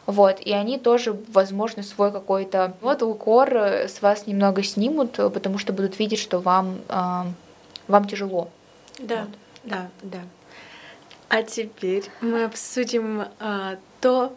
вот, 0.06 0.40
и 0.40 0.54
они 0.54 0.78
тоже, 0.78 1.18
возможно, 1.30 1.84
свой 1.84 2.12
какой-то 2.12 2.74
вот 2.82 3.04
укор 3.04 3.54
э, 3.56 3.88
с 3.88 4.02
вас 4.02 4.28
немного 4.28 4.64
снимут, 4.64 5.14
потому 5.14 5.58
что 5.58 5.74
будут 5.74 6.00
видеть, 6.00 6.20
что 6.20 6.40
вам, 6.40 6.80
э, 6.90 7.24
вам 7.88 8.08
тяжело. 8.08 8.50
Да, 9.00 9.22
вот. 9.22 9.30
да, 9.64 9.90
да. 10.02 10.20
А 11.30 11.44
теперь 11.44 12.06
мы 12.22 12.46
обсудим 12.46 13.26
э, 13.40 13.78
то, 14.00 14.34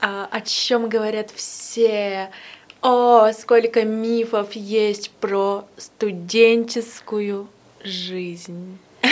э, 0.00 0.26
о 0.28 0.40
чем 0.40 0.88
говорят 0.88 1.30
все 1.30 2.30
О, 2.82 3.32
сколько 3.32 3.84
мифов 3.84 4.54
есть 4.54 5.10
про 5.20 5.64
студенческую 5.76 7.48
жизнь. 7.82 8.78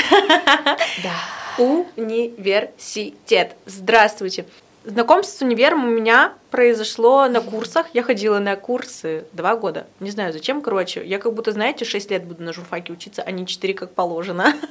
Да. 1.02 1.14
Университет. 1.56 3.54
Здравствуйте. 3.66 4.46
Знакомство 4.84 5.38
с 5.38 5.42
универом 5.42 5.84
у 5.84 5.88
меня 5.88 6.32
произошло 6.50 7.28
на 7.28 7.40
курсах. 7.40 7.86
Я 7.92 8.02
ходила 8.02 8.40
на 8.40 8.56
курсы 8.56 9.24
два 9.32 9.54
года. 9.54 9.86
Не 10.00 10.10
знаю 10.10 10.32
зачем, 10.32 10.62
короче. 10.62 11.04
Я 11.04 11.18
как 11.18 11.34
будто, 11.34 11.52
знаете, 11.52 11.84
шесть 11.84 12.10
лет 12.10 12.24
буду 12.24 12.42
на 12.42 12.52
журфаке 12.52 12.92
учиться, 12.92 13.22
а 13.22 13.30
не 13.30 13.46
четыре, 13.46 13.74
как 13.74 13.94
положено. 13.94 14.52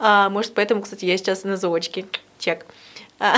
А, 0.00 0.28
может, 0.28 0.54
поэтому, 0.54 0.82
кстати, 0.82 1.04
я 1.04 1.16
сейчас 1.16 1.44
на 1.44 1.56
заочке. 1.56 2.04
Чек. 2.40 2.66
А, 3.20 3.36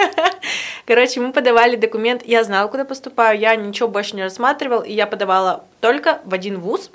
короче, 0.90 1.20
мы 1.20 1.32
подавали 1.32 1.76
документ. 1.76 2.22
Я 2.24 2.42
знала, 2.42 2.66
куда 2.66 2.84
поступаю. 2.84 3.38
Я 3.38 3.54
ничего 3.54 3.88
больше 3.88 4.16
не 4.16 4.24
рассматривал. 4.24 4.80
И 4.80 4.92
я 4.92 5.06
подавала 5.06 5.62
только 5.80 6.20
в 6.24 6.34
один 6.34 6.58
вуз. 6.58 6.90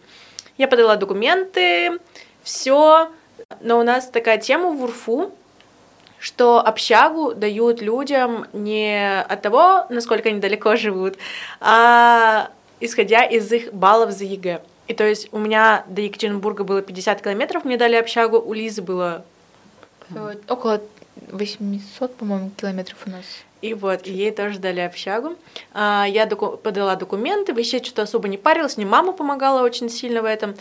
Я 0.57 0.67
подала 0.67 0.97
документы, 0.97 1.99
все. 2.43 3.09
Но 3.61 3.79
у 3.79 3.83
нас 3.83 4.09
такая 4.09 4.37
тема 4.37 4.71
в 4.71 4.83
УРФУ, 4.83 5.31
что 6.19 6.59
общагу 6.59 7.33
дают 7.35 7.81
людям 7.81 8.47
не 8.51 9.21
от 9.21 9.41
того, 9.41 9.85
насколько 9.89 10.27
они 10.27 10.41
далеко 10.41 10.75
живут, 10.75 11.17
а 11.61 12.49
исходя 12.81 13.23
из 13.23 13.49
их 13.53 13.73
баллов 13.73 14.11
за 14.11 14.25
ЕГЭ. 14.25 14.61
И 14.89 14.93
то 14.93 15.05
есть 15.05 15.29
у 15.31 15.39
меня 15.39 15.85
до 15.87 16.01
Екатеринбурга 16.01 16.65
было 16.65 16.81
50 16.81 17.21
километров, 17.21 17.63
мне 17.63 17.77
дали 17.77 17.95
общагу, 17.95 18.39
у 18.39 18.51
Лизы 18.51 18.81
было... 18.81 19.23
Около 20.49 20.81
800, 21.31 22.15
по-моему, 22.17 22.51
километров 22.57 22.97
у 23.05 23.09
нас. 23.09 23.23
И 23.65 23.73
вот, 23.73 24.05
ей 24.05 24.29
тоже 24.29 24.59
дали 24.59 24.81
общагу. 24.81 25.35
А, 25.73 26.05
я 26.07 26.27
доку- 26.27 26.55
подала 26.55 26.95
документы, 26.95 27.51
вообще 27.51 27.79
что-то 27.83 28.03
особо 28.03 28.27
не 28.27 28.37
парилась, 28.37 28.77
мне 28.77 28.85
мама 28.85 29.11
помогала 29.11 29.63
очень 29.63 29.89
сильно 29.89 30.21
в 30.21 30.25
этом. 30.25 30.53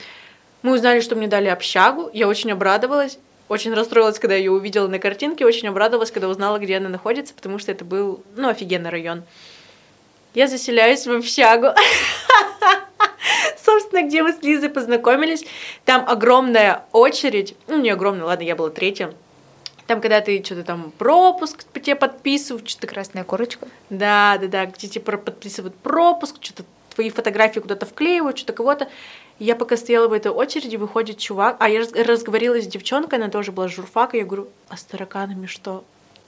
Мы 0.62 0.72
узнали, 0.72 1.00
что 1.00 1.14
мне 1.14 1.26
дали 1.26 1.48
общагу, 1.48 2.08
я 2.14 2.26
очень 2.28 2.50
обрадовалась. 2.52 3.18
Очень 3.50 3.74
расстроилась, 3.74 4.18
когда 4.18 4.36
ее 4.36 4.52
увидела 4.52 4.88
на 4.88 4.98
картинке, 4.98 5.44
очень 5.44 5.68
обрадовалась, 5.68 6.10
когда 6.10 6.28
узнала, 6.28 6.58
где 6.58 6.78
она 6.78 6.88
находится, 6.88 7.34
потому 7.34 7.58
что 7.58 7.72
это 7.72 7.84
был, 7.84 8.22
ну, 8.36 8.48
офигенный 8.48 8.88
район. 8.88 9.22
Я 10.32 10.48
заселяюсь 10.48 11.06
в 11.06 11.12
общагу. 11.12 11.66
Собственно, 13.62 14.00
где 14.00 14.22
мы 14.22 14.32
с 14.32 14.42
Лизой 14.42 14.70
познакомились. 14.70 15.44
Там 15.84 16.08
огромная 16.08 16.86
очередь. 16.92 17.54
Ну, 17.66 17.78
не 17.82 17.90
огромная, 17.90 18.24
ладно, 18.24 18.44
я 18.44 18.56
была 18.56 18.70
третья. 18.70 19.12
Там, 19.86 20.00
когда 20.00 20.20
ты 20.20 20.42
что-то 20.42 20.64
там 20.64 20.92
пропуск 20.96 21.64
тебе 21.74 21.94
подписывают, 21.94 22.68
что-то 22.68 22.86
Красная 22.86 23.24
корочка. 23.24 23.68
да, 23.90 24.38
да, 24.40 24.46
да, 24.46 24.66
где 24.66 24.88
тебе 24.88 25.04
подписывают 25.16 25.74
пропуск, 25.76 26.36
что-то 26.40 26.64
твои 26.94 27.10
фотографии 27.10 27.60
куда-то 27.60 27.84
вклеивают, 27.86 28.38
что-то 28.38 28.52
кого-то. 28.54 28.88
Я 29.38 29.56
пока 29.56 29.76
стояла 29.76 30.08
в 30.08 30.12
этой 30.12 30.30
очереди, 30.30 30.76
выходит 30.76 31.18
чувак, 31.18 31.56
а 31.58 31.68
я 31.68 31.80
раз- 31.80 31.92
разговорилась 31.92 32.64
с 32.64 32.68
девчонкой, 32.68 33.18
она 33.18 33.28
тоже 33.28 33.50
была 33.52 33.68
с 33.68 33.72
журфака, 33.72 34.16
я 34.16 34.24
говорю, 34.24 34.48
а 34.68 34.76
с 34.76 34.84
тараканами 34.84 35.46
что? 35.46 35.84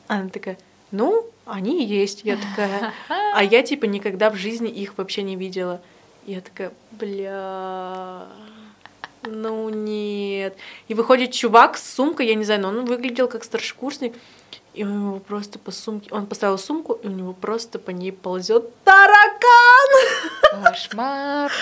Она 0.08 0.28
такая, 0.28 0.58
ну, 0.90 1.24
они 1.46 1.82
и 1.82 1.86
есть. 1.86 2.22
Я 2.24 2.36
такая, 2.36 2.92
а 3.08 3.42
я 3.44 3.62
типа 3.62 3.84
никогда 3.86 4.28
в 4.30 4.34
жизни 4.34 4.68
их 4.68 4.98
вообще 4.98 5.22
не 5.22 5.36
видела. 5.36 5.80
Я 6.26 6.40
такая, 6.40 6.72
бля, 6.90 8.26
ну 9.26 9.68
нет. 9.68 10.56
И 10.88 10.94
выходит 10.94 11.32
чувак 11.32 11.76
с 11.76 11.94
сумкой, 11.94 12.26
я 12.26 12.34
не 12.34 12.44
знаю, 12.44 12.62
но 12.62 12.68
он 12.68 12.84
выглядел 12.84 13.28
как 13.28 13.44
старшекурсник, 13.44 14.14
и 14.74 14.84
у 14.84 14.88
него 14.88 15.18
просто 15.20 15.58
по 15.58 15.70
сумке, 15.70 16.08
он 16.12 16.26
поставил 16.26 16.58
сумку, 16.58 16.92
и 16.94 17.06
у 17.06 17.10
него 17.10 17.32
просто 17.32 17.78
по 17.78 17.90
ней 17.90 18.12
ползет 18.12 18.70
таракан. 18.84 20.62
Кошмар. 20.62 21.50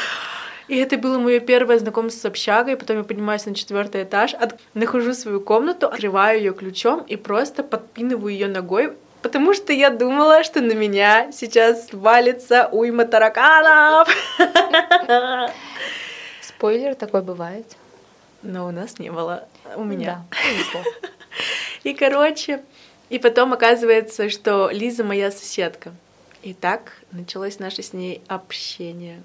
И 0.69 0.77
это 0.77 0.97
было 0.97 1.19
мое 1.19 1.41
первое 1.41 1.79
знакомство 1.79 2.21
с 2.21 2.25
общагой. 2.25 2.77
Потом 2.77 2.99
я 2.99 3.05
поднимаюсь 3.05 3.45
на 3.45 3.55
четвертый 3.55 4.05
этаж, 4.05 4.35
от... 4.35 4.59
нахожу 4.73 5.12
свою 5.12 5.41
комнату, 5.41 5.89
открываю 5.89 6.39
ее 6.39 6.55
ключом 6.55 7.01
и 7.01 7.17
просто 7.17 7.62
подпинываю 7.62 8.33
ее 8.33 8.49
ногой, 8.49 8.95
потому 9.23 9.53
что 9.55 9.73
я 9.73 9.91
думала, 9.91 10.43
что 10.43 10.61
на 10.61 10.73
меня 10.73 11.33
сейчас 11.33 11.89
валится 11.93 12.69
уйма 12.73 13.05
тараканов. 13.05 14.09
Спойлер, 16.65 16.95
такой 16.95 17.21
бывает. 17.21 17.77
Но 18.43 18.67
у 18.67 18.71
нас 18.71 18.99
не 18.99 19.12
было. 19.12 19.47
У 19.77 19.85
меня. 19.85 20.25
Да, 20.31 20.39
повезло. 20.43 20.93
И, 21.83 21.93
короче, 21.93 22.62
и 23.11 23.19
потом 23.19 23.53
оказывается, 23.53 24.31
что 24.31 24.71
Лиза 24.71 25.05
моя 25.05 25.31
соседка. 25.31 25.93
И 26.43 26.55
так 26.55 26.93
началось 27.12 27.59
наше 27.59 27.83
с 27.83 27.93
ней 27.93 28.23
общение. 28.29 29.23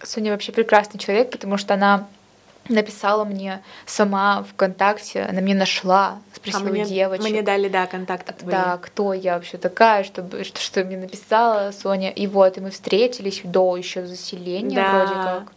Соня 0.00 0.30
вообще 0.30 0.52
прекрасный 0.52 1.00
человек, 1.00 1.32
потому 1.32 1.56
что 1.56 1.74
она 1.74 2.06
написала 2.68 3.24
мне 3.24 3.64
сама 3.84 4.44
ВКонтакте, 4.52 5.22
она 5.22 5.40
мне 5.40 5.56
нашла, 5.56 6.20
спросила 6.32 6.68
а 6.68 6.70
мне, 6.70 6.84
девочек. 6.84 7.28
мне 7.28 7.42
дали, 7.42 7.68
да, 7.68 7.88
контакты 7.88 8.32
твои. 8.32 8.52
Да, 8.52 8.78
кто 8.80 9.12
я 9.12 9.34
вообще 9.34 9.58
такая, 9.58 10.04
чтобы, 10.04 10.44
что, 10.44 10.60
что 10.60 10.84
мне 10.84 10.98
написала 10.98 11.72
Соня. 11.72 12.10
И 12.12 12.28
вот, 12.28 12.58
и 12.58 12.60
мы 12.60 12.70
встретились 12.70 13.40
до 13.42 13.76
еще 13.76 14.06
заселения 14.06 14.76
Да. 14.76 14.92
вроде 14.92 15.14
как. 15.14 15.52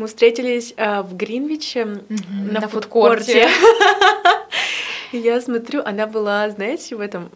Мы 0.00 0.06
встретились 0.06 0.72
э, 0.78 1.02
в 1.02 1.14
Гринвиче 1.14 1.84
на, 1.84 2.60
на 2.60 2.68
фудкорте. 2.68 3.46
Я 5.12 5.42
смотрю, 5.42 5.82
она 5.84 6.06
была, 6.06 6.48
знаете, 6.48 6.96
в 6.96 7.00
этом 7.00 7.28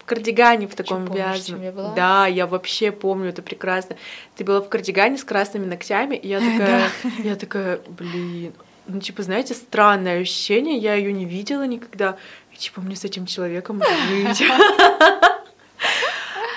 в 0.00 0.04
кардигане 0.06 0.68
в 0.68 0.74
таком 0.74 1.04
вязаном. 1.04 1.94
Да, 1.94 2.26
я 2.26 2.46
вообще 2.46 2.92
помню 2.92 3.30
это 3.30 3.42
прекрасно. 3.42 3.96
Ты 4.36 4.44
была 4.44 4.60
в 4.60 4.68
кардигане 4.68 5.18
с 5.18 5.24
красными 5.24 5.66
ногтями, 5.66 6.16
и 6.16 6.28
я 6.28 6.38
такая, 6.38 6.90
я 7.24 7.36
такая, 7.36 7.80
блин, 7.88 8.52
ну 8.86 9.00
типа, 9.00 9.22
знаете, 9.22 9.54
странное 9.54 10.20
ощущение, 10.20 10.78
я 10.78 10.94
ее 10.94 11.12
не 11.12 11.24
видела 11.24 11.66
никогда. 11.66 12.16
И 12.52 12.56
типа 12.56 12.80
мне 12.80 12.96
с 12.96 13.04
этим 13.04 13.26
человеком 13.26 13.82
жить. 14.08 14.42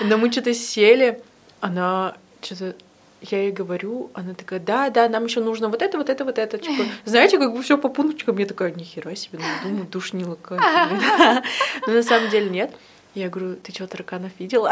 Но 0.02 0.16
мы 0.16 0.32
что-то 0.32 0.54
сели, 0.54 1.20
она 1.60 2.16
что-то 2.40 2.74
я 3.22 3.42
ей 3.42 3.52
говорю, 3.52 4.10
она 4.14 4.34
такая, 4.34 4.60
да, 4.60 4.90
да, 4.90 5.08
нам 5.08 5.24
еще 5.24 5.40
нужно 5.40 5.68
вот 5.68 5.82
это, 5.82 5.98
вот 5.98 6.08
это, 6.08 6.24
вот 6.24 6.38
это. 6.38 6.58
Типа, 6.58 6.84
знаете, 7.04 7.38
как 7.38 7.52
бы 7.52 7.62
все 7.62 7.76
по 7.76 7.88
пунктикам. 7.88 8.38
Я 8.38 8.46
такая, 8.46 8.72
нихера 8.72 9.14
себе, 9.14 9.38
ну, 9.38 9.68
думаю, 9.68 9.86
душнила 9.86 10.36
какая-то. 10.36 11.42
Но 11.86 11.92
на 11.92 12.02
самом 12.02 12.30
деле 12.30 12.48
нет. 12.48 12.72
Я 13.14 13.28
говорю, 13.28 13.56
ты 13.56 13.72
что, 13.72 13.86
тараканов 13.86 14.32
видела? 14.38 14.70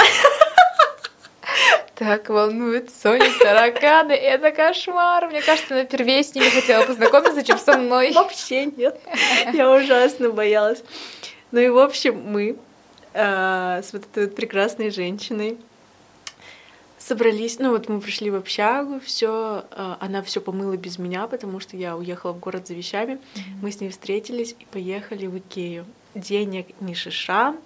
Так 1.95 2.29
волнует 2.29 2.91
Соня 2.95 3.29
тараканы, 3.41 4.13
это 4.13 4.53
кошмар. 4.53 5.27
Мне 5.27 5.43
кажется, 5.43 5.75
она 5.75 5.85
первее 5.85 6.23
с 6.23 6.33
ними 6.33 6.49
хотела 6.49 6.87
познакомиться, 6.87 7.43
чем 7.43 7.59
со 7.59 7.77
мной. 7.77 8.13
Вообще 8.13 8.67
нет. 8.67 9.01
Я 9.53 9.69
ужасно 9.69 10.31
боялась. 10.31 10.85
Ну 11.51 11.59
и 11.59 11.69
в 11.69 11.79
общем, 11.79 12.23
мы 12.25 12.57
э, 13.15 13.83
с 13.83 13.93
вот 13.93 14.05
этой 14.05 14.27
вот 14.27 14.37
прекрасной 14.37 14.93
женщиной 14.93 15.59
собрались, 17.09 17.59
ну 17.59 17.71
вот 17.71 17.89
мы 17.89 18.01
пришли 18.01 18.31
в 18.31 18.35
общагу, 18.35 19.01
все, 19.01 19.65
она 20.01 20.23
все 20.23 20.41
помыла 20.41 20.77
без 20.77 20.99
меня, 20.99 21.27
потому 21.27 21.59
что 21.59 21.77
я 21.77 21.97
уехала 21.97 22.33
в 22.33 22.39
город 22.39 22.69
за 22.69 22.75
вещами. 22.75 23.19
Мы 23.63 23.73
с 23.73 23.81
ней 23.81 23.89
встретились 23.89 24.55
и 24.59 24.67
поехали 24.71 25.27
в 25.27 25.39
Икею. 25.39 25.87
Денег 26.15 26.67
ни 26.81 26.95
шиша, 26.95 27.57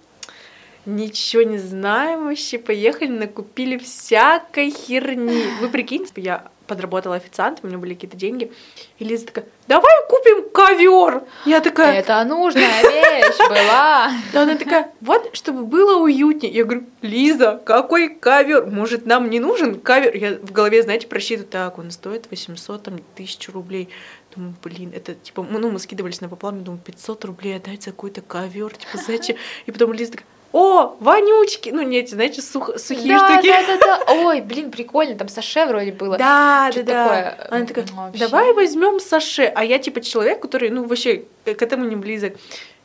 ничего 0.86 1.43
не 1.43 1.59
знаем 1.59 2.24
вообще, 2.24 2.59
поехали, 2.59 3.09
накупили 3.09 3.78
всякой 3.78 4.70
херни. 4.70 5.45
Вы 5.61 5.68
прикиньте, 5.68 6.12
я 6.20 6.51
подработала 6.72 7.16
официантом, 7.16 7.64
у 7.64 7.68
меня 7.68 7.78
были 7.78 7.94
какие-то 7.94 8.16
деньги, 8.16 8.50
и 8.98 9.04
Лиза 9.04 9.26
такая, 9.26 9.44
давай 9.68 9.92
купим 10.08 10.48
ковер. 10.50 11.22
Я 11.44 11.60
такая, 11.60 11.98
Это 11.98 12.24
нужная 12.24 12.82
вещь 12.82 13.38
была. 13.38 14.10
да 14.32 14.42
она 14.42 14.56
такая, 14.56 14.92
вот, 15.00 15.36
чтобы 15.36 15.66
было 15.66 16.02
уютнее. 16.02 16.52
Я 16.52 16.64
говорю, 16.64 16.84
Лиза, 17.02 17.60
какой 17.64 18.08
ковер? 18.14 18.66
Может, 18.66 19.06
нам 19.06 19.28
не 19.28 19.40
нужен 19.40 19.80
ковер? 19.80 20.14
Я 20.16 20.30
в 20.36 20.52
голове, 20.52 20.82
знаете, 20.82 21.06
просчитываю, 21.06 21.48
так, 21.48 21.78
он 21.78 21.90
стоит 21.90 22.28
800, 22.30 22.82
там, 22.82 22.98
тысяч 23.14 23.48
рублей. 23.50 23.88
Думаю, 24.34 24.54
блин, 24.64 24.92
это, 24.94 25.14
типа, 25.14 25.46
ну, 25.48 25.70
мы 25.70 25.78
скидывались 25.78 26.22
на 26.22 26.28
поплаве, 26.28 26.60
думаю, 26.60 26.80
500 26.82 27.24
рублей 27.26 27.56
отдать 27.56 27.82
за 27.82 27.90
какой-то 27.90 28.22
ковер, 28.22 28.72
типа, 28.74 28.98
зачем? 29.06 29.36
И 29.66 29.72
потом 29.72 29.92
Лиза 29.92 30.12
такая, 30.12 30.26
о, 30.53 30.96
вонючки! 31.00 31.70
Ну, 31.70 31.82
не 31.82 31.98
эти, 31.98 32.12
знаете, 32.14 32.42
сух- 32.42 32.78
сухие 32.78 33.16
да, 33.18 33.32
штуки. 33.32 33.48
Да, 33.48 33.66
да, 33.66 33.78
да. 34.07 34.12
Ой, 34.12 34.40
блин, 34.42 34.70
прикольно, 34.70 35.16
там 35.16 35.28
саше 35.28 35.64
вроде 35.66 35.92
было. 35.92 36.18
Да, 36.18 36.70
да, 36.74 36.82
да. 36.82 37.05
такое, 37.05 37.48
Она 37.50 37.66
такая, 37.66 37.86
вообще. 37.90 38.18
давай 38.18 38.53
возьмем 38.53 39.00
саше. 39.00 39.44
А 39.55 39.64
я 39.64 39.78
типа 39.78 40.00
человек, 40.03 40.40
который, 40.40 40.68
ну, 40.70 40.84
вообще 40.84 41.24
к 41.44 41.62
этому 41.62 41.86
не 41.86 41.96
близок. 41.96 42.34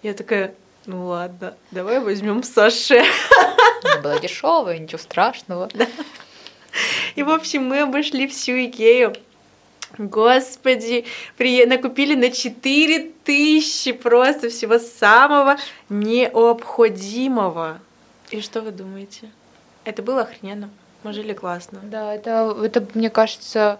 Я 0.01 0.13
такая, 0.13 0.53
ну 0.85 1.07
ладно, 1.07 1.55
давай 1.71 1.99
возьмем 1.99 2.43
саше. 2.43 3.03
Это 3.83 4.01
было 4.01 4.19
дешевое, 4.19 4.77
ничего 4.77 4.99
страшного. 4.99 5.69
И, 7.15 7.23
в 7.23 7.29
общем, 7.29 7.65
мы 7.65 7.81
обошли 7.81 8.27
всю 8.27 8.53
Икею. 8.53 9.13
Господи, 9.97 11.05
при... 11.37 11.65
накупили 11.65 12.15
на 12.15 12.29
4 12.31 13.11
тысячи 13.23 13.91
просто 13.91 14.49
всего 14.49 14.79
самого 14.79 15.57
необходимого. 15.89 17.79
И 18.31 18.41
что 18.41 18.61
вы 18.61 18.71
думаете? 18.71 19.29
Это 19.85 20.01
было 20.03 20.21
охрененно. 20.21 20.69
Мы 21.03 21.13
жили 21.13 21.33
классно. 21.33 21.79
Да, 21.83 22.13
это, 22.13 22.55
это 22.61 22.85
мне 22.93 23.09
кажется, 23.09 23.79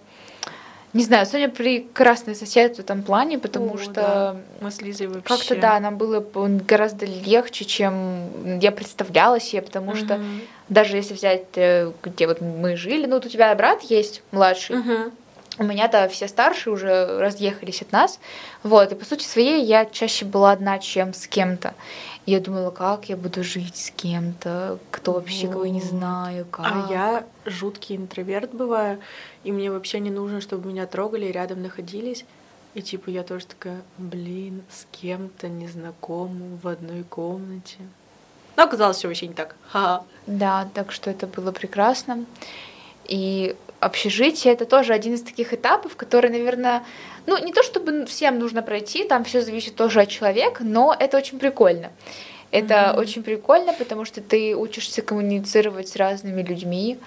не 0.93 1.03
знаю, 1.03 1.25
Соня 1.25 1.49
прекрасный 1.49 2.35
сосед 2.35 2.77
в 2.77 2.79
этом 2.79 3.03
плане, 3.03 3.37
потому 3.39 3.73
О, 3.75 3.77
что 3.77 3.93
да. 3.93 4.35
мы 4.61 4.71
с 4.71 4.81
Лизой 4.81 5.07
вообще. 5.07 5.27
как-то 5.27 5.55
да, 5.55 5.79
нам 5.79 5.97
было 5.97 6.21
бы 6.21 6.47
гораздо 6.59 7.05
легче, 7.05 7.65
чем 7.65 8.59
я 8.59 8.71
представляла 8.71 9.39
себе, 9.39 9.61
потому 9.61 9.95
что 9.95 10.15
Мгм. 10.17 10.41
даже 10.69 10.95
если 10.95 11.13
взять, 11.13 11.45
э, 11.55 11.91
где 12.03 12.27
вот 12.27 12.39
мы 12.39 12.77
жили, 12.77 13.05
ну 13.05 13.15
вот 13.15 13.25
у 13.25 13.29
тебя 13.29 13.53
брат 13.55 13.81
есть 13.83 14.21
младший, 14.31 14.77
Мгм. 14.77 15.11
У 15.59 15.63
меня-то 15.63 16.07
все 16.09 16.27
старшие 16.27 16.73
уже 16.73 17.19
разъехались 17.19 17.81
от 17.81 17.91
нас, 17.91 18.19
вот, 18.63 18.91
и 18.91 18.95
по 18.95 19.05
сути 19.05 19.23
своей 19.23 19.63
я 19.63 19.85
чаще 19.85 20.25
была 20.25 20.51
одна, 20.51 20.79
чем 20.79 21.13
с 21.13 21.27
кем-то. 21.27 21.73
Я 22.25 22.41
думала, 22.41 22.71
как 22.71 23.07
я 23.07 23.15
буду 23.15 23.43
жить 23.43 23.77
с 23.77 23.89
кем-то, 23.89 24.79
кто 24.91 25.13
вообще, 25.13 25.47
кого 25.47 25.63
я 25.63 25.71
не 25.71 25.81
знаю, 25.81 26.45
как. 26.51 26.65
А 26.65 26.87
я 26.91 27.25
жуткий 27.45 27.95
интроверт 27.95 28.53
бываю, 28.53 28.99
и 29.43 29.51
мне 29.51 29.71
вообще 29.71 29.99
не 29.99 30.11
нужно, 30.11 30.41
чтобы 30.41 30.67
меня 30.67 30.85
трогали 30.87 31.25
и 31.25 31.31
рядом 31.31 31.61
находились. 31.61 32.25
И 32.73 32.81
типа 32.81 33.09
я 33.09 33.23
тоже 33.23 33.47
такая, 33.47 33.81
блин, 33.97 34.61
с 34.69 34.85
кем-то 34.91 35.47
незнакомым 35.47 36.57
в 36.57 36.67
одной 36.67 37.03
комнате. 37.03 37.77
Но 38.57 38.63
оказалось 38.63 38.97
все 38.97 39.07
вообще 39.07 39.27
не 39.27 39.33
так. 39.33 39.55
Ха-ха. 39.69 40.03
Да, 40.27 40.67
так 40.73 40.91
что 40.91 41.09
это 41.09 41.27
было 41.27 41.51
прекрасно. 41.51 42.25
И 43.07 43.55
общежитие 43.79 44.53
это 44.53 44.65
тоже 44.65 44.93
один 44.93 45.13
из 45.13 45.21
таких 45.21 45.53
этапов, 45.53 45.95
который, 45.95 46.29
наверное, 46.29 46.83
ну 47.25 47.37
не 47.37 47.53
то 47.53 47.61
чтобы 47.63 48.05
всем 48.05 48.39
нужно 48.39 48.61
пройти, 48.61 49.03
там 49.03 49.23
все 49.23 49.41
зависит 49.41 49.75
тоже 49.75 50.01
от 50.01 50.09
человека, 50.09 50.63
но 50.63 50.95
это 50.97 51.17
очень 51.17 51.39
прикольно. 51.39 51.91
Это 52.51 52.89
Мгм. 52.91 52.99
очень 52.99 53.23
прикольно, 53.23 53.73
потому 53.73 54.05
что 54.05 54.21
ты 54.21 54.55
учишься 54.55 55.01
коммуницировать 55.01 55.89
с 55.89 55.95
разными 55.95 56.41
людьми, 56.41 56.97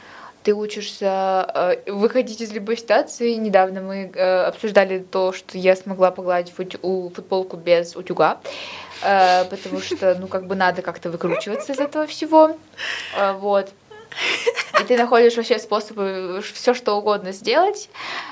ты 0.42 0.54
учишься 0.54 1.76
э, 1.86 1.90
выходить 1.92 2.40
из 2.40 2.52
любой 2.52 2.76
ситуации. 2.76 3.34
Недавно 3.34 3.80
мы 3.80 4.10
э, 4.14 4.42
обсуждали 4.44 4.98
то, 5.00 5.32
что 5.32 5.58
я 5.58 5.76
смогла 5.76 6.10
погладить 6.10 6.52
у- 6.82 7.10
футболку 7.10 7.56
без 7.56 7.96
утюга, 7.96 8.38
э, 9.02 9.44
потому 9.46 9.80
что, 9.80 10.14
ну, 10.20 10.28
как 10.28 10.46
бы 10.46 10.54
надо 10.54 10.82
как-то 10.82 11.10
выкручиваться 11.10 11.72
из 11.72 11.78
этого 11.80 12.06
всего. 12.06 12.56
Э, 13.18 13.32
Вот. 13.32 13.70
И 14.80 14.84
ты 14.84 14.96
находишь 14.96 15.36
вообще 15.36 15.58
способы 15.58 16.42
все 16.54 16.74
что 16.74 16.94
угодно 16.94 17.32
сделать, 17.32 17.88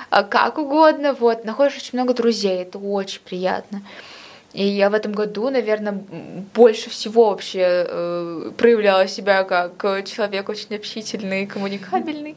а, 0.09 0.23
как 0.23 0.57
угодно, 0.57 1.13
вот. 1.13 1.45
Находишь 1.45 1.77
очень 1.77 1.99
много 1.99 2.13
друзей, 2.13 2.63
это 2.63 2.77
очень 2.77 3.21
приятно. 3.21 3.83
И 4.53 4.63
я 4.63 4.89
в 4.89 4.95
этом 4.95 5.11
году, 5.11 5.49
наверное, 5.49 6.01
больше 6.55 6.89
всего 6.89 7.29
вообще 7.29 7.85
э, 7.87 8.51
проявляла 8.57 9.07
себя 9.07 9.43
как 9.43 10.05
человек 10.05 10.49
очень 10.49 10.75
общительный 10.75 11.45
коммуникабельный. 11.45 12.35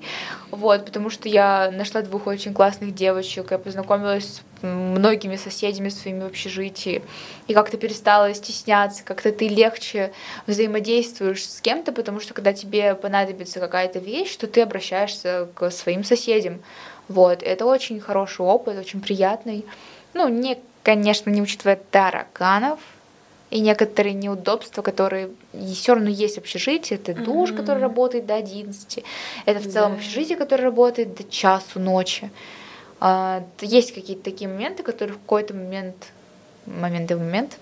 Вот, 0.51 0.85
потому 0.85 1.09
что 1.09 1.31
я 1.31 1.71
нашла 1.73 2.03
двух 2.03 2.27
очень 2.27 2.53
классных 2.53 2.95
девочек, 2.95 3.51
я 3.51 3.59
познакомилась 3.59 4.25
с 4.25 4.43
многими 4.63 5.37
соседями 5.37 5.89
своими 5.89 6.25
в 6.25 6.27
общежитии, 6.27 7.03
и 7.49 7.55
как-то 7.55 7.79
перестала 7.79 8.33
стесняться, 8.35 9.03
как-то 9.05 9.33
ты 9.33 9.49
легче 9.49 10.13
взаимодействуешь 10.47 11.49
с 11.49 11.63
кем-то, 11.63 11.93
потому 11.93 12.21
что 12.21 12.35
когда 12.35 12.53
тебе 12.53 12.95
понадобится 12.95 13.59
какая-то 13.59 13.99
вещь, 13.99 14.37
то 14.37 14.47
ты 14.47 14.61
обращаешься 14.61 15.49
к 15.55 15.71
своим 15.71 16.05
соседям. 16.05 16.63
Вот, 17.09 17.43
это 17.43 17.65
очень 17.65 18.01
хороший 18.01 18.45
опыт, 18.45 18.79
очень 18.79 19.01
приятный. 19.01 19.65
Ну, 20.15 20.29
не, 20.29 20.59
конечно, 20.83 21.31
не 21.31 21.43
учитывая 21.43 21.77
тараканов 21.91 22.81
и 23.51 23.61
некоторые 23.61 24.15
неудобства, 24.15 24.83
которые 24.83 25.31
все 25.75 25.95
равно 25.95 26.09
есть 26.09 26.37
в 26.37 26.39
общежитии. 26.39 26.95
Это 26.95 27.15
душ, 27.15 27.51
Мгм. 27.51 27.57
который 27.59 27.79
работает 27.83 28.27
до 28.27 28.35
11. 28.35 29.05
Это 29.47 29.61
в 29.61 29.71
целом 29.71 29.93
Да. 29.93 29.99
общежитие, 29.99 30.37
которое 30.39 30.65
работает 30.65 31.15
до 31.15 31.25
часу 31.25 31.79
ночи. 31.81 32.31
А, 33.01 33.45
Есть 33.61 33.93
какие-то 33.95 34.23
такие 34.23 34.49
моменты, 34.49 34.83
которые 34.83 35.15
в 35.17 35.21
какой-то 35.21 35.55
момент 35.55 36.13
момент 36.67 37.11
и 37.11 37.15
момент 37.17 37.59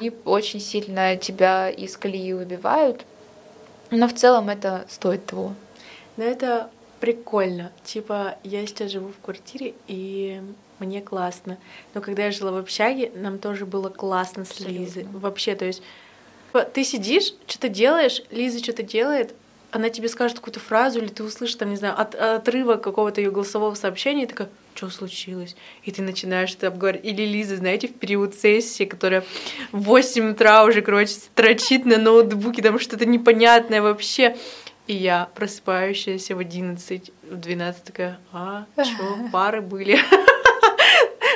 и 0.00 0.12
очень 0.24 0.60
сильно 0.60 1.16
тебя 1.16 1.68
из 1.68 1.96
колеи 1.96 2.32
выбивают. 2.32 3.04
Но 3.90 4.06
в 4.06 4.14
целом 4.14 4.48
это 4.48 4.84
стоит 4.88 5.26
того. 5.26 5.52
Но 6.16 6.22
это 6.24 6.70
прикольно. 7.00 7.72
Типа, 7.82 8.36
я 8.44 8.64
сейчас 8.66 8.92
живу 8.92 9.08
в 9.08 9.18
квартире, 9.24 9.74
и 9.88 10.40
мне 10.80 11.00
классно. 11.00 11.58
Но 11.94 12.00
когда 12.00 12.24
я 12.24 12.32
жила 12.32 12.50
в 12.52 12.56
общаге, 12.56 13.12
нам 13.14 13.38
тоже 13.38 13.66
было 13.66 13.88
классно 13.88 14.44
с 14.44 14.50
Абсолютно. 14.50 14.78
Лизой. 14.78 15.06
Вообще, 15.12 15.54
то 15.54 15.64
есть 15.64 15.82
типа, 16.48 16.64
ты 16.64 16.84
сидишь, 16.84 17.34
что-то 17.46 17.68
делаешь, 17.68 18.22
Лиза 18.30 18.58
что-то 18.62 18.82
делает, 18.82 19.34
она 19.70 19.88
тебе 19.88 20.08
скажет 20.08 20.38
какую-то 20.38 20.60
фразу, 20.60 20.98
или 20.98 21.08
ты 21.08 21.22
услышишь, 21.22 21.54
там, 21.54 21.70
не 21.70 21.76
знаю, 21.76 21.98
от, 21.98 22.14
отрывок 22.14 22.82
какого-то 22.82 23.20
ее 23.20 23.30
голосового 23.30 23.74
сообщения, 23.74 24.24
и 24.24 24.26
такая, 24.26 24.48
что 24.74 24.90
случилось? 24.90 25.54
И 25.84 25.92
ты 25.92 26.02
начинаешь 26.02 26.54
это 26.54 26.68
обговаривать. 26.68 27.04
Или 27.04 27.22
Лиза, 27.22 27.56
знаете, 27.56 27.86
в 27.86 27.94
период 27.94 28.34
сессии, 28.34 28.84
которая 28.84 29.24
в 29.70 29.82
8 29.82 30.32
утра 30.32 30.64
уже, 30.64 30.82
короче, 30.82 31.12
строчит 31.12 31.84
на 31.84 31.98
ноутбуке, 31.98 32.62
там 32.62 32.78
что-то 32.78 33.06
непонятное 33.06 33.82
вообще. 33.82 34.36
И 34.86 34.94
я, 34.94 35.28
просыпающаяся 35.36 36.34
в 36.34 36.40
11, 36.40 37.12
в 37.30 37.36
12, 37.36 37.84
такая, 37.84 38.18
а, 38.32 38.66
чё, 38.76 39.28
пары 39.32 39.60
были. 39.60 39.98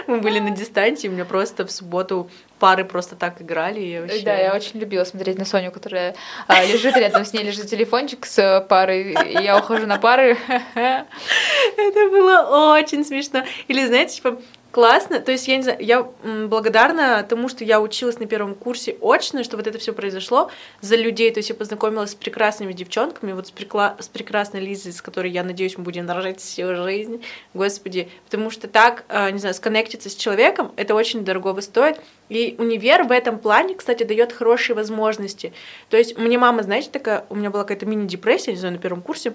Мы 0.06 0.20
были 0.20 0.38
на 0.38 0.50
дистанции, 0.50 1.08
у 1.08 1.12
меня 1.12 1.24
просто 1.24 1.66
в 1.66 1.70
субботу 1.70 2.30
пары 2.58 2.84
просто 2.84 3.16
так 3.16 3.40
играли. 3.42 3.80
И 3.80 4.00
вообще... 4.00 4.22
Да, 4.24 4.34
я 4.36 4.54
очень 4.54 4.80
любила 4.80 5.04
смотреть 5.04 5.38
на 5.38 5.44
Соню, 5.44 5.70
которая 5.70 6.14
а, 6.46 6.64
лежит 6.64 6.96
рядом 6.96 7.24
с 7.24 7.32
ней, 7.32 7.42
лежит 7.42 7.68
телефончик 7.68 8.26
с 8.26 8.38
э, 8.38 8.60
парой, 8.60 9.12
и 9.12 9.42
я 9.42 9.58
ухожу 9.58 9.86
на 9.86 9.98
пары. 9.98 10.36
Это 10.74 12.10
было 12.10 12.76
очень 12.78 13.04
смешно. 13.04 13.44
Или, 13.68 13.86
знаете, 13.86 14.16
типа, 14.16 14.38
классно. 14.74 15.20
То 15.20 15.30
есть, 15.30 15.46
я 15.46 15.56
не 15.56 15.62
знаю, 15.62 15.78
я 15.80 16.02
благодарна 16.48 17.22
тому, 17.22 17.48
что 17.48 17.62
я 17.62 17.80
училась 17.80 18.18
на 18.18 18.26
первом 18.26 18.56
курсе 18.56 18.96
очно, 19.00 19.44
что 19.44 19.56
вот 19.56 19.68
это 19.68 19.78
все 19.78 19.92
произошло 19.92 20.50
за 20.80 20.96
людей. 20.96 21.30
То 21.30 21.38
есть 21.38 21.48
я 21.48 21.54
познакомилась 21.54 22.10
с 22.10 22.14
прекрасными 22.16 22.72
девчонками, 22.72 23.30
вот 23.32 23.46
с, 23.46 23.52
прекла- 23.52 23.94
с 24.02 24.08
прекрасной 24.08 24.60
Лизой, 24.60 24.92
с 24.92 25.00
которой, 25.00 25.30
я 25.30 25.44
надеюсь, 25.44 25.78
мы 25.78 25.84
будем 25.84 26.06
дорожить 26.06 26.40
всю 26.40 26.74
жизнь. 26.74 27.22
Господи. 27.54 28.08
Потому 28.24 28.50
что 28.50 28.66
так, 28.66 29.04
э, 29.08 29.30
не 29.30 29.38
знаю, 29.38 29.54
сконнектиться 29.54 30.10
с 30.10 30.14
человеком, 30.16 30.72
это 30.74 30.96
очень 30.96 31.24
дорого 31.24 31.60
стоит. 31.60 32.00
И 32.28 32.56
универ 32.58 33.04
в 33.04 33.12
этом 33.12 33.38
плане, 33.38 33.76
кстати, 33.76 34.02
дает 34.02 34.32
хорошие 34.32 34.74
возможности. 34.74 35.52
То 35.88 35.96
есть 35.96 36.18
мне 36.18 36.36
мама, 36.36 36.64
знаете, 36.64 36.90
такая, 36.90 37.26
у 37.28 37.36
меня 37.36 37.50
была 37.50 37.62
какая-то 37.62 37.86
мини-депрессия, 37.86 38.50
не 38.50 38.58
знаю, 38.58 38.74
на 38.74 38.80
первом 38.80 39.02
курсе, 39.02 39.34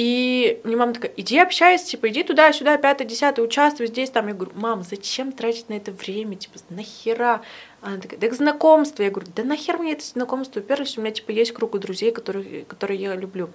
и 0.00 0.62
мне 0.64 0.76
мама 0.76 0.94
такая, 0.94 1.12
иди 1.18 1.38
общайся, 1.38 1.84
типа, 1.84 2.08
иди 2.08 2.22
туда, 2.22 2.50
сюда, 2.54 2.78
пятое, 2.78 3.06
десятое, 3.06 3.44
участвуй 3.44 3.88
здесь, 3.88 4.08
там. 4.08 4.28
Я 4.28 4.32
говорю, 4.32 4.52
мам, 4.54 4.82
зачем 4.82 5.30
тратить 5.30 5.68
на 5.68 5.74
это 5.74 5.92
время, 5.92 6.36
типа, 6.36 6.58
нахера? 6.70 7.42
Она 7.82 7.98
такая, 7.98 8.18
да 8.18 8.34
знакомство. 8.34 9.02
Я 9.02 9.10
говорю, 9.10 9.30
да 9.36 9.44
нахер 9.44 9.76
мне 9.76 9.92
это 9.92 10.02
знакомство? 10.02 10.60
Во-первых, 10.60 10.88
у 10.96 11.02
меня, 11.02 11.10
типа, 11.10 11.32
есть 11.32 11.52
круг 11.52 11.78
друзей, 11.78 12.12
которые, 12.12 12.64
которые 12.64 12.98
я 12.98 13.14
люблю. 13.14 13.50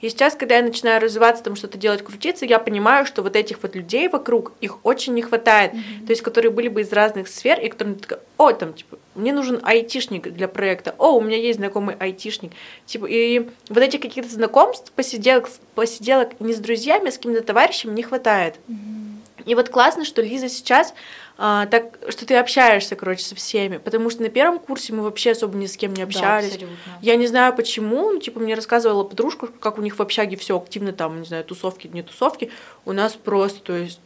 И 0.00 0.08
сейчас, 0.08 0.36
когда 0.36 0.56
я 0.56 0.62
начинаю 0.62 1.02
развиваться, 1.02 1.44
там 1.44 1.54
что-то 1.54 1.76
делать, 1.76 2.02
крутиться, 2.02 2.46
я 2.46 2.58
понимаю, 2.58 3.04
что 3.04 3.22
вот 3.22 3.36
этих 3.36 3.62
вот 3.62 3.76
людей 3.76 4.08
вокруг, 4.08 4.52
их 4.62 4.82
очень 4.86 5.12
не 5.12 5.20
хватает. 5.20 5.72
То 5.72 6.12
есть, 6.12 6.22
которые 6.22 6.50
были 6.50 6.68
бы 6.68 6.80
из 6.80 6.90
разных 6.94 7.28
сфер, 7.28 7.60
и 7.60 7.68
которым 7.68 7.96
ты 7.96 8.00
такая, 8.00 8.20
о, 8.38 8.52
там, 8.52 8.72
типа, 8.72 8.98
мне 9.20 9.32
нужен 9.32 9.60
айтишник 9.62 10.32
для 10.32 10.48
проекта, 10.48 10.94
о, 10.98 11.12
у 11.12 11.20
меня 11.20 11.36
есть 11.36 11.58
знакомый 11.58 11.94
айтишник. 11.98 12.52
Типа, 12.86 13.06
и 13.06 13.48
вот 13.68 13.78
этих 13.78 14.00
каких-то 14.00 14.30
знакомств, 14.32 14.92
посиделок, 14.92 15.48
посиделок 15.74 16.40
не 16.40 16.52
с 16.52 16.58
друзьями, 16.58 17.08
а 17.08 17.12
с 17.12 17.16
какими-то 17.16 17.42
товарищами 17.42 17.92
не 17.92 18.02
хватает. 18.02 18.56
И 19.46 19.54
вот 19.54 19.70
классно, 19.70 20.04
что 20.04 20.20
Лиза 20.22 20.48
сейчас 20.48 20.94
а, 21.38 21.64
так, 21.66 21.98
что 22.10 22.26
ты 22.26 22.36
общаешься, 22.36 22.96
короче, 22.96 23.24
со 23.24 23.34
всеми, 23.34 23.78
потому 23.78 24.10
что 24.10 24.22
на 24.22 24.28
первом 24.28 24.58
курсе 24.58 24.92
мы 24.92 25.02
вообще 25.02 25.30
особо 25.30 25.56
ни 25.56 25.64
с 25.64 25.76
кем 25.76 25.94
не 25.94 26.02
общались. 26.02 26.52
абсолютно. 26.52 26.76
Я 27.00 27.16
не 27.16 27.26
знаю 27.26 27.56
почему, 27.56 28.12
ну, 28.12 28.20
типа 28.20 28.40
мне 28.40 28.54
рассказывала 28.54 29.04
подружка, 29.04 29.46
как 29.46 29.78
у 29.78 29.82
них 29.82 29.98
в 29.98 30.02
общаге 30.02 30.36
все 30.36 30.58
активно 30.58 30.92
там, 30.92 31.20
не 31.20 31.26
знаю, 31.26 31.44
тусовки, 31.44 31.86
не 31.86 32.02
тусовки. 32.02 32.50
У 32.84 32.92
нас 32.92 33.14
просто, 33.14 33.60
то 33.60 33.72
есть 33.74 34.00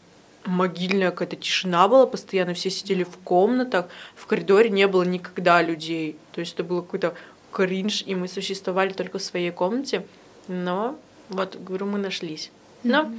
могильная 0.45 1.11
какая-то 1.11 1.37
тишина 1.37 1.89
была, 1.89 2.07
постоянно 2.07 2.55
все 2.55 2.71
сидели 2.71 3.05
в 3.05 3.17
комнатах, 3.19 3.89
в 4.15 4.27
коридоре 4.27 4.71
не 4.71 4.87
было 4.87 5.03
никогда 5.03 5.63
людей. 5.63 6.17
То 6.33 6.41
есть 6.41 6.55
это 6.55 6.65
было 6.65 6.83
какой-то 6.83 7.15
кринж, 7.53 8.03
и 8.07 8.15
мы 8.15 8.29
существовали 8.29 8.93
только 8.93 9.19
в 9.19 9.23
своей 9.23 9.51
комнате. 9.51 10.07
Но 10.49 10.99
вот, 11.29 11.57
говорю, 11.57 11.87
мы 11.87 11.99
нашлись. 11.99 12.51
Но 12.83 13.11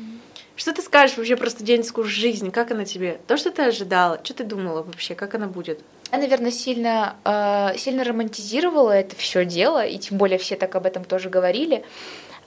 что 0.56 0.74
ты 0.74 0.82
скажешь 0.82 1.18
вообще 1.18 1.36
про 1.36 1.50
студенческую 1.50 2.06
жизнь? 2.06 2.52
Как 2.52 2.72
она 2.72 2.86
тебе? 2.86 3.20
То, 3.28 3.36
что 3.38 3.52
ты 3.52 3.64
ожидала? 3.64 4.20
Что 4.24 4.36
ты 4.36 4.44
думала 4.44 4.84
вообще? 4.84 5.16
Как 5.16 5.36
она 5.36 5.48
будет? 5.48 5.82
Я, 6.12 6.20
наверное, 6.20 6.52
сильно, 6.52 7.16
э, 7.26 7.78
сильно 7.78 8.04
романтизировала 8.04 8.92
это 8.92 9.16
все 9.16 9.44
дело, 9.44 9.86
и 9.86 9.98
тем 9.98 10.18
более 10.18 10.38
все 10.38 10.56
так 10.56 10.76
об 10.76 10.86
этом 10.86 11.04
тоже 11.04 11.30
говорили. 11.30 11.84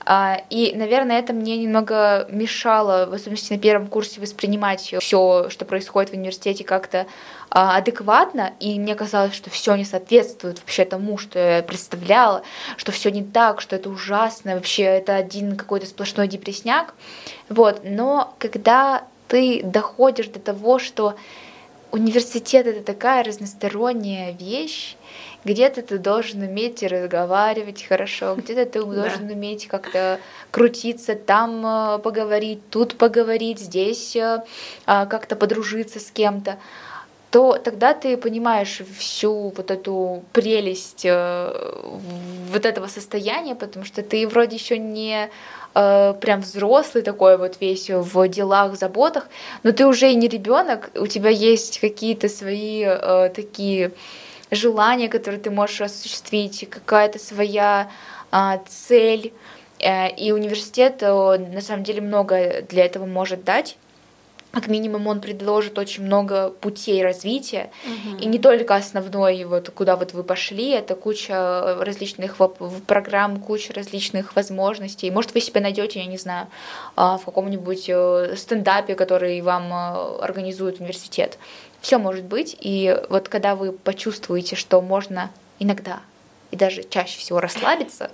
А, 0.05 0.41
и, 0.49 0.73
наверное, 0.75 1.19
это 1.19 1.33
мне 1.33 1.57
немного 1.57 2.27
мешало, 2.29 3.05
в 3.05 3.13
особенности 3.13 3.53
на 3.53 3.59
первом 3.59 3.87
курсе, 3.87 4.21
воспринимать 4.21 4.81
все, 4.81 5.49
что 5.49 5.65
происходит 5.65 6.11
в 6.11 6.13
университете, 6.13 6.63
как-то 6.63 7.05
а, 7.49 7.77
адекватно, 7.77 8.53
и 8.59 8.79
мне 8.79 8.95
казалось, 8.95 9.33
что 9.33 9.49
все 9.49 9.75
не 9.75 9.85
соответствует 9.85 10.59
вообще 10.59 10.85
тому, 10.85 11.17
что 11.17 11.39
я 11.39 11.63
представляла, 11.63 12.43
что 12.77 12.91
все 12.91 13.09
не 13.11 13.23
так, 13.23 13.61
что 13.61 13.75
это 13.75 13.89
ужасно, 13.89 14.55
вообще 14.55 14.83
это 14.83 15.15
один 15.15 15.55
какой-то 15.55 15.85
сплошной 15.85 16.27
депресняк. 16.27 16.93
Вот. 17.49 17.81
Но 17.83 18.33
когда 18.39 19.03
ты 19.27 19.61
доходишь 19.63 20.27
до 20.27 20.39
того, 20.39 20.79
что 20.79 21.15
университет 21.91 22.67
это 22.67 22.83
такая 22.83 23.23
разносторонняя 23.23 24.31
вещь, 24.31 24.95
где-то 25.45 25.81
ты 25.81 25.97
должен 25.97 26.41
уметь 26.41 26.83
разговаривать 26.83 27.83
хорошо, 27.83 28.35
где-то 28.35 28.65
ты 28.65 28.83
должен 28.83 29.27
да. 29.27 29.33
уметь 29.33 29.67
как-то 29.67 30.19
крутиться, 30.51 31.15
там 31.15 31.65
э, 31.65 31.99
поговорить, 31.99 32.69
тут 32.69 32.97
поговорить, 32.97 33.59
здесь 33.59 34.15
э, 34.15 34.43
а, 34.85 35.05
как-то 35.05 35.35
подружиться 35.35 35.99
с 35.99 36.11
кем-то 36.11 36.57
то 37.31 37.59
тогда 37.63 37.93
ты 37.93 38.17
понимаешь 38.17 38.81
всю 38.97 39.53
вот 39.55 39.69
эту 39.69 40.23
прелесть 40.33 41.05
э, 41.05 41.81
вот 42.51 42.65
этого 42.65 42.87
состояния, 42.87 43.53
потому 43.53 43.85
что 43.85 44.01
ты 44.01 44.27
вроде 44.27 44.55
еще 44.55 44.79
не 44.79 45.29
прям 45.71 46.41
взрослый 46.41 47.03
такой 47.03 47.37
вот 47.37 47.57
весь 47.61 47.91
в 47.91 48.27
делах, 48.27 48.75
заботах, 48.75 49.27
но 49.61 49.71
ты 49.71 49.85
уже 49.85 50.11
и 50.11 50.15
не 50.15 50.27
ребенок, 50.27 50.89
у 50.95 51.05
тебя 51.05 51.29
есть 51.29 51.79
какие-то 51.79 52.27
свои 52.27 52.83
такие 53.35 53.91
желание, 54.51 55.09
которое 55.09 55.37
ты 55.37 55.51
можешь 55.51 55.81
осуществить, 55.81 56.67
какая-то 56.69 57.19
своя 57.19 57.89
а, 58.31 58.61
цель. 58.67 59.33
Э, 59.79 60.09
и 60.13 60.31
университет 60.31 61.01
на 61.01 61.61
самом 61.61 61.83
деле 61.83 62.01
много 62.01 62.63
для 62.67 62.85
этого 62.85 63.05
может 63.05 63.43
дать. 63.43 63.77
Как 64.51 64.67
минимум 64.67 65.05
он 65.05 65.21
предложит 65.21 65.77
очень 65.77 66.03
много 66.03 66.49
путей 66.49 67.03
развития, 67.03 67.69
угу. 67.85 68.17
и 68.17 68.25
не 68.25 68.39
только 68.39 68.73
основной, 68.73 69.43
вот 69.43 69.69
куда 69.69 69.95
вот 69.95 70.13
вы 70.13 70.23
пошли, 70.23 70.71
это 70.71 70.95
куча 70.95 71.77
различных 71.79 72.37
программ, 72.87 73.39
куча 73.39 73.73
различных 73.73 74.35
возможностей. 74.35 75.11
Может, 75.11 75.35
вы 75.35 75.41
себя 75.41 75.61
найдете, 75.61 75.99
я 75.99 76.07
не 76.07 76.17
знаю, 76.17 76.47
а, 76.95 77.19
в 77.19 77.25
каком-нибудь 77.25 77.85
э, 77.89 78.33
стендапе, 78.35 78.95
который 78.95 79.39
вам 79.41 79.71
э, 79.71 80.23
организует 80.23 80.79
университет 80.79 81.37
все 81.81 81.97
может 81.97 82.25
быть. 82.25 82.55
И 82.59 82.97
вот 83.09 83.29
когда 83.29 83.55
вы 83.55 83.71
почувствуете, 83.71 84.55
что 84.55 84.81
можно 84.81 85.31
иногда 85.59 86.01
и 86.51 86.55
даже 86.55 86.83
чаще 86.83 87.19
всего 87.19 87.39
расслабиться 87.39 88.11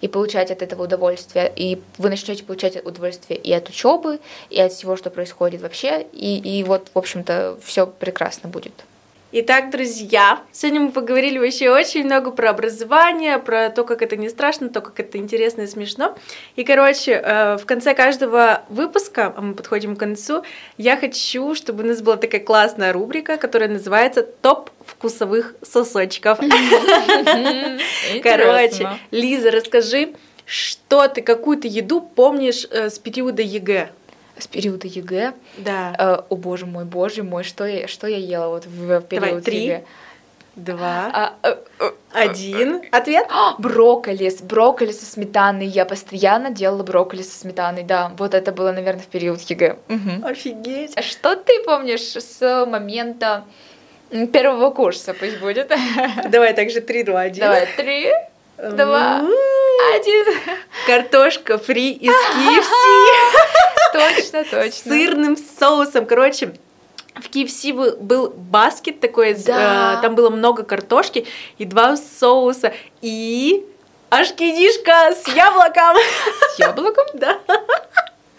и 0.00 0.08
получать 0.08 0.50
от 0.50 0.62
этого 0.62 0.84
удовольствие, 0.84 1.52
и 1.54 1.82
вы 1.98 2.08
начнете 2.08 2.42
получать 2.42 2.84
удовольствие 2.84 3.38
и 3.38 3.52
от 3.52 3.68
учебы, 3.68 4.18
и 4.48 4.60
от 4.60 4.72
всего, 4.72 4.96
что 4.96 5.10
происходит 5.10 5.60
вообще, 5.60 6.06
и, 6.12 6.38
и 6.38 6.64
вот, 6.64 6.90
в 6.94 6.98
общем-то, 6.98 7.58
все 7.62 7.86
прекрасно 7.86 8.48
будет. 8.48 8.72
Итак, 9.32 9.70
друзья, 9.70 10.40
сегодня 10.50 10.80
мы 10.80 10.90
поговорили 10.90 11.38
вообще 11.38 11.70
очень 11.70 12.04
много 12.04 12.32
про 12.32 12.50
образование, 12.50 13.38
про 13.38 13.70
то, 13.70 13.84
как 13.84 14.02
это 14.02 14.16
не 14.16 14.28
страшно, 14.28 14.70
то, 14.70 14.80
как 14.80 14.98
это 14.98 15.18
интересно 15.18 15.62
и 15.62 15.66
смешно. 15.68 16.18
И, 16.56 16.64
короче, 16.64 17.12
э, 17.12 17.56
в 17.56 17.64
конце 17.64 17.94
каждого 17.94 18.64
выпуска, 18.68 19.32
а 19.36 19.40
мы 19.40 19.54
подходим 19.54 19.94
к 19.94 20.00
концу, 20.00 20.42
я 20.78 20.96
хочу, 20.96 21.54
чтобы 21.54 21.84
у 21.84 21.86
нас 21.86 22.02
была 22.02 22.16
такая 22.16 22.40
классная 22.40 22.92
рубрика, 22.92 23.36
которая 23.36 23.68
называется 23.68 24.24
«Топ 24.24 24.70
вкусовых 24.84 25.54
сосочков». 25.62 26.40
Короче, 28.24 28.88
Лиза, 29.12 29.52
расскажи, 29.52 30.14
что 30.44 31.06
ты, 31.06 31.22
какую-то 31.22 31.68
еду 31.68 32.00
помнишь 32.00 32.66
э, 32.68 32.90
с 32.90 32.98
периода 32.98 33.42
ЕГЭ? 33.42 33.90
С 34.42 34.46
периода 34.46 34.86
ЕГЭ. 34.86 35.34
Да. 35.58 35.94
Э, 35.98 36.22
о 36.28 36.36
боже 36.36 36.66
мой, 36.66 36.84
боже 36.84 37.22
мой, 37.22 37.44
что 37.44 37.66
я, 37.66 37.88
что 37.88 38.06
я 38.06 38.16
ела 38.16 38.48
вот 38.48 38.66
в, 38.66 39.00
период 39.02 39.28
Давай, 39.28 39.42
три, 39.42 39.64
ЕГЭ? 39.64 39.84
Два. 40.56 41.10
А, 41.12 41.34
а, 41.42 41.58
а, 41.78 41.92
один. 42.12 42.82
Ответ? 42.90 43.26
Брокколи. 43.58 44.28
С 44.28 44.42
брокколи 44.42 44.92
со 44.92 45.06
сметаной. 45.06 45.66
Я 45.66 45.84
постоянно 45.84 46.50
делала 46.50 46.82
брокколи 46.82 47.22
со 47.22 47.38
сметаной. 47.38 47.84
Да, 47.84 48.12
вот 48.18 48.34
это 48.34 48.52
было, 48.52 48.72
наверное, 48.72 49.02
в 49.02 49.06
период 49.06 49.40
ЕГЭ. 49.40 49.76
Угу. 49.88 50.26
Офигеть. 50.26 50.96
А 50.96 51.02
что 51.02 51.36
ты 51.36 51.62
помнишь 51.64 52.16
с 52.16 52.66
момента 52.66 53.44
первого 54.32 54.70
курса? 54.70 55.14
Пусть 55.14 55.38
будет. 55.40 55.72
Давай 56.30 56.52
также 56.54 56.80
три, 56.80 57.04
два, 57.04 57.22
один. 57.22 57.44
Давай, 57.44 57.68
три, 57.76 58.10
два, 58.68 59.22
один. 59.94 60.26
Картошка 60.86 61.58
фри 61.58 61.92
из 61.92 62.12
KFC. 62.12 62.64
Точно, 63.92 64.44
точно. 64.44 64.92
Сырным 64.92 65.36
соусом. 65.36 66.06
Короче, 66.06 66.54
в 67.16 67.28
KFC 67.28 67.96
был 68.00 68.30
баскет 68.30 69.00
такой, 69.00 69.34
да. 69.34 69.96
э, 69.98 70.02
там 70.02 70.14
было 70.14 70.30
много 70.30 70.62
картошки 70.62 71.26
и 71.58 71.64
два 71.64 71.96
соуса, 71.96 72.72
и 73.02 73.66
ашкидишка 74.10 75.12
с 75.12 75.26
яблоком. 75.28 75.96
С 76.54 76.58
яблоком? 76.58 77.06
Да. 77.14 77.40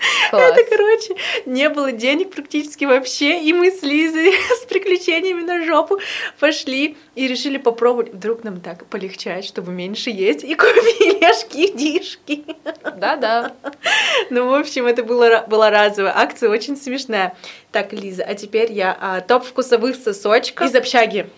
Класс. 0.29 0.51
Это, 0.51 0.69
короче, 0.69 1.15
не 1.45 1.69
было 1.69 1.91
денег 1.91 2.31
практически 2.31 2.85
вообще, 2.85 3.39
и 3.41 3.53
мы 3.53 3.71
с 3.71 3.81
Лизой 3.83 4.33
с 4.61 4.65
приключениями 4.65 5.43
на 5.43 5.65
жопу 5.65 5.99
пошли 6.39 6.97
и 7.15 7.27
решили 7.27 7.57
попробовать. 7.57 8.13
Вдруг 8.13 8.43
нам 8.43 8.61
так 8.61 8.85
полегчает, 8.85 9.45
чтобы 9.45 9.71
меньше 9.71 10.09
есть, 10.09 10.43
и 10.43 10.55
купили 10.55 11.23
ашки-дишки. 11.23 12.43
Да-да. 12.97 13.53
Ну, 14.29 14.49
в 14.49 14.55
общем, 14.55 14.87
это 14.87 15.03
была, 15.03 15.41
была 15.41 15.69
разовая 15.69 16.13
акция, 16.15 16.49
очень 16.49 16.77
смешная. 16.77 17.35
Так, 17.71 17.93
Лиза, 17.93 18.23
а 18.23 18.35
теперь 18.35 18.71
я 18.71 18.97
а, 18.99 19.21
топ 19.21 19.45
вкусовых 19.45 19.95
сосочков 19.95 20.67
из 20.67 20.75
общаги 20.75 21.29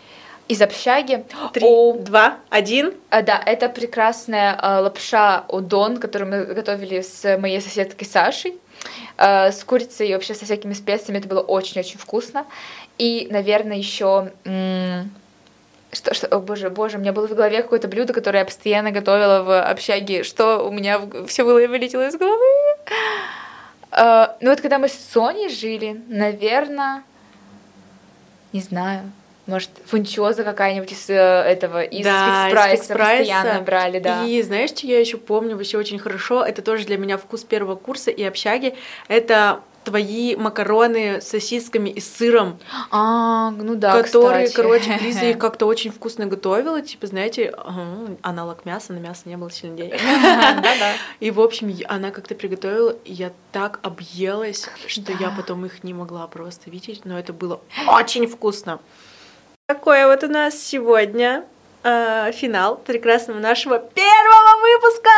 из 0.47 0.61
общаги. 0.61 1.25
Три, 1.53 1.65
О, 1.65 1.93
два, 1.93 2.37
один. 2.49 2.93
А, 3.09 3.21
да, 3.21 3.41
это 3.45 3.69
прекрасная 3.69 4.57
а, 4.59 4.81
лапша 4.81 5.45
удон, 5.47 5.97
которую 5.97 6.31
мы 6.31 6.53
готовили 6.53 7.01
с 7.01 7.37
моей 7.37 7.61
соседкой 7.61 8.07
Сашей. 8.07 8.59
А, 9.17 9.51
с 9.51 9.63
курицей 9.63 10.09
и 10.09 10.13
вообще 10.13 10.33
со 10.33 10.45
всякими 10.45 10.73
специями. 10.73 11.19
Это 11.19 11.27
было 11.27 11.41
очень-очень 11.41 11.97
вкусно. 11.97 12.45
И, 12.97 13.27
наверное, 13.31 13.77
еще... 13.77 14.31
Что, 15.91 16.15
что, 16.15 16.25
о 16.25 16.39
боже, 16.39 16.71
боже, 16.71 16.97
у 16.97 17.01
меня 17.01 17.13
было 17.13 17.27
в 17.27 17.35
голове 17.35 17.61
какое-то 17.61 17.87
блюдо, 17.87 18.13
которое 18.13 18.39
я 18.39 18.45
постоянно 18.45 18.89
готовила 18.89 19.43
в 19.43 19.61
общаге. 19.61 20.23
Что 20.23 20.67
у 20.67 20.71
меня 20.71 20.99
все 21.27 21.45
было 21.45 21.59
и 21.59 21.67
вылетело 21.67 22.07
из 22.07 22.15
головы. 22.15 22.43
Uh, 23.91 24.31
ну 24.41 24.49
вот 24.49 24.59
когда 24.59 24.79
мы 24.79 24.89
с 24.89 24.93
Соней 25.13 25.49
жили, 25.49 26.01
наверное, 26.07 27.03
не 28.51 28.59
знаю, 28.59 29.11
может, 29.45 29.69
фунчоза 29.85 30.43
какая-нибудь 30.43 30.91
из 30.91 31.09
э, 31.09 31.13
этого, 31.13 31.83
из 31.83 32.05
да, 32.05 32.47
фикс-прайса 32.49 32.93
постоянно 32.93 33.61
брали, 33.61 33.99
да. 33.99 34.25
И 34.25 34.41
знаешь, 34.41 34.69
что 34.69 34.87
я 34.87 34.99
еще 34.99 35.17
помню 35.17 35.57
вообще 35.57 35.77
очень 35.77 35.99
хорошо? 35.99 36.43
Это 36.43 36.61
тоже 36.61 36.85
для 36.85 36.97
меня 36.97 37.17
вкус 37.17 37.43
первого 37.43 37.75
курса 37.75 38.09
и 38.09 38.23
общаги. 38.23 38.75
Это 39.09 39.59
твои 39.83 40.35
макароны 40.35 41.21
с 41.21 41.27
сосисками 41.27 41.89
и 41.89 41.99
сыром. 41.99 42.57
А, 42.89 43.51
ну 43.51 43.75
да, 43.75 44.01
Которые, 44.01 44.47
кстати. 44.47 44.55
короче, 44.55 44.97
Лиза 45.01 45.25
их 45.25 45.37
как-то 45.39 45.65
очень 45.65 45.91
вкусно 45.91 46.25
готовила. 46.25 46.81
Типа, 46.81 47.07
знаете, 47.07 47.53
аналог 48.21 48.65
мяса, 48.65 48.93
на 48.93 48.99
мясо 48.99 49.23
не 49.25 49.37
было 49.37 49.51
сильно 49.51 49.75
денег. 49.75 49.99
И, 51.19 51.31
в 51.31 51.41
общем, 51.41 51.75
она 51.87 52.11
как-то 52.11 52.35
приготовила, 52.35 52.95
и 53.03 53.13
я 53.13 53.31
так 53.51 53.79
объелась, 53.83 54.69
что 54.87 55.11
я 55.13 55.31
потом 55.35 55.65
их 55.65 55.83
не 55.83 55.93
могла 55.93 56.27
просто 56.27 56.69
видеть, 56.69 57.05
но 57.05 57.17
это 57.17 57.33
было 57.33 57.59
очень 57.87 58.27
вкусно. 58.27 58.79
Такое 59.67 60.07
вот 60.07 60.25
у 60.25 60.27
нас 60.27 60.61
сегодня 60.61 61.45
э, 61.83 62.33
финал 62.33 62.75
прекрасного 62.75 63.39
нашего 63.39 63.79
первого 63.79 64.61
выпуска. 64.61 65.09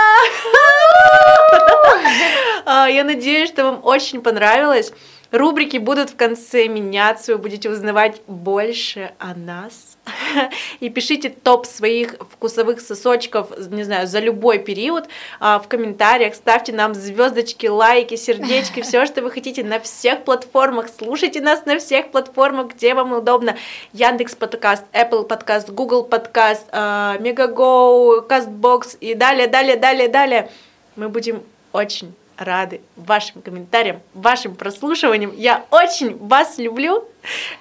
А, 2.68 2.88
я 2.88 3.04
надеюсь, 3.04 3.50
что 3.50 3.64
вам 3.64 3.80
очень 3.84 4.22
понравилось. 4.22 4.92
Рубрики 5.32 5.78
будут 5.78 6.12
в 6.12 6.16
конце 6.16 6.68
меняться, 6.68 7.34
вы 7.34 7.40
будете 7.40 7.70
узнавать 7.70 8.22
больше 8.28 9.14
о 9.20 9.34
нас. 9.34 9.98
И 10.80 10.90
пишите 10.90 11.30
топ 11.30 11.66
своих 11.66 12.16
вкусовых 12.32 12.80
сосочков, 12.80 13.50
не 13.70 13.84
знаю, 13.84 14.08
за 14.08 14.20
любой 14.20 14.60
период 14.60 15.06
а, 15.40 15.60
в 15.60 15.68
комментариях. 15.68 16.36
Ставьте 16.36 16.74
нам 16.74 16.94
звездочки, 16.94 17.68
лайки, 17.68 18.16
сердечки, 18.16 18.82
все, 18.84 19.06
что 19.06 19.22
вы 19.22 19.32
хотите 19.32 19.64
на 19.64 19.80
всех 19.80 20.24
платформах. 20.24 20.88
Слушайте 20.96 21.42
нас 21.42 21.66
на 21.66 21.80
всех 21.80 22.12
платформах, 22.12 22.76
где 22.76 22.94
вам 22.94 23.14
удобно. 23.14 23.58
Яндекс 23.94 24.36
подкаст, 24.36 24.84
Apple 24.94 25.26
подкаст, 25.26 25.70
Google 25.70 26.04
подкаст, 26.04 26.72
Мегаго, 26.72 28.22
Кастбокс 28.22 28.98
и 29.00 29.14
далее, 29.16 29.48
далее, 29.48 29.78
далее, 29.78 30.08
далее. 30.08 30.50
Мы 30.96 31.10
будем 31.10 31.44
очень 31.72 32.14
рады 32.38 32.82
вашим 32.96 33.42
комментариям, 33.42 34.02
вашим 34.14 34.56
прослушиваниям. 34.56 35.34
Я 35.36 35.66
очень 35.72 36.18
вас 36.18 36.58
люблю. 36.58 37.08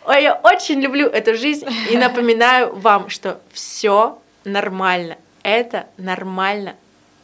Я 0.07 0.35
очень 0.43 0.81
люблю 0.81 1.07
эту 1.09 1.35
жизнь 1.35 1.66
и 1.91 1.97
напоминаю 1.97 2.75
вам, 2.75 3.09
что 3.09 3.41
все 3.53 4.18
нормально. 4.45 5.16
Это 5.43 5.87
нормально. 5.97 6.75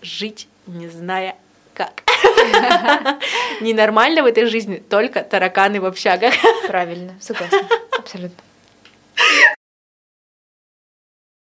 жить, 0.03 0.49
не 0.67 0.89
зная 0.89 1.37
как. 1.75 2.03
Ненормально 3.61 4.23
в 4.23 4.27
этой 4.27 4.47
жизни 4.47 4.77
только 4.77 5.23
тараканы 5.23 5.81
в 5.81 5.87
общагах. 5.87 6.35
Правильно, 6.67 7.15
согласна, 7.21 7.61
абсолютно. 7.99 8.43